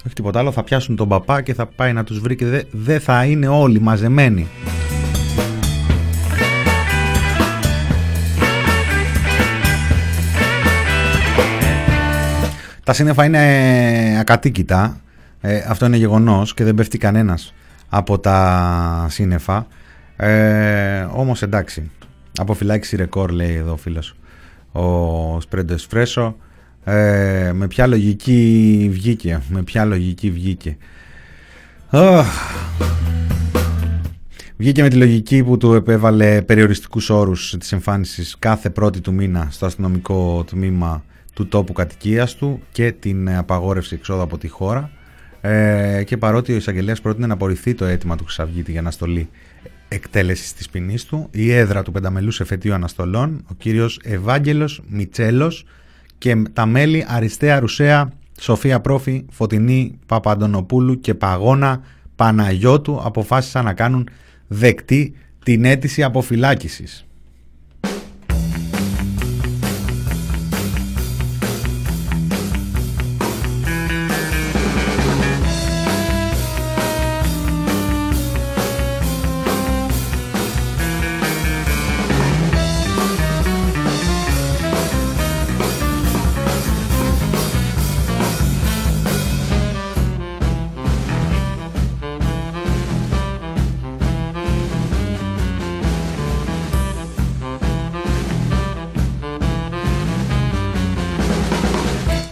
Όχι 0.06 0.16
τίποτα 0.16 0.40
άλλο, 0.40 0.52
θα 0.52 0.64
πιάσουν 0.64 0.96
τον 0.96 1.08
παπά 1.08 1.42
και 1.42 1.54
θα 1.54 1.66
πάει 1.66 1.94
να 1.94 2.04
τους 2.04 2.20
βρει 2.20 2.36
και 2.36 2.66
δεν 2.72 3.00
θα 3.00 3.26
είναι 3.26 3.48
όλοι 3.48 3.82
μαζεμένοι. 3.82 4.48
Τα 12.90 12.96
σύννεφα 12.96 13.26
είναι 13.26 14.20
ακατοίκητα. 14.20 15.02
Ε, 15.42 15.64
αυτό 15.68 15.86
είναι 15.86 15.98
γεγονός 15.98 16.54
και 16.54 16.64
δεν 16.64 16.76
πέφτει 16.76 16.98
κανένας 16.98 17.54
από 17.90 18.20
τα 18.20 19.06
σύννεφα. 19.10 19.68
Ε, 20.16 21.08
όμως 21.12 21.42
εντάξει. 21.42 21.92
Αποφυλάξεις 22.38 23.00
ρεκόρ 23.00 23.32
λέει 23.32 23.56
εδώ 23.56 23.72
ο 23.72 23.76
φίλος 23.76 24.16
ο 24.72 25.42
Σπρέντος 25.42 25.86
Φρέσο. 25.90 26.36
Ε, 26.84 27.52
με 27.54 27.68
ποια 27.68 27.88
λογική 27.88 28.90
βγήκε. 28.92 29.42
Με 29.50 29.64
ποια 29.64 29.86
λογική 29.86 30.32
βγήκε. 30.32 30.78
Βγήκε 34.58 34.82
με 34.82 34.90
τη 34.90 34.96
λογική 34.96 35.44
που 35.44 35.58
του 35.58 35.74
επέβαλε 35.74 36.42
περιοριστικούς 36.42 37.10
όρους 37.10 37.56
της 37.60 37.72
εμφάνισης 37.72 38.36
κάθε 38.40 38.70
πρώτη 38.70 39.02
του 39.02 39.14
μήνα 39.14 39.48
στο 39.52 39.66
αστυνομικό 39.66 40.44
τμήμα 40.44 41.04
του 41.40 41.48
τόπου 41.48 41.74
κατοικίας 41.74 42.36
του 42.36 42.62
και 42.72 42.92
την 42.92 43.36
απαγόρευση 43.36 43.96
εξόδου 43.96 44.22
από 44.22 44.38
τη 44.38 44.48
χώρα 44.48 44.92
ε, 45.42 46.04
και 46.06 46.18
παρότι 46.18 46.54
ο 46.54 46.56
εισαγγελέας 46.56 47.02
πρότεινε 47.02 47.28
να 47.28 47.34
απορριφθεί 47.34 47.74
το 47.74 47.86
αίτημα 47.86 48.16
του 48.16 48.24
Χρυσαυγίτη 48.24 48.72
για 48.72 48.80
αναστολή 48.80 49.30
εκτέλεσης 49.88 50.54
της 50.54 50.70
ποινής 50.70 51.06
του, 51.06 51.28
η 51.32 51.52
έδρα 51.52 51.84
του 51.84 51.92
πενταμελούς 51.92 52.40
εφετείου 52.40 52.74
αναστολών, 52.74 53.46
ο 53.52 53.54
κύριος 53.54 54.00
Ευάγγελος 54.04 54.82
Μιτσέλος 54.88 55.66
και 56.18 56.44
τα 56.54 56.66
μέλη 56.66 57.06
Αριστέα 57.08 57.60
Ρουσέα, 57.60 58.12
Σοφία 58.40 58.80
Πρόφη, 58.80 59.26
Φωτεινή 59.30 60.00
Παπαντονοπούλου 60.06 61.00
και 61.00 61.14
Παγώνα 61.14 61.82
Παναγιώτου 62.16 63.02
αποφάσισαν 63.04 63.66
να 63.66 63.74
κάνουν 63.74 64.10
δεκτή 64.48 65.14
την 65.44 65.66
αίτηση 65.66 66.04
αποφυλάκησης. 66.04 67.09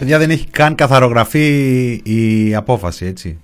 Παιδιά 0.08 0.26
δεν 0.26 0.36
έχει 0.36 0.46
καν 0.46 0.74
καθαρογραφεί 0.74 2.00
η 2.04 2.54
απόφαση, 2.54 3.06
έτσι. 3.06 3.38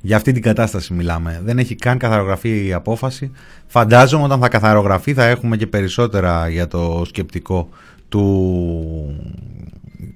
Για 0.00 0.16
αυτή 0.16 0.32
την 0.32 0.42
κατάσταση 0.42 0.92
μιλάμε. 0.92 1.40
Δεν 1.44 1.58
έχει 1.58 1.74
καν 1.74 1.98
καθαρογραφεί 1.98 2.66
η 2.66 2.72
απόφαση. 2.72 3.30
Φαντάζομαι 3.66 4.24
όταν 4.24 4.40
θα 4.40 4.48
καθαρογραφεί 4.48 5.14
θα 5.14 5.24
έχουμε 5.24 5.56
και 5.56 5.66
περισσότερα 5.66 6.48
για 6.48 6.68
το 6.68 7.02
σκεπτικό 7.06 7.68
του, 8.08 8.24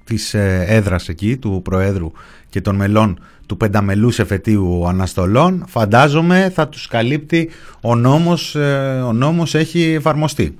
της 0.03 0.33
ε, 0.33 0.65
έδρας 0.67 1.09
εκεί, 1.09 1.37
του 1.37 1.61
Προέδρου 1.63 2.11
και 2.49 2.61
των 2.61 2.75
μελών 2.75 3.19
του 3.45 3.57
πενταμελούς 3.57 4.19
εφετείου 4.19 4.87
αναστολών. 4.87 5.65
Φαντάζομαι 5.67 6.51
θα 6.55 6.67
τους 6.67 6.87
καλύπτει 6.87 7.49
ο 7.81 7.95
νόμος, 7.95 8.55
ε, 8.55 9.01
ο 9.05 9.13
νόμος 9.13 9.55
έχει 9.55 9.81
εφαρμοστεί. 9.81 10.57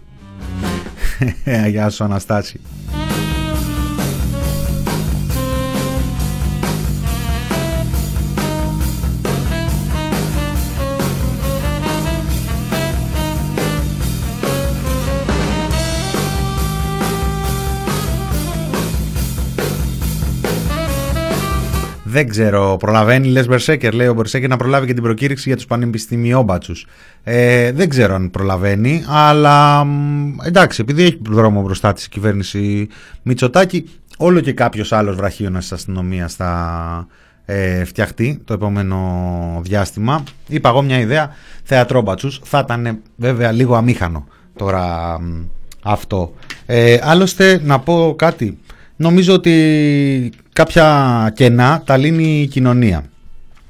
Γεια 1.72 1.90
σου 1.90 2.04
Αναστάση. 2.04 2.60
Δεν 22.16 22.30
ξέρω, 22.30 22.78
προλαβαίνει 22.80 23.28
λες 23.28 23.48
Μπερσέκερ, 23.48 23.94
λέει 23.94 24.08
ο 24.08 24.14
Μπερσέκερ 24.14 24.50
να 24.50 24.58
προλάβει 24.58 24.88
και 24.88 24.94
την 24.94 25.04
προκήρυξη 25.04 25.44
για 25.48 25.56
τους 25.56 25.66
πανεπιστημιόμπατσους. 25.66 26.86
Ε, 27.24 27.72
δεν 27.72 27.90
ξέρω 27.90 28.14
αν 28.16 28.32
προλαβαίνει, 28.32 29.04
αλλά 29.08 29.88
εντάξει, 30.46 30.82
επειδή 30.82 31.04
έχει 31.04 31.20
δρόμο 31.30 31.62
μπροστά 31.62 31.94
της 31.94 32.06
η 32.06 32.10
κυβέρνηση 32.10 32.88
Μητσοτάκη, 33.22 33.90
όλο 34.18 34.40
και 34.40 34.54
κάποιος 34.54 34.92
άλλος 34.92 35.16
βραχίωνας 35.16 35.62
της 35.62 35.72
αστυνομίας 35.72 36.34
θα 36.34 37.08
ε, 37.46 37.84
φτιαχτεί 37.84 38.42
το 38.46 38.54
επόμενο 38.54 39.00
διάστημα. 39.64 40.24
Είπα 40.48 40.70
εγώ 40.70 40.82
μια 40.82 41.00
ιδέα, 41.00 41.30
θεατρόμπατσους, 41.64 42.42
θα 42.44 42.60
ήταν 42.64 43.00
βέβαια 43.16 43.52
λίγο 43.52 43.76
αμήχανο 43.76 44.28
τώρα 44.56 45.18
αυτό. 45.84 46.34
Ε, 46.66 46.98
άλλωστε 47.02 47.62
να 47.64 47.80
πω 47.80 48.16
κάτι, 48.18 48.58
νομίζω 48.96 49.34
ότι 49.34 50.32
κάποια 50.56 51.32
κενά 51.36 51.82
τα 51.86 51.98
λύνει 51.98 52.42
η 52.42 52.48
κοινωνία. 52.48 53.04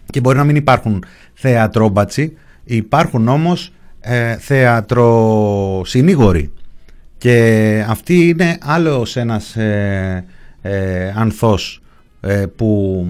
Και 0.06 0.20
μπορεί 0.20 0.38
να 0.38 0.44
μην 0.44 0.56
υπάρχουν 0.56 1.04
θεατρόμπατσι, 1.34 2.38
υπάρχουν 2.64 3.28
όμως 3.28 3.72
ε, 4.00 4.38
θεατροσυνήγοροι. 4.38 6.52
Και 7.18 7.86
αυτή 7.88 8.28
είναι 8.28 8.58
άλλος 8.62 9.16
ένας 9.16 9.56
ε, 9.56 10.26
ε, 10.62 11.14
ανθός 11.16 11.82
ε, 12.20 12.46
που 12.56 13.06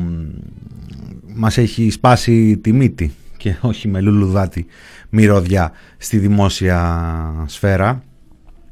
μας 1.36 1.57
έχει 1.57 1.89
σπάσει 1.89 2.57
τη 2.57 2.71
μύτη 2.71 3.13
και 3.38 3.55
όχι 3.61 3.88
με 3.88 4.01
λουλουδάτη 4.01 4.65
μυρωδιά 5.09 5.71
στη 5.97 6.17
δημόσια 6.17 7.43
σφαίρα 7.45 8.03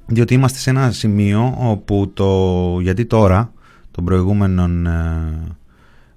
διότι 0.06 0.34
είμαστε 0.34 0.60
σε 0.60 0.70
ένα 0.70 0.92
σημείο 0.92 1.56
όπου 1.60 2.12
το 2.14 2.80
γιατί 2.82 3.06
τώρα 3.06 3.53
των 3.94 4.06
προηγούμενων 4.06 4.86
ε, 4.86 5.58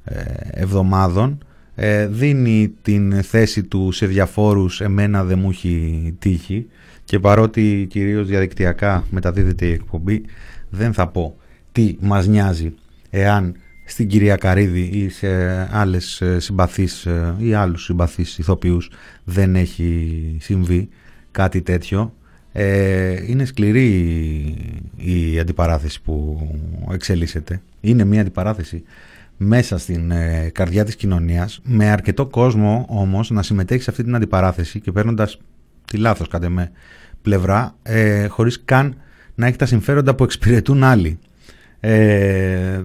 ε, 0.04 0.24
εβδομάδων 0.50 1.44
ε, 1.74 2.06
δίνει 2.06 2.74
την 2.82 3.22
θέση 3.22 3.62
του 3.62 3.92
σε 3.92 4.06
διαφόρους 4.06 4.80
εμένα 4.80 5.24
δεν 5.24 5.38
μου 5.38 5.50
έχει 5.50 6.14
τύχει 6.18 6.66
και 7.04 7.18
παρότι 7.18 7.86
κυρίως 7.90 8.26
διαδικτυακά 8.26 9.04
μεταδίδεται 9.10 9.66
η 9.66 9.72
εκπομπή 9.72 10.24
δεν 10.70 10.92
θα 10.92 11.08
πω 11.08 11.36
τι 11.72 11.96
μας 12.00 12.26
νοιάζει 12.26 12.74
εάν 13.10 13.54
στην 13.84 14.08
κυρία 14.08 14.36
Καρίδη 14.36 14.80
ή 14.80 15.08
σε 15.08 15.28
άλλες 15.76 16.22
συμπαθείς 16.36 17.06
ή 17.38 17.54
άλλους 17.54 17.84
συμπαθείς 17.84 18.38
ηθοποιούς 18.38 18.90
δεν 19.24 19.56
έχει 19.56 20.36
συμβεί 20.40 20.88
κάτι 21.30 21.62
τέτοιο 21.62 22.14
ε, 22.58 23.24
είναι 23.26 23.44
σκληρή 23.44 23.86
η 24.96 25.38
αντιπαράθεση 25.38 26.02
που 26.02 26.38
εξελίσσεται. 26.92 27.62
Είναι 27.80 28.04
μια 28.04 28.20
αντιπαράθεση 28.20 28.82
μέσα 29.36 29.78
στην 29.78 30.10
ε, 30.10 30.50
καρδιά 30.54 30.84
της 30.84 30.96
κοινωνίας 30.96 31.60
με 31.64 31.90
αρκετό 31.90 32.26
κόσμο 32.26 32.86
όμως 32.88 33.30
να 33.30 33.42
συμμετέχει 33.42 33.82
σε 33.82 33.90
αυτή 33.90 34.02
την 34.02 34.14
αντιπαράθεση 34.14 34.80
και 34.80 34.92
παίρνοντας 34.92 35.38
τη 35.84 35.96
λάθος 35.96 36.28
κατά 36.28 36.48
με 36.48 36.70
πλευρά 37.22 37.74
ε, 37.82 38.26
χωρίς 38.26 38.62
καν 38.64 38.96
να 39.34 39.46
έχει 39.46 39.56
τα 39.56 39.66
συμφέροντα 39.66 40.14
που 40.14 40.24
εξυπηρετούν 40.24 40.84
άλλοι. 40.84 41.18
Ε, 41.80 42.82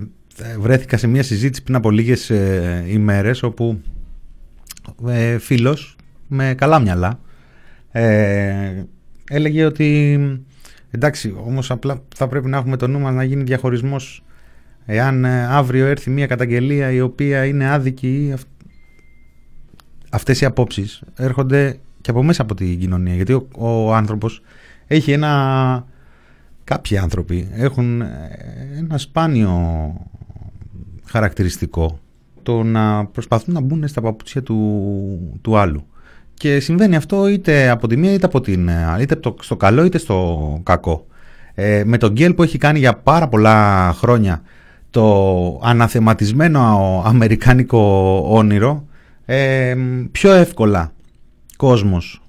βρέθηκα 0.59 0.97
σε 0.97 1.07
μια 1.07 1.23
συζήτηση 1.23 1.63
πριν 1.63 1.75
από 1.75 1.91
λίγες 1.91 2.29
ε, 2.29 2.85
ημέρες 2.87 3.43
όπου 3.43 3.81
ε, 5.07 5.37
φίλος 5.37 5.95
με 6.27 6.53
καλά 6.57 6.79
μυαλά 6.79 7.19
ε, 7.91 8.83
έλεγε 9.31 9.65
ότι 9.65 10.19
εντάξει 10.91 11.35
όμως 11.45 11.71
απλά 11.71 12.01
θα 12.15 12.27
πρέπει 12.27 12.47
να 12.47 12.57
έχουμε 12.57 12.77
το 12.77 12.87
νου 12.87 12.99
μας 12.99 13.13
να 13.13 13.23
γίνει 13.23 13.43
διαχωρισμός. 13.43 14.23
Εάν 14.85 15.25
ε, 15.25 15.45
αύριο 15.45 15.85
έρθει 15.85 16.09
μια 16.09 16.27
καταγγελία 16.27 16.91
η 16.91 17.01
οποία 17.01 17.45
είναι 17.45 17.71
άδικη 17.71 18.33
αυτές 20.09 20.41
οι 20.41 20.45
απόψεις 20.45 21.03
έρχονται 21.15 21.79
και 22.01 22.09
από 22.09 22.23
μέσα 22.23 22.41
από 22.41 22.55
την 22.55 22.79
κοινωνία 22.79 23.15
γιατί 23.15 23.33
ο, 23.33 23.47
ο 23.55 23.93
άνθρωπος 23.93 24.41
έχει 24.87 25.11
ένα 25.11 25.85
κάποιοι 26.63 26.97
άνθρωποι 26.97 27.49
έχουν 27.53 28.01
ε, 28.01 28.07
ένα 28.77 28.97
σπάνιο 28.97 29.93
χαρακτηριστικό 31.05 31.99
το 32.43 32.63
να 32.63 33.05
προσπαθούν 33.05 33.53
να 33.53 33.61
μπουν 33.61 33.87
στα 33.87 34.01
παπούτσια 34.01 34.43
του, 34.43 35.39
του 35.41 35.57
άλλου 35.57 35.85
και 36.41 36.59
συμβαίνει 36.59 36.95
αυτό 36.95 37.27
είτε 37.27 37.69
από 37.69 37.87
τη 37.87 37.97
μία 37.97 38.13
είτε 38.13 38.25
από 38.25 38.41
την 38.41 38.69
είτε 38.99 39.19
στο 39.41 39.55
καλό 39.55 39.83
είτε 39.83 39.97
στο 39.97 40.59
κακό. 40.63 41.05
Ε, 41.53 41.83
με 41.85 41.97
τον 41.97 42.11
Γκέλ 42.11 42.33
που 42.33 42.43
έχει 42.43 42.57
κάνει 42.57 42.79
για 42.79 42.93
πάρα 42.93 43.27
πολλά 43.27 43.91
χρόνια 43.93 44.41
το 44.89 45.59
αναθεματισμένο 45.63 47.03
αμερικάνικο 47.05 47.79
όνειρο 48.27 48.85
ε, 49.25 49.75
πιο 50.11 50.31
εύκολα 50.31 50.91
κόσμος, 51.57 52.21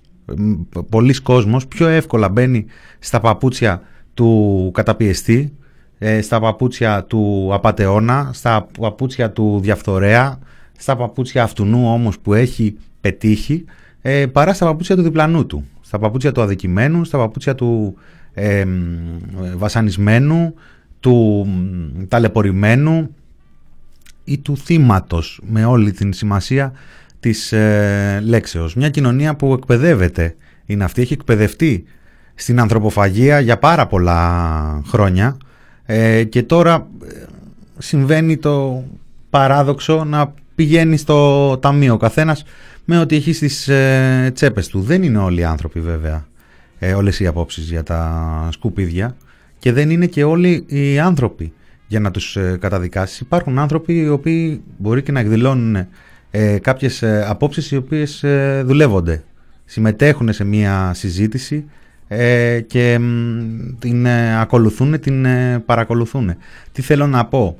πολλοί 0.90 1.14
κόσμος 1.14 1.66
πιο 1.66 1.86
εύκολα 1.88 2.28
μπαίνει 2.28 2.66
στα 2.98 3.20
παπούτσια 3.20 3.82
του 4.14 4.70
καταπιεστή, 4.74 5.52
ε, 5.98 6.20
στα 6.20 6.40
παπούτσια 6.40 7.04
του 7.04 7.50
απατεώνα, 7.52 8.30
στα 8.32 8.66
παπούτσια 8.80 9.30
του 9.30 9.60
διαφθορέα, 9.62 10.38
στα 10.78 10.96
παπούτσια 10.96 11.42
αυτού 11.42 11.66
όμως 11.72 12.18
που 12.18 12.34
έχει 12.34 12.76
πετύχει 13.00 13.64
ε, 14.02 14.26
παρά 14.26 14.52
στα 14.52 14.66
παπούτσια 14.66 14.96
του 14.96 15.02
διπλανού 15.02 15.46
του. 15.46 15.64
Στα 15.80 15.98
παπούτσια 15.98 16.32
του 16.32 16.42
αδικημένου, 16.42 17.04
στα 17.04 17.18
παπούτσια 17.18 17.54
του 17.54 17.94
ε, 18.34 18.64
βασανισμένου, 19.56 20.54
του 21.00 21.46
ταλαιπωρημένου 22.08 23.14
ή 24.24 24.38
του 24.38 24.56
θύματος 24.56 25.40
με 25.46 25.64
όλη 25.64 25.92
την 25.92 26.12
σημασία 26.12 26.72
της 27.20 27.52
ε, 27.52 28.22
λέξεως. 28.24 28.74
Μια 28.74 28.88
κοινωνία 28.88 29.36
που 29.36 29.52
εκπαιδεύεται 29.52 30.36
είναι 30.66 30.84
αυτή, 30.84 31.02
έχει 31.02 31.12
εκπαιδευτεί 31.12 31.84
στην 32.34 32.60
ανθρωποφαγία 32.60 33.40
για 33.40 33.58
πάρα 33.58 33.86
πολλά 33.86 34.82
χρόνια 34.86 35.36
ε, 35.84 36.24
και 36.24 36.42
τώρα 36.42 36.88
ε, 37.08 37.24
συμβαίνει 37.78 38.36
το 38.36 38.84
παράδοξο 39.30 40.04
να 40.04 40.34
πηγαίνει 40.54 40.96
στο 40.96 41.58
ταμείο 41.58 41.94
ο 41.94 41.96
καθένας 41.96 42.44
με 42.84 42.98
ό,τι 42.98 43.16
έχει 43.16 43.32
στις 43.32 43.68
ε, 43.68 44.30
τσέπες 44.34 44.68
του. 44.68 44.80
Δεν 44.80 45.02
είναι 45.02 45.18
όλοι 45.18 45.40
οι 45.40 45.44
άνθρωποι 45.44 45.80
βέβαια 45.80 46.26
ε, 46.78 46.94
όλες 46.94 47.20
οι 47.20 47.26
απόψεις 47.26 47.70
για 47.70 47.82
τα 47.82 48.48
σκουπίδια 48.52 49.16
και 49.58 49.72
δεν 49.72 49.90
είναι 49.90 50.06
και 50.06 50.24
όλοι 50.24 50.64
οι 50.66 50.98
άνθρωποι 50.98 51.52
για 51.86 52.00
να 52.00 52.10
τους 52.10 52.36
ε, 52.36 52.56
καταδικάσεις. 52.60 53.20
Υπάρχουν 53.20 53.58
άνθρωποι 53.58 53.98
οι 53.98 54.08
οποίοι 54.08 54.62
μπορεί 54.78 55.02
και 55.02 55.12
να 55.12 55.20
εκδηλώνουν 55.20 55.86
ε, 56.34 56.58
κάποιες 56.58 57.02
ε, 57.02 57.24
απόψεις 57.28 57.70
οι 57.70 57.76
οποίες 57.76 58.22
ε, 58.22 58.62
δουλεύονται. 58.66 59.22
Συμμετέχουν 59.64 60.32
σε 60.32 60.44
μία 60.44 60.90
συζήτηση 60.94 61.64
και 62.66 62.98
την 63.78 64.06
ακολουθούν, 64.40 65.00
την 65.00 65.26
παρακολουθούν. 65.66 66.34
Τι 66.72 66.82
θέλω 66.82 67.06
να 67.06 67.24
πω. 67.24 67.58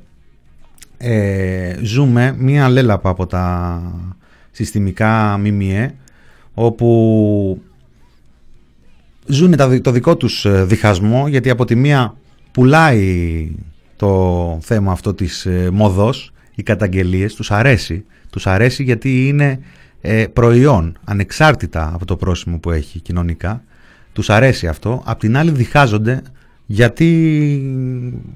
ζούμε 1.81 2.35
μία 2.37 2.69
λέλαπα 2.69 3.09
από 3.09 3.27
τα 3.27 3.81
συστημικά 4.53 5.37
ΜΜΕ 5.37 5.95
όπου 6.53 7.61
ζουν 9.25 9.55
το 9.81 9.91
δικό 9.91 10.17
τους 10.17 10.45
ε, 10.45 10.63
διχασμό 10.63 11.27
γιατί 11.27 11.49
από 11.49 11.65
τη 11.65 11.75
μία 11.75 12.15
πουλάει 12.51 13.51
το 13.95 14.57
θέμα 14.61 14.91
αυτό 14.91 15.13
της 15.13 15.45
ε, 15.45 15.69
μοδός, 15.73 16.33
οι 16.55 16.63
καταγγελίες, 16.63 17.35
τους 17.35 17.51
αρέσει. 17.51 18.05
Τους 18.29 18.47
αρέσει 18.47 18.83
γιατί 18.83 19.27
είναι 19.27 19.59
ε, 20.01 20.25
προϊόν 20.33 20.97
ανεξάρτητα 21.03 21.91
από 21.93 22.05
το 22.05 22.15
πρόσημο 22.15 22.57
που 22.59 22.71
έχει 22.71 22.99
κοινωνικά. 22.99 23.63
Τους 24.13 24.29
αρέσει 24.29 24.67
αυτό. 24.67 25.01
Απ' 25.05 25.19
την 25.19 25.37
άλλη 25.37 25.51
διχάζονται 25.51 26.21
γιατί 26.65 27.07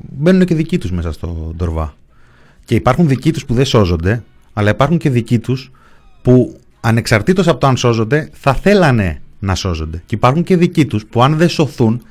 μπαίνουν 0.09 0.45
και 0.45 0.55
δικοί 0.55 0.77
τους 0.77 0.91
μέσα 0.91 1.11
στο 1.11 1.53
ντορβά. 1.55 1.95
Και 2.65 2.75
υπάρχουν 2.75 3.07
δικοί 3.07 3.31
τους 3.31 3.45
που 3.45 3.53
δεν 3.53 3.65
σώζονται, 3.65 4.23
αλλά 4.53 4.69
υπάρχουν 4.69 4.97
και 4.97 5.09
δικοί 5.09 5.39
τους 5.39 5.71
που 6.27 6.59
ανεξαρτήτως 6.81 7.47
από 7.47 7.59
το 7.59 7.67
αν 7.67 7.77
σώζονται 7.77 8.29
θα 8.33 8.53
θέλανε 8.53 9.21
να 9.39 9.55
σώζονται. 9.55 10.01
Και 10.05 10.15
υπάρχουν 10.15 10.43
και 10.43 10.57
δικοί 10.57 10.85
τους 10.85 11.05
που 11.05 11.23
αν 11.23 11.37
δεν 11.37 11.49
σωθούν 11.49 12.01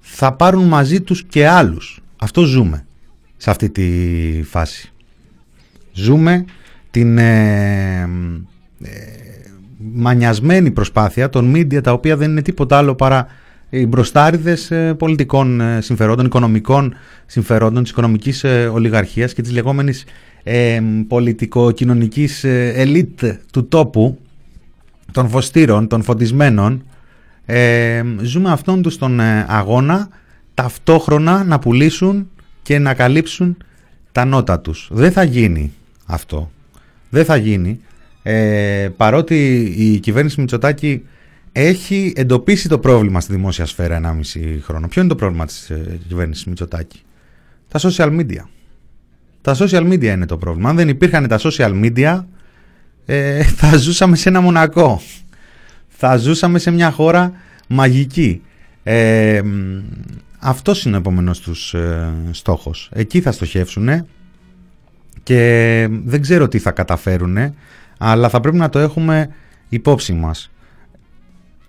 θα 0.00 0.32
πάρουν 0.32 0.64
μαζί 0.64 1.00
τους 1.00 1.24
και 1.24 1.48
άλλους. 1.48 2.00
Αυτό 2.16 2.42
ζούμε 2.42 2.84
σε 3.36 3.50
αυτή 3.50 3.70
τη 3.70 3.86
φάση. 4.42 4.92
Ζούμε 5.92 6.44
την 6.90 7.18
ε, 7.18 8.00
ε, 8.00 8.90
μανιασμένη 9.92 10.70
προσπάθεια 10.70 11.28
των 11.28 11.44
μίντια 11.44 11.80
τα 11.80 11.92
οποία 11.92 12.16
δεν 12.16 12.30
είναι 12.30 12.42
τίποτα 12.42 12.76
άλλο 12.76 12.94
παρά 12.94 13.26
οι 13.70 13.86
μπροστάριδες 13.86 14.70
ε, 14.70 14.94
πολιτικών 14.94 15.60
ε, 15.60 15.80
συμφερόντων, 15.80 16.26
οικονομικών 16.26 16.94
συμφερόντων, 17.26 17.82
της 17.82 17.90
οικονομικής 17.90 18.44
ολιγαρχίας 18.72 19.34
και 19.34 19.42
της 19.42 19.52
λεγόμενης 19.52 20.04
ε, 20.42 20.80
πολιτικο-κοινωνικής 21.08 22.44
ε, 22.44 22.72
ελίτ 22.74 23.24
του 23.52 23.68
τόπου, 23.68 24.18
των 25.12 25.28
φωστήρων, 25.28 25.88
των 25.88 26.02
φωτισμένων, 26.02 26.84
ε, 27.46 28.02
ζούμε 28.22 28.50
αυτόν 28.50 28.82
τους 28.82 28.98
τον 28.98 29.20
ε, 29.20 29.46
αγώνα 29.48 30.08
ταυτόχρονα 30.54 31.44
να 31.44 31.58
πουλήσουν 31.58 32.30
και 32.62 32.78
να 32.78 32.94
καλύψουν 32.94 33.56
τα 34.12 34.24
νότα 34.24 34.60
τους. 34.60 34.88
Δεν 34.92 35.12
θα 35.12 35.22
γίνει 35.22 35.72
αυτό. 36.06 36.50
Δεν 37.10 37.24
θα 37.24 37.36
γίνει. 37.36 37.80
Ε, 38.22 38.88
παρότι 38.96 39.60
η 39.76 39.98
κυβέρνηση 39.98 40.40
Μητσοτάκη 40.40 41.02
έχει 41.52 42.12
εντοπίσει 42.16 42.68
το 42.68 42.78
πρόβλημα 42.78 43.20
στη 43.20 43.32
δημόσια 43.32 43.66
σφαίρα 43.66 44.20
1,5 44.34 44.58
χρόνο. 44.62 44.88
Ποιο 44.88 45.00
είναι 45.00 45.10
το 45.10 45.16
πρόβλημα 45.16 45.46
της 45.46 45.70
ε, 45.70 45.98
κυβέρνησης 46.08 46.44
Μητσοτάκη; 46.44 47.02
Τα 47.68 47.80
social 47.82 48.20
media. 48.20 48.42
Τα 49.42 49.56
social 49.58 49.92
media 49.92 50.04
είναι 50.04 50.26
το 50.26 50.36
πρόβλημα. 50.36 50.68
Αν 50.68 50.76
δεν 50.76 50.88
υπήρχαν 50.88 51.28
τα 51.28 51.38
social 51.40 51.84
media 51.84 52.24
ε, 53.06 53.42
θα 53.42 53.76
ζούσαμε 53.76 54.16
σε 54.16 54.28
ένα 54.28 54.40
μονακό. 54.40 55.00
Θα 55.88 56.16
ζούσαμε 56.16 56.58
σε 56.58 56.70
μια 56.70 56.90
χώρα 56.90 57.32
μαγική. 57.68 58.42
Ε, 58.82 59.42
αυτός 60.38 60.84
είναι 60.84 60.96
ο 60.96 60.98
επόμενος 60.98 61.40
τους 61.40 61.74
ε, 61.74 62.12
στόχος. 62.30 62.90
Εκεί 62.92 63.20
θα 63.20 63.32
στοχεύσουν 63.32 64.06
και 65.22 65.88
δεν 66.04 66.20
ξέρω 66.20 66.48
τι 66.48 66.58
θα 66.58 66.70
καταφέρουν, 66.70 67.54
αλλά 67.98 68.28
θα 68.28 68.40
πρέπει 68.40 68.56
να 68.56 68.68
το 68.68 68.78
έχουμε 68.78 69.28
υπόψη 69.68 70.12
μας. 70.12 70.50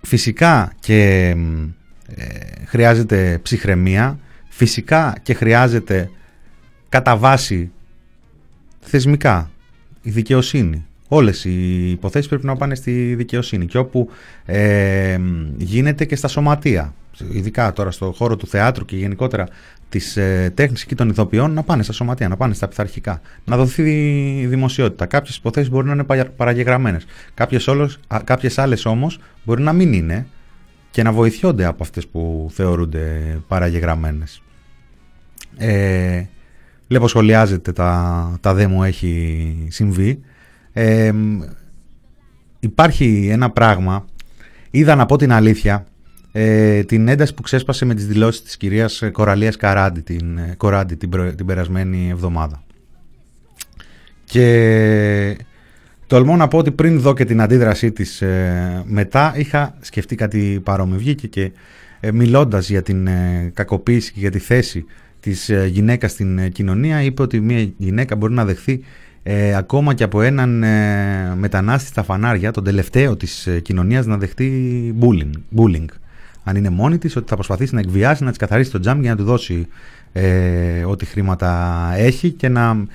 Φυσικά 0.01 0.71
και 0.79 1.29
ε, 2.15 2.25
χρειάζεται 2.65 3.39
ψυχραιμία, 3.41 4.19
φυσικά 4.49 5.15
και 5.21 5.33
χρειάζεται 5.33 6.09
κατά 6.93 7.17
βάση 7.17 7.71
θεσμικά 8.79 9.51
η 10.01 10.09
δικαιοσύνη. 10.09 10.85
Όλες 11.07 11.45
οι 11.45 11.89
υποθέσεις 11.89 12.27
πρέπει 12.29 12.45
να 12.45 12.55
πάνε 12.55 12.75
στη 12.75 13.15
δικαιοσύνη 13.15 13.65
και 13.65 13.77
όπου 13.77 14.09
ε, 14.45 15.19
γίνεται 15.57 16.05
και 16.05 16.15
στα 16.15 16.27
σωματεία, 16.27 16.93
ειδικά 17.31 17.73
τώρα 17.73 17.91
στο 17.91 18.11
χώρο 18.11 18.35
του 18.35 18.47
θεάτρου 18.47 18.85
και 18.85 18.95
γενικότερα 18.95 19.47
της 19.89 20.17
ε, 20.17 20.51
τέχνης 20.55 20.85
και 20.85 20.95
των 20.95 21.09
ηθοποιών, 21.09 21.51
να 21.51 21.63
πάνε 21.63 21.83
στα 21.83 21.93
σωματεία, 21.93 22.27
να 22.27 22.37
πάνε 22.37 22.53
στα 22.53 22.67
πειθαρχικά, 22.67 23.21
να 23.45 23.57
δοθεί 23.57 23.83
δημοσιότητα. 24.45 25.05
Κάποιες 25.05 25.35
υποθέσεις 25.35 25.69
μπορεί 25.69 25.87
να 25.87 25.93
είναι 25.93 26.29
παραγεγραμμένες, 26.35 27.05
κάποιες, 27.33 27.67
όλες, 27.67 27.99
κάποιες 28.23 28.57
άλλες 28.57 28.85
όμως 28.85 29.19
μπορεί 29.43 29.61
να 29.61 29.73
μην 29.73 29.93
είναι 29.93 30.27
και 30.91 31.03
να 31.03 31.11
βοηθιόνται 31.11 31.65
από 31.65 31.83
αυτές 31.83 32.07
που 32.07 32.49
θεωρούνται 32.53 33.37
παραγεγραμμένες. 33.47 34.41
Ε, 35.57 36.23
βλέπω 36.87 37.07
σχολιάζεται 37.07 37.71
τα, 37.71 38.37
τα 38.41 38.53
δε 38.53 38.67
μου 38.67 38.83
έχει 38.83 39.67
συμβεί 39.69 40.19
υπάρχει 42.63 43.27
ένα 43.31 43.49
πράγμα, 43.49 44.05
είδα 44.71 44.95
να 44.95 45.05
πω 45.05 45.17
την 45.17 45.31
αλήθεια, 45.31 45.85
ε, 46.31 46.83
την 46.83 47.07
ένταση 47.07 47.33
που 47.33 47.41
ξέσπασε 47.41 47.85
με 47.85 47.93
τις 47.93 48.07
δηλώσεις 48.07 48.41
της 48.41 48.57
κυρίας 48.57 49.03
Κοραλίας 49.11 49.55
Καράντη 49.55 50.01
την, 50.01 50.37
ε, 50.37 50.53
Κοράντη, 50.57 50.95
την, 50.95 51.35
την 51.35 51.45
περασμένη 51.45 52.09
εβδομάδα. 52.09 52.63
Και 54.25 55.37
τολμώ 56.07 56.35
να 56.35 56.47
πω 56.47 56.57
ότι 56.57 56.71
πριν 56.71 56.99
δω 56.99 57.13
και 57.13 57.25
την 57.25 57.41
αντίδρασή 57.41 57.91
της 57.91 58.21
ε, 58.21 58.83
μετά 58.85 59.33
είχα 59.35 59.77
σκεφτεί 59.81 60.15
κάτι 60.15 60.61
παρόμοιο. 60.63 60.97
Βγήκε 60.97 61.27
και 61.27 61.51
ε, 61.99 62.11
μιλώντας 62.11 62.69
για 62.69 62.81
την 62.81 63.07
ε, 63.07 63.51
κακοποίηση 63.53 64.11
και 64.11 64.19
για 64.19 64.31
τη 64.31 64.39
θέση 64.39 64.85
της 65.23 65.51
γυναίκας 65.67 66.11
στην 66.11 66.51
κοινωνία 66.51 67.01
είπε 67.01 67.21
ότι 67.21 67.39
μια 67.39 67.69
γυναίκα 67.77 68.15
μπορεί 68.15 68.33
να 68.33 68.45
δεχθεί 68.45 68.83
ε, 69.23 69.55
ακόμα 69.55 69.93
και 69.93 70.03
από 70.03 70.21
έναν 70.21 70.63
ε, 70.63 71.35
μετανάστη 71.35 71.87
στα 71.87 72.03
φανάρια, 72.03 72.51
τον 72.51 72.63
τελευταίο 72.63 73.15
της 73.15 73.47
ε, 73.47 73.59
κοινωνίας 73.59 74.05
να 74.05 74.17
δεχτεί 74.17 74.95
bullying, 74.99 75.31
bullying. 75.57 75.85
Αν 76.43 76.55
είναι 76.55 76.69
μόνη 76.69 76.97
της, 76.97 77.15
ότι 77.15 77.29
θα 77.29 77.35
προσπαθήσει 77.35 77.73
να 77.73 77.79
εκβιάσει, 77.79 78.23
να 78.23 78.29
της 78.29 78.37
καθαρίσει 78.37 78.71
το 78.71 78.79
τζάμ 78.79 79.01
για 79.01 79.09
να 79.09 79.17
του 79.17 79.23
δώσει 79.23 79.67
ε, 80.11 80.83
ό,τι 80.85 81.05
χρήματα 81.05 81.91
έχει 81.95 82.31
και 82.31 82.49
να 82.49 82.85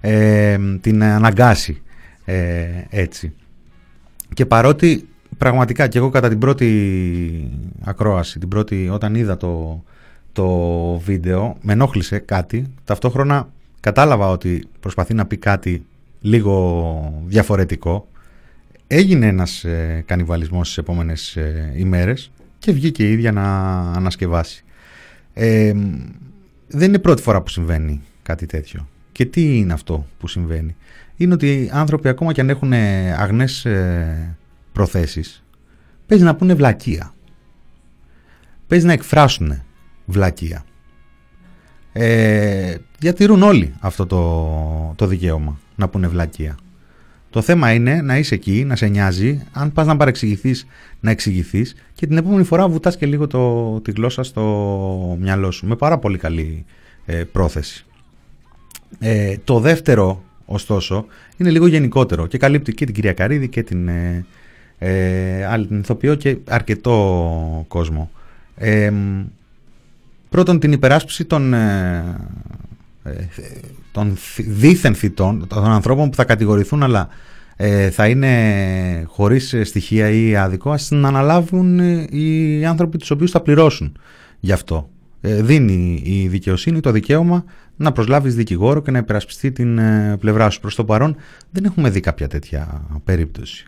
ε, 0.00 0.58
την 0.80 1.02
αναγκάσει 1.02 1.82
έτσι. 2.90 3.32
Και 4.34 4.46
παρότι 4.46 5.08
πραγματικά 5.38 5.86
και 5.86 5.98
εγώ 5.98 6.08
κατά 6.08 6.28
την 6.28 6.38
πρώτη 6.38 7.50
ακρόαση, 7.84 8.38
την 8.38 8.48
πρώτη, 8.48 8.88
όταν 8.92 9.14
είδα 9.14 9.36
το, 9.36 9.82
το 10.32 10.46
βίντεο, 10.98 11.56
με 11.60 11.72
ενόχλησε 11.72 12.18
κάτι, 12.18 12.66
ταυτόχρονα 12.84 13.48
κατάλαβα 13.80 14.28
ότι 14.28 14.68
προσπαθεί 14.80 15.14
να 15.14 15.26
πει 15.26 15.36
κάτι 15.36 15.84
λίγο 16.20 17.22
διαφορετικό. 17.26 18.08
Έγινε 18.86 19.26
ένας 19.26 19.64
ε, 19.64 20.02
κανιβαλισμός 20.06 20.66
στις 20.66 20.78
επόμενες 20.78 21.36
ε, 21.36 21.72
ημέρες 21.76 22.30
και 22.58 22.72
βγήκε 22.72 23.08
η 23.08 23.12
ίδια 23.12 23.32
να 23.32 23.78
ανασκευάσει. 23.80 24.64
Ε, 25.34 25.72
δεν 26.68 26.88
είναι 26.88 26.98
πρώτη 26.98 27.22
φορά 27.22 27.42
που 27.42 27.48
συμβαίνει 27.48 28.00
κάτι 28.22 28.46
τέτοιο. 28.46 28.88
Και 29.12 29.24
τι 29.26 29.58
είναι 29.58 29.72
αυτό 29.72 30.06
που 30.18 30.28
συμβαίνει; 30.28 30.76
Είναι 31.16 31.34
ότι 31.34 31.52
οι 31.52 31.70
άνθρωποι 31.72 32.08
ακόμα 32.08 32.32
και 32.32 32.40
αν 32.40 32.50
έχουν 32.50 32.72
αγνές 33.18 33.64
ε, 33.64 34.36
προθέσεις 34.72 35.42
παίζει 36.06 36.24
να 36.24 36.34
πούνε 36.34 36.54
βλακεία. 36.54 37.14
Παίζει 38.66 38.86
να 38.86 38.92
εκφράσουν 38.92 39.62
βλακεία 40.08 40.64
ε, 41.92 42.76
διατηρούν 42.98 43.42
όλοι 43.42 43.74
αυτό 43.80 44.06
το, 44.06 44.92
το 44.96 45.06
δικαίωμα 45.06 45.58
να 45.76 45.88
πούνε 45.88 46.08
βλακεία. 46.08 46.56
Το 47.30 47.40
θέμα 47.40 47.72
είναι 47.72 48.02
να 48.02 48.18
είσαι 48.18 48.34
εκεί, 48.34 48.64
να 48.64 48.76
σε 48.76 48.86
νοιάζει, 48.86 49.46
αν 49.52 49.72
πας 49.72 49.86
να 49.86 49.96
παρεξηγηθείς, 49.96 50.66
να 51.00 51.10
εξηγηθείς 51.10 51.74
και 51.94 52.06
την 52.06 52.16
επόμενη 52.16 52.44
φορά 52.44 52.68
βουτάς 52.68 52.96
και 52.96 53.06
λίγο 53.06 53.26
το, 53.26 53.80
τη 53.80 53.90
γλώσσα 53.90 54.22
στο 54.22 55.16
μυαλό 55.20 55.50
σου 55.50 55.66
με 55.66 55.76
πάρα 55.76 55.98
πολύ 55.98 56.18
καλή 56.18 56.64
ε, 57.06 57.24
πρόθεση. 57.24 57.84
Ε, 58.98 59.36
το 59.44 59.60
δεύτερο, 59.60 60.22
ωστόσο, 60.44 61.06
είναι 61.36 61.50
λίγο 61.50 61.66
γενικότερο 61.66 62.26
και 62.26 62.38
καλύπτει 62.38 62.72
και 62.72 62.84
την 62.84 62.94
κυρία 62.94 63.12
Καρίδη 63.12 63.48
και 63.48 63.62
την 63.62 63.88
ε, 63.88 64.26
ε 64.78 65.46
άλλη 65.46 65.66
την 65.66 65.78
ηθοποιό 65.78 66.14
και 66.14 66.36
αρκετό 66.48 67.64
κόσμο. 67.68 68.10
Ε, 70.28 70.34
Πρώτον 70.38 70.58
την 70.58 70.72
υπεράσπιση 70.72 71.24
των, 71.24 71.54
ε, 71.54 72.16
ε, 73.02 73.10
των 73.92 74.16
δίθεν 74.38 74.94
θητών, 74.94 75.46
των 75.48 75.64
ανθρώπων 75.64 76.10
που 76.10 76.16
θα 76.16 76.24
κατηγορηθούν 76.24 76.82
αλλά 76.82 77.08
ε, 77.56 77.90
θα 77.90 78.08
είναι 78.08 79.04
χωρίς 79.06 79.54
στοιχεία 79.62 80.10
ή 80.10 80.36
άδικο, 80.36 80.70
ας 80.70 80.90
να 80.90 81.08
αναλάβουν 81.08 81.78
οι 82.10 82.66
άνθρωποι 82.66 82.98
τους 82.98 83.10
οποίους 83.10 83.30
θα 83.30 83.40
πληρώσουν 83.40 83.96
γι' 84.40 84.52
αυτό. 84.52 84.88
δίνει 85.20 86.02
η 86.04 86.28
δικαιοσύνη 86.28 86.80
το 86.80 86.90
δικαίωμα 86.90 87.44
να 87.76 87.92
προσλάβεις 87.92 88.34
δικηγόρο 88.34 88.82
και 88.82 88.90
να 88.90 88.98
υπερασπιστεί 88.98 89.52
την 89.52 89.80
πλευρά 90.18 90.50
σου. 90.50 90.60
Προς 90.60 90.74
το 90.74 90.84
παρόν 90.84 91.16
δεν 91.50 91.64
έχουμε 91.64 91.90
δει 91.90 92.00
κάποια 92.00 92.28
τέτοια 92.28 92.86
περίπτωση. 93.04 93.64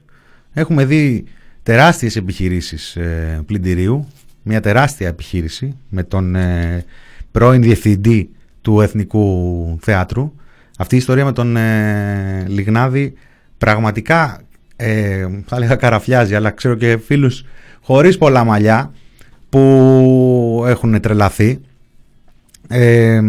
Έχουμε 0.53 0.85
δει 0.85 1.25
τεράστιες 1.63 2.17
επιχειρήσεις 2.17 2.99
πλυντηρίου 3.47 4.09
μια 4.51 4.61
τεράστια 4.61 5.09
επιχείρηση 5.09 5.77
με 5.89 6.03
τον 6.03 6.35
ε, 6.35 6.85
πρώην 7.31 7.63
διευθυντή 7.63 8.31
του 8.61 8.81
Εθνικού 8.81 9.79
Θεάτρου. 9.81 10.33
Αυτή 10.79 10.95
η 10.95 10.99
ιστορία 10.99 11.25
με 11.25 11.33
τον 11.33 11.57
ε, 11.57 12.45
Λιγνάδη 12.49 13.13
πραγματικά 13.59 14.41
ε, 14.77 15.29
θα 15.47 15.57
έλεγα 15.57 15.77
καραφιάζει, 15.77 16.35
αλλά 16.35 16.51
ξέρω 16.51 16.75
και 16.75 16.99
φίλους 16.99 17.45
χωρίς 17.83 18.19
πολλά 18.19 18.45
μαλλιά 18.45 18.93
που 19.49 20.65
έχουν 20.67 21.01
τρελαθεί. 21.01 21.61
Ε, 22.69 23.21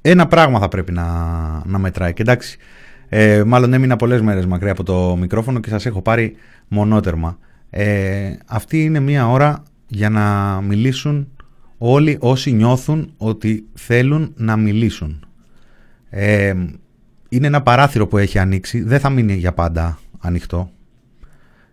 ένα 0.00 0.26
πράγμα 0.26 0.58
θα 0.58 0.68
πρέπει 0.68 0.92
να, 0.92 1.06
να 1.64 1.78
μετράει. 1.78 2.12
Και 2.12 2.22
εντάξει, 2.22 2.58
ε, 3.08 3.42
μάλλον 3.44 3.72
έμεινα 3.72 3.96
πολλές 3.96 4.20
μέρες 4.20 4.46
μακριά 4.46 4.72
από 4.72 4.82
το 4.82 5.16
μικρόφωνο 5.16 5.60
και 5.60 5.68
σας 5.68 5.86
έχω 5.86 6.02
πάρει 6.02 6.36
μονότερμα. 6.68 7.38
Ε, 7.70 8.32
αυτή 8.46 8.84
είναι 8.84 9.00
μία 9.00 9.28
ώρα 9.28 9.62
για 9.88 10.10
να 10.10 10.60
μιλήσουν 10.60 11.28
όλοι 11.78 12.16
όσοι 12.20 12.52
νιώθουν 12.52 13.12
ότι 13.16 13.66
θέλουν 13.74 14.32
να 14.36 14.56
μιλήσουν. 14.56 15.26
Ε, 16.10 16.54
είναι 17.28 17.46
ένα 17.46 17.62
παράθυρο 17.62 18.06
που 18.06 18.18
έχει 18.18 18.38
ανοίξει, 18.38 18.82
δεν 18.82 19.00
θα 19.00 19.10
μείνει 19.10 19.34
για 19.34 19.52
πάντα 19.52 19.98
ανοιχτό. 20.18 20.70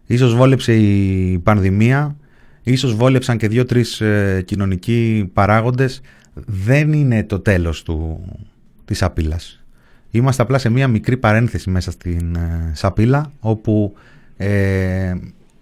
Ίσως 0.05 0.35
βόλεψε 0.35 0.75
η 0.75 1.39
πανδημία, 1.39 2.15
ίσως 2.63 2.95
βόλεψαν 2.95 3.37
και 3.37 3.47
δύο-τρεις 3.47 4.01
ε, 4.01 4.43
κοινωνικοί 4.45 5.29
παράγοντες. 5.33 6.01
Δεν 6.45 6.93
είναι 6.93 7.23
το 7.23 7.39
τέλος 7.39 7.83
του, 7.83 8.25
της 8.85 9.03
απειλάς. 9.03 9.63
Είμαστε 10.11 10.41
απλά 10.41 10.57
σε 10.57 10.69
μία 10.69 10.87
μικρή 10.87 11.17
παρένθεση 11.17 11.69
μέσα 11.69 11.91
στην 11.91 12.35
ε, 12.35 12.71
σαπίλα, 12.73 13.31
όπου 13.39 13.95
ε, 14.37 15.13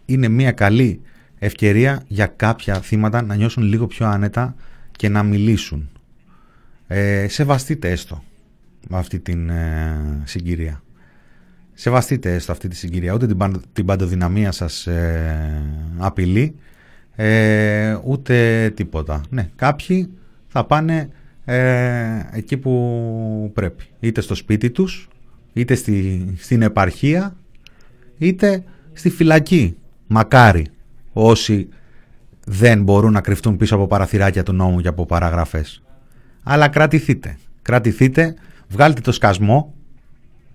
είναι 0.06 0.28
μια 0.28 0.52
καλή 0.52 1.02
ευκαιρία 1.40 2.04
για 2.08 2.26
κάποια 2.26 2.82
θύματα 2.82 3.22
να 3.22 3.36
νιώσουν 3.36 3.64
λίγο 3.64 3.88
πιο 3.88 4.06
άνετα 4.06 4.56
και 4.92 5.10
να 5.10 5.24
μιλήσουν. 5.24 5.90
Ε, 6.88 7.28
σεβαστείτε 7.28 7.92
έστω 7.92 8.24
αυτή 8.90 9.20
την 9.20 9.50
ε, 9.50 10.22
συγκυρία. 10.24 10.84
Σεβαστείτε 11.74 12.34
έστω 12.34 12.52
αυτή 12.52 12.68
τη 12.68 12.76
συγκυρία. 12.76 13.14
Ούτε 13.14 13.28
την, 13.28 13.62
την 13.74 13.86
παντοδυναμία 13.86 14.52
σας 14.52 14.88
ε, 14.88 15.62
απειλεί, 15.98 16.56
ε, 17.16 17.98
ούτε 18.04 18.70
τίποτα. 18.76 19.22
Ναι, 19.30 19.50
κάποιοι 19.56 20.10
θα 20.48 20.66
πάνε 20.66 21.10
ε, 21.46 22.20
εκεί 22.32 22.58
που 22.58 23.52
πρέπει. 23.54 23.84
Είτε 24.00 24.22
στο 24.22 24.36
σπίτι 24.36 24.70
τους, 24.70 25.08
είτε 25.54 25.76
στη, 25.76 26.26
στην 26.38 26.62
επαρχία, 26.62 27.36
είτε 28.18 28.64
στη 28.94 29.10
φυλακή. 29.10 29.78
Μακάρι 30.08 30.68
όσοι 31.14 31.68
δεν 32.46 32.84
μπορούν 32.84 33.12
να 33.12 33.22
κρυφτούν 33.22 33.58
πίσω 33.58 33.76
από 33.76 33.88
παραθυράκια 33.88 34.44
του 34.44 34.54
νόμου 34.54 34.82
και 34.82 34.88
από 34.88 35.06
παραγραφές. 35.06 35.84
Αλλά 36.44 36.68
κρατηθείτε. 36.68 37.38
Κρατηθείτε, 37.62 38.36
βγάλτε 38.68 39.02
το 39.02 39.12
σκασμό 39.12 39.74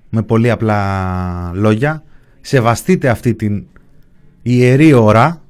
με 0.08 0.22
πολύ 0.22 0.50
απλά 0.50 1.50
λόγια, 1.54 2.02
σεβαστείτε 2.40 3.08
αυτή 3.08 3.34
την 3.34 3.66
ιερή 4.42 4.92
ώρα 4.92 5.42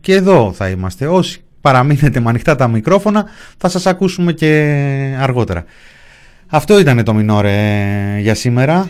και 0.00 0.14
εδώ 0.14 0.52
θα 0.52 0.68
είμαστε. 0.68 1.06
Όσοι 1.06 1.42
παραμείνετε 1.60 2.20
με 2.20 2.28
ανοιχτά 2.28 2.56
τα 2.56 2.68
μικρόφωνα 2.68 3.26
θα 3.56 3.68
σας 3.68 3.86
ακούσουμε 3.86 4.32
και 4.32 5.16
αργότερα. 5.20 5.64
Αυτό 6.46 6.78
ήταν 6.78 7.04
το 7.04 7.14
μινόρε 7.14 8.18
για 8.20 8.34
σήμερα. 8.34 8.88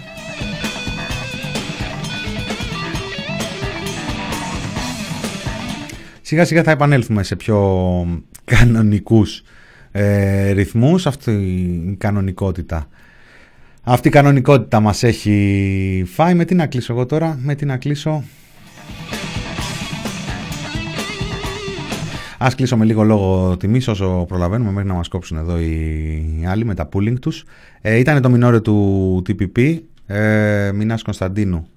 Σιγά 6.29 6.45
σιγά 6.45 6.63
θα 6.63 6.71
επανέλθουμε 6.71 7.23
σε 7.23 7.37
πιο 7.37 7.59
κανονικούς 8.45 9.43
ε, 9.91 10.51
ρυθμούς. 10.51 11.07
Αυτή 11.07 11.31
η 11.31 11.97
κανονικότητα. 11.99 12.89
Αυτή 13.83 14.09
η 14.09 14.11
κανονικότητα 14.11 14.81
μας 14.81 15.03
έχει 15.03 16.05
φάει. 16.07 16.35
Με 16.35 16.45
τι 16.45 16.55
να 16.55 16.67
κλείσω 16.67 16.93
εγώ 16.93 17.07
τώρα. 17.07 17.39
Με 17.43 17.55
τι 17.55 17.65
να 17.65 17.77
κλείσω; 17.77 18.25
Ας 22.39 22.55
κλείσω 22.55 22.77
με 22.77 22.85
λίγο 22.85 23.03
λόγο 23.03 23.57
τιμής 23.57 23.89
όσο 23.89 24.25
προλαβαίνουμε 24.29 24.71
μέχρι 24.71 24.89
να 24.89 24.95
μας 24.95 25.09
κόψουν 25.09 25.37
εδώ 25.37 25.59
οι 25.59 26.45
άλλοι 26.49 26.65
με 26.65 26.75
τα 26.75 26.89
pooling 26.93 27.19
τους. 27.21 27.45
Ε, 27.81 27.99
ήταν 27.99 28.23
το 28.23 28.31
μινόριο 28.31 28.63
του 28.63 29.23
TPP, 29.29 29.79
ε, 30.07 30.71
Μινάς 30.75 31.03
Κωνσταντίνου 31.03 31.69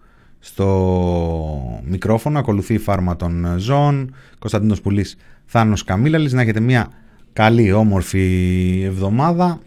στο 0.43 1.81
μικρόφωνο, 1.85 2.39
ακολουθεί 2.39 2.73
η 2.73 2.77
φάρμα 2.77 3.15
των 3.15 3.55
ζώων, 3.57 4.15
Κωνσταντίνος 4.39 4.81
Πουλής, 4.81 5.15
Θάνος 5.45 5.83
Καμίλαλης, 5.83 6.33
να 6.33 6.41
έχετε 6.41 6.59
μια 6.59 6.89
καλή 7.33 7.71
όμορφη 7.71 8.81
εβδομάδα 8.85 9.59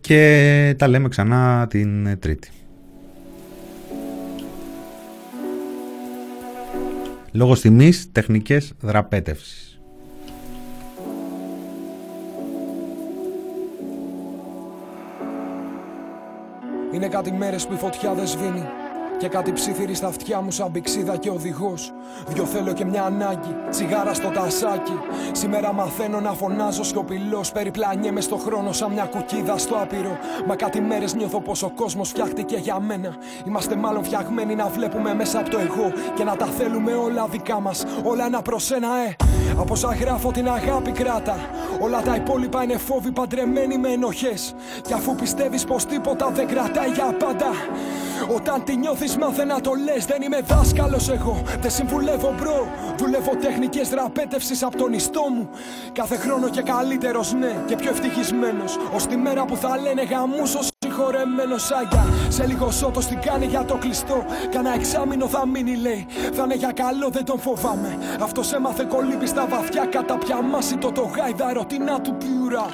και 0.00 0.74
τα 0.78 0.88
λέμε 0.88 1.08
ξανά 1.08 1.66
την 1.66 2.18
Τρίτη. 2.18 2.50
Λόγω 7.32 7.54
τιμής 7.54 8.12
τεχνικές 8.12 8.72
δραπέτευσης. 8.80 9.80
Είναι 16.94 17.08
κάτι 17.08 17.32
μέρες 17.32 17.66
που 17.66 17.72
η 17.72 17.76
φωτιά 17.76 18.14
δεν 18.14 18.26
σβήνει 18.26 18.62
και 19.18 19.28
κάτι 19.28 19.52
ψήθυρη 19.52 19.94
στα 19.94 20.06
αυτιά 20.06 20.40
μου 20.40 20.50
σαν 20.50 20.72
πηξίδα 20.72 21.16
και 21.16 21.30
οδηγός. 21.30 21.92
Δυο 22.28 22.44
θέλω 22.44 22.72
και 22.72 22.84
μια 22.84 23.02
ανάγκη, 23.02 23.56
τσιγάρα 23.70 24.14
στο 24.14 24.28
τασάκι. 24.28 24.98
Σήμερα 25.32 25.72
μαθαίνω 25.72 26.20
να 26.20 26.32
φωνάζω 26.32 26.82
σιωπηλός. 26.82 27.52
Περιπλανιέμαι 27.52 28.20
στο 28.20 28.36
χρόνο 28.36 28.72
σαν 28.72 28.92
μια 28.92 29.04
κουκίδα 29.04 29.58
στο 29.58 29.74
άπειρο. 29.74 30.18
Μα 30.46 30.56
κάτι 30.56 30.80
μέρες 30.80 31.14
νιώθω 31.14 31.40
πως 31.40 31.62
ο 31.62 31.70
κόσμος 31.70 32.08
φτιάχτηκε 32.08 32.56
για 32.56 32.80
μένα. 32.80 33.16
Είμαστε 33.46 33.76
μάλλον 33.76 34.04
φτιαγμένοι 34.04 34.54
να 34.54 34.68
βλέπουμε 34.68 35.14
μέσα 35.14 35.38
από 35.38 35.50
το 35.50 35.58
εγώ 35.58 35.92
και 36.14 36.24
να 36.24 36.36
τα 36.36 36.46
θέλουμε 36.46 36.94
όλα 36.94 37.26
δικά 37.26 37.60
μας. 37.60 37.84
Όλα 38.02 38.26
ένα 38.26 38.42
προς 38.42 38.70
ένα, 38.70 38.88
ε. 39.08 39.37
Από 39.58 39.72
όσα 39.72 39.94
γράφω 39.94 40.30
την 40.30 40.48
αγάπη 40.48 40.90
κράτα. 40.90 41.36
Όλα 41.80 42.00
τα 42.00 42.14
υπόλοιπα 42.14 42.62
είναι 42.62 42.76
φόβοι 42.78 43.10
παντρεμένοι 43.10 43.78
με 43.78 43.88
ενοχές. 43.88 44.54
Και 44.86 44.94
αφού 44.94 45.14
πιστεύεις 45.14 45.64
πως 45.64 45.84
τίποτα 45.84 46.30
δεν 46.30 46.46
κρατάει 46.46 46.88
για 46.88 47.16
πάντα. 47.18 47.46
Όταν 48.34 48.64
τη 48.64 48.76
νιώθεις, 48.76 49.16
μάθε 49.16 49.44
να 49.44 49.60
το 49.60 49.72
λες. 49.84 50.04
Δεν 50.04 50.22
είμαι 50.22 50.40
δάσκαλος 50.40 51.08
εγώ. 51.08 51.42
Δεν 51.60 51.70
συμβουλεύω 51.70 52.34
μπρο. 52.38 52.68
Δουλεύω 52.96 53.36
τεχνικές 53.36 53.88
δραπέτευσης 53.88 54.62
από 54.62 54.76
τον 54.76 54.92
ιστό 54.92 55.22
μου. 55.34 55.48
Κάθε 55.92 56.16
χρόνο 56.16 56.48
και 56.48 56.62
καλύτερος, 56.62 57.32
ναι, 57.32 57.56
και 57.66 57.76
πιο 57.76 57.90
ευτυχισμένος. 57.90 58.76
Ω 58.76 59.06
τη 59.08 59.16
μέρα 59.16 59.44
που 59.44 59.56
θα 59.56 59.78
λένε 59.78 60.02
γαμούσος 60.02 60.68
συγχωρεμένο 60.98 61.56
άγια. 61.80 62.06
Σε 62.28 62.46
λίγο 62.46 62.70
σώτο 62.70 63.00
την 63.00 63.20
κάνει 63.20 63.46
για 63.46 63.64
το 63.64 63.74
κλειστό. 63.74 64.24
Κάνα 64.50 64.74
εξάμεινο 64.74 65.26
θα 65.26 65.46
μείνει, 65.46 65.76
λέει. 65.76 66.06
Θα 66.32 66.42
είναι 66.42 66.54
για 66.54 66.72
καλό, 66.72 67.08
δεν 67.10 67.24
τον 67.24 67.40
φοβάμαι. 67.40 67.98
Αυτός 68.20 68.52
έμαθε 68.52 68.84
κολύμπη 68.84 69.26
στα 69.26 69.46
βαθιά 69.46 69.84
κατά 69.84 70.18
πια 70.18 70.42
μάση 70.42 70.76
το 70.76 70.92
το 70.92 71.10
γάιδαρο, 71.16 71.64
την 71.64 71.86
του 72.02 72.16
πιουρά. 72.16 72.66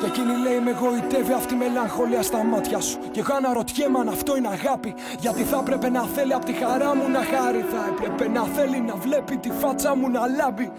Και 0.00 0.06
εκείνη 0.06 0.36
λέει 0.42 0.60
με 0.60 0.70
γοητεύει 0.80 1.32
αυτή 1.32 1.54
η 1.54 1.56
μελαγχολία 1.56 2.22
στα 2.22 2.44
μάτια 2.44 2.80
σου 2.80 2.98
Και 3.10 3.20
εγώ 3.20 3.34
αναρωτιέμαι 3.34 3.98
αν 3.98 4.08
αυτό 4.08 4.36
είναι 4.36 4.48
αγάπη 4.48 4.94
Γιατί 5.20 5.42
θα 5.42 5.58
έπρεπε 5.58 5.88
να 5.88 6.02
θέλει 6.02 6.32
από 6.32 6.44
τη 6.44 6.52
χαρά 6.52 6.94
μου 6.94 7.08
να 7.10 7.22
χάρει 7.32 7.64
Θα 7.70 7.80
έπρεπε 7.90 8.28
να 8.28 8.42
θέλει 8.44 8.80
να 8.80 8.94
βλέπει 8.94 9.36
τη 9.36 9.50
φάτσα 9.50 9.96
μου 9.96 10.10
να 10.10 10.20
λάμπει 10.26 10.70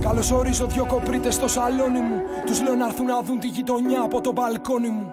Καλώς 0.00 0.30
ορίζω 0.30 0.66
δυο 0.66 0.86
κοπρίτες 0.86 1.34
στο 1.34 1.48
σαλόνι 1.48 2.00
μου 2.00 2.22
Τους 2.46 2.62
λέω 2.62 2.74
να 2.74 2.86
έρθουν 2.86 3.06
να 3.06 3.20
δουν 3.20 3.38
τη 3.38 3.46
γειτονιά 3.46 4.00
από 4.00 4.20
το 4.20 4.32
μπαλκόνι 4.32 4.88
μου 4.88 5.12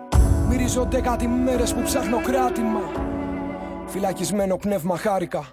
Μυρίζονται 0.57 1.01
κάτι 1.01 1.27
μέρες 1.27 1.73
που 1.73 1.81
ψάχνω 1.81 2.21
κράτημα. 2.21 2.79
Φυλακισμένο 3.87 4.57
πνεύμα 4.57 4.97
χάρηκα. 4.97 5.43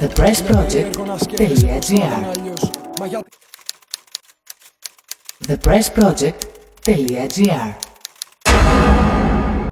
Thepressproject.gr 0.00 2.20
thepressproject.gr 5.46 7.89